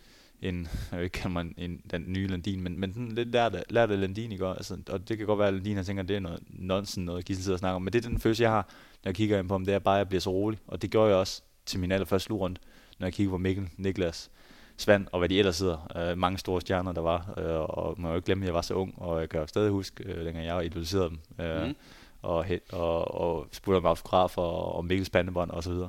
[0.43, 3.62] en, jeg ved ikke, kan man en, den nye Landin, men, men den lidt lærte,
[3.70, 4.47] lærte Landin, ikke?
[4.47, 7.01] Altså, og det kan godt være, at Landin han tænker, at det er noget nonsense,
[7.01, 8.68] noget Gissel sidder og snakker om, men det er den følelse, jeg har,
[9.05, 10.82] når jeg kigger ind på ham, det er bare, at jeg bliver så rolig, og
[10.82, 12.61] det gjorde jeg også til min allerførste slutrunde,
[12.99, 14.30] når jeg kigger på Mikkel, Niklas,
[14.76, 16.11] Svand og hvad de ellers sidder.
[16.12, 18.55] Uh, mange store stjerner, der var, uh, og man må jo ikke glemme, at jeg
[18.55, 21.66] var så ung, og jeg kan jo stadig huske, uh, dengang jeg idoliseret dem, uh,
[21.66, 21.74] mm.
[22.22, 25.88] og, og, og spurgte om autografer og, og Mikkels pandebånd og så videre.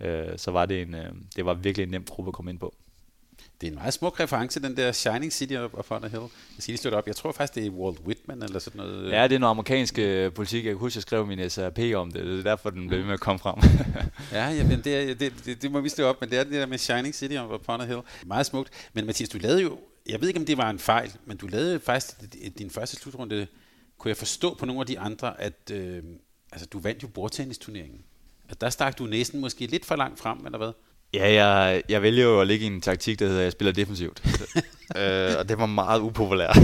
[0.00, 1.00] Uh, så var det en, uh,
[1.36, 2.74] det var virkelig en nem gruppe at komme ind på.
[3.64, 6.20] Det er en meget smuk reference, den der Shining City of on a Hill.
[6.22, 7.06] Jeg skal lige slå op.
[7.06, 9.10] Jeg tror faktisk, det er Walt Whitman eller sådan noget.
[9.12, 10.64] Ja, det er noget amerikansk øh, politik.
[10.64, 12.26] Jeg kan huske, jeg skrev min SRP om det.
[12.26, 13.54] Det er derfor, den blev med at komme frem.
[14.38, 16.52] ja, jamen, det, er, det, det, det, må vi slå op, men det er det
[16.52, 18.00] der med Shining City of on a Hill.
[18.26, 18.70] Meget smukt.
[18.92, 21.46] Men Mathias, du lavede jo, jeg ved ikke, om det var en fejl, men du
[21.46, 22.16] lavede faktisk
[22.58, 23.46] din første slutrunde,
[23.98, 26.02] kunne jeg forstå på nogle af de andre, at øh,
[26.52, 28.00] altså, du vandt jo bordtennisturneringen.
[28.48, 30.72] At der stak du næsten måske lidt for langt frem, eller hvad?
[31.14, 33.72] Ja, jeg, jeg vælger jo at ligge i en taktik, der hedder, at jeg spiller
[33.72, 34.22] defensivt.
[34.98, 36.58] øh, og det var meget upopulært.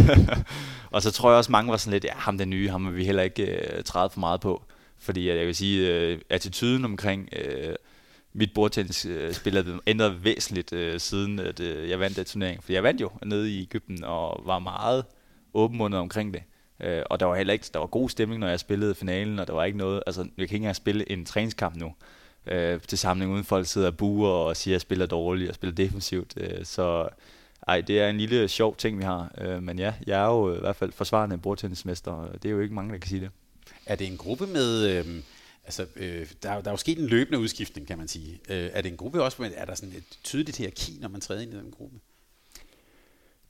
[0.95, 2.97] og så tror jeg også, mange var sådan lidt, ja, ham den nye, ham vil
[2.97, 4.63] vi heller ikke uh, træde for meget på.
[4.99, 7.75] Fordi jeg vil sige, uh, attituden omkring uh,
[8.33, 12.65] mit bordtennisspil uh, er ændret væsentligt uh, siden at, uh, jeg vandt den turnering.
[12.65, 15.05] For jeg vandt jo nede i Ægypten og var meget
[15.55, 16.43] åbenmundet omkring det.
[16.85, 19.47] Uh, og der var heller ikke, der var god stemning, når jeg spillede finalen, og
[19.47, 21.93] der var ikke noget, altså jeg kan ikke engang spille en træningskamp nu
[22.47, 25.55] øh, til samling, uden folk sidder og buer og siger, at jeg spiller dårligt og
[25.55, 26.35] spiller defensivt.
[26.37, 27.09] Øh, så
[27.69, 29.35] ej, det er en lille sjov ting, vi har.
[29.39, 32.61] Øh, men ja, jeg er jo i hvert fald forsvarende bordtennismester, og det er jo
[32.61, 33.31] ikke mange, der kan sige det.
[33.87, 34.89] Er det en gruppe med...
[34.89, 35.23] Øh,
[35.65, 38.41] altså, øh, der, der er jo sket en løbende udskiftning, kan man sige.
[38.49, 41.21] Øh, er det en gruppe også, men er der sådan et tydeligt hierarki, når man
[41.21, 41.97] træder ind i den gruppe?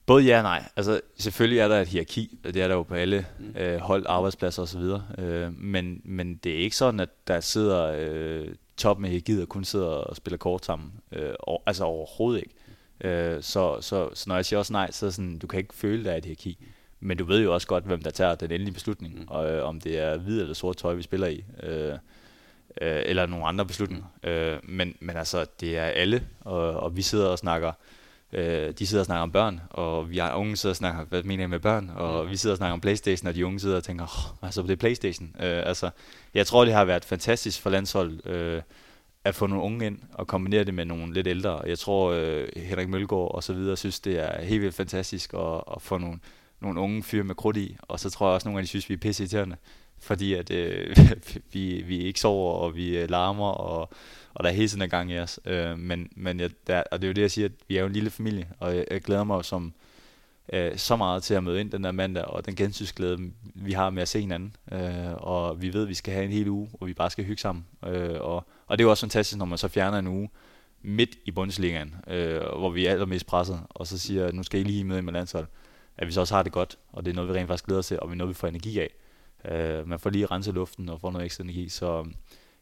[0.06, 0.68] Både ja og nej.
[0.76, 3.56] Altså, selvfølgelig er der et hierarki, det er der jo på alle mm.
[3.56, 4.80] øh, hold, arbejdspladser osv.
[5.24, 8.48] Øh, men, men det er ikke sådan, at der sidder øh,
[8.80, 10.92] toppen af og kun sidder og spiller kort sammen.
[11.12, 12.54] Øh, og, altså overhovedet ikke.
[13.00, 15.74] Øh, så, så, så når jeg siger også nej, så er sådan, du kan ikke
[15.74, 16.58] føle, der er et hierarki.
[17.00, 19.24] Men du ved jo også godt, hvem der tager den endelige beslutning, mm.
[19.28, 21.44] og øh, om det er hvid eller sort tøj, vi spiller i.
[21.62, 21.92] Øh,
[22.80, 24.06] øh, eller nogle andre beslutninger.
[24.22, 24.28] Mm.
[24.28, 27.72] Øh, men, men altså, det er alle, og, og vi sidder og snakker
[28.32, 31.22] Øh, de sidder og snakker om børn, og vi er unge sidder og snakker, hvad
[31.22, 31.90] mener jeg med børn?
[31.96, 32.30] Og mm.
[32.30, 34.70] vi sidder og snakker om Playstation, og de unge sidder og tænker, oh, altså det
[34.70, 35.28] er Playstation.
[35.40, 35.90] Øh, altså,
[36.34, 38.62] jeg tror, det har været fantastisk for landshold øh,
[39.24, 41.62] at få nogle unge ind og kombinere det med nogle lidt ældre.
[41.66, 45.62] Jeg tror, øh, Henrik Mølgaard og så videre synes, det er helt vildt fantastisk at,
[45.74, 46.18] at få nogle,
[46.60, 47.76] nogle unge fyre med krudt i.
[47.82, 49.24] Og så tror jeg også, nogle af de synes, vi er pisse
[50.00, 50.96] fordi at øh,
[51.52, 53.90] vi, vi ikke sover, og vi øh, larmer, og,
[54.34, 55.40] og der er hele tiden gang i os.
[55.44, 57.80] Øh, men, men jeg, der, og det er jo det, jeg siger, at vi er
[57.80, 59.72] jo en lille familie, og jeg, jeg glæder mig som
[60.52, 63.90] øh, så meget til at møde ind den der mandag, og den gensynsglæde, vi har
[63.90, 64.56] med at se hinanden.
[64.72, 67.24] Øh, og vi ved, at vi skal have en hel uge, og vi bare skal
[67.24, 67.66] hygge sammen.
[67.86, 70.28] Øh, og, og det er jo også fantastisk, når man så fjerner en uge
[70.82, 74.60] midt i Bundesligaen, øh, hvor vi er allermest presset, og så siger, at nu skal
[74.60, 75.46] I lige møde med landshold,
[75.98, 77.78] at vi så også har det godt, og det er noget, vi rent faktisk glæder
[77.78, 78.90] os til, og vi er noget, vi får energi af.
[79.44, 82.14] Øh, man får lige renset luften og får noget ekstra energi, så øhm,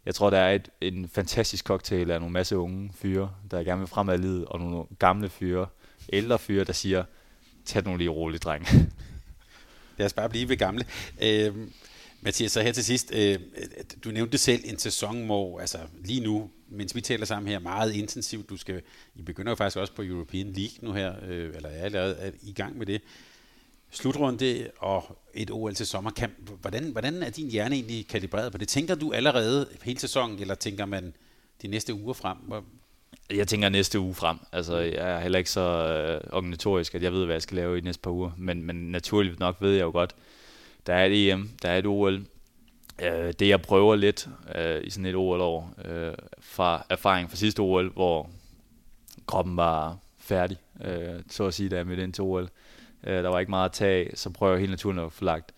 [0.06, 3.78] jeg tror, der er et, en fantastisk cocktail af nogle masse unge fyre, der gerne
[3.78, 5.66] vil fremad livet, og nogle gamle fyre,
[6.12, 7.05] ældre fyre, der siger,
[7.64, 8.66] tag nogle lige roligt, dreng.
[9.98, 10.84] Lad os bare blive ved gamle.
[11.22, 11.55] Øh,
[12.20, 13.38] Mathias, så her til sidst, øh,
[14.05, 17.94] du nævnte selv en sæson, hvor altså, lige nu, mens vi taler sammen her, meget
[17.94, 18.82] intensivt, du skal,
[19.14, 22.52] I begynder jo faktisk også på European League nu her, øh, eller er allerede i
[22.52, 23.02] gang med det.
[23.90, 26.51] Slutrunde og et OL til sommerkamp.
[26.60, 28.69] Hvordan, hvordan er din hjerne egentlig kalibreret på det?
[28.69, 31.15] Tænker du allerede hele sæsonen, eller tænker man
[31.62, 32.36] de næste uger frem?
[33.31, 34.39] Jeg tænker næste uge frem.
[34.52, 37.77] Altså, jeg er heller ikke så øh, organisatorisk, at jeg ved, hvad jeg skal lave
[37.77, 38.31] i de næste par uger.
[38.36, 40.15] Men, men naturligt nok ved jeg jo godt,
[40.86, 42.27] der er et EM, der er et OL.
[43.02, 47.60] Øh, det jeg prøver lidt øh, i sådan et OL-år, øh, fra erfaring fra sidste
[47.60, 48.31] OL, hvor
[49.27, 52.43] kroppen var færdig, øh, så at sige, da jeg mødte ind til OL.
[52.43, 52.48] Øh,
[53.06, 55.52] Øh, der var ikke meget at tage, så prøver jeg helt naturligt at få lagt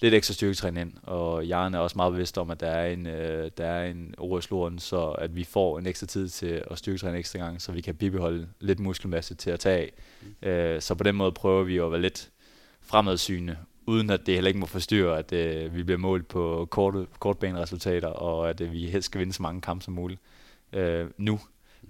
[0.00, 3.06] lidt ekstra styrketræning ind, og Jaren er også meget bevidst om, at der er en,
[3.06, 7.18] øh, der er en OS-loren, så at vi får en ekstra tid til at styrketræne
[7.18, 9.92] ekstra gang, så vi kan bibeholde lidt muskelmasse til at tage af.
[10.48, 12.30] Øh, så på den måde prøver vi at være lidt
[12.80, 13.56] fremadsynende,
[13.86, 18.08] uden at det heller ikke må forstyrre, at øh, vi bliver målt på korte, kortbaneresultater,
[18.08, 20.20] og at øh, vi helst skal vinde så mange kampe som muligt
[20.72, 21.40] øh, nu.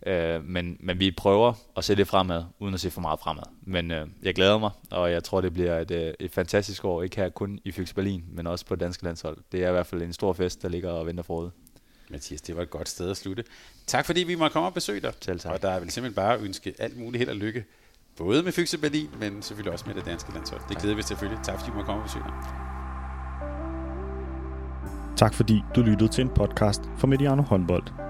[0.07, 3.43] Øh, men, men vi prøver at se det fremad, uden at se for meget fremad.
[3.63, 7.03] Men øh, jeg glæder mig, og jeg tror, det bliver et, øh, et fantastisk år,
[7.03, 9.39] ikke her kun i Fyks Berlin, men også på danske landshold.
[9.53, 11.51] Det er i hvert fald en stor fest, der ligger og venter forude.
[12.11, 13.45] Mathias, det var et godt sted at slutte.
[13.87, 15.13] Tak fordi vi måtte komme og besøge dig.
[15.21, 15.53] Selv tak.
[15.53, 17.65] Og der er vel simpelthen bare at ønske alt muligt held og lykke.
[18.17, 20.61] Både med Fyks Berlin, men selvfølgelig også med det danske landshold.
[20.69, 21.45] Det glæder vi selvfølgelig.
[21.45, 22.35] Tak fordi vi måtte komme og besøge dig.
[25.17, 28.10] Tak fordi du lyttede til en podcast fra Mediano Håndbold.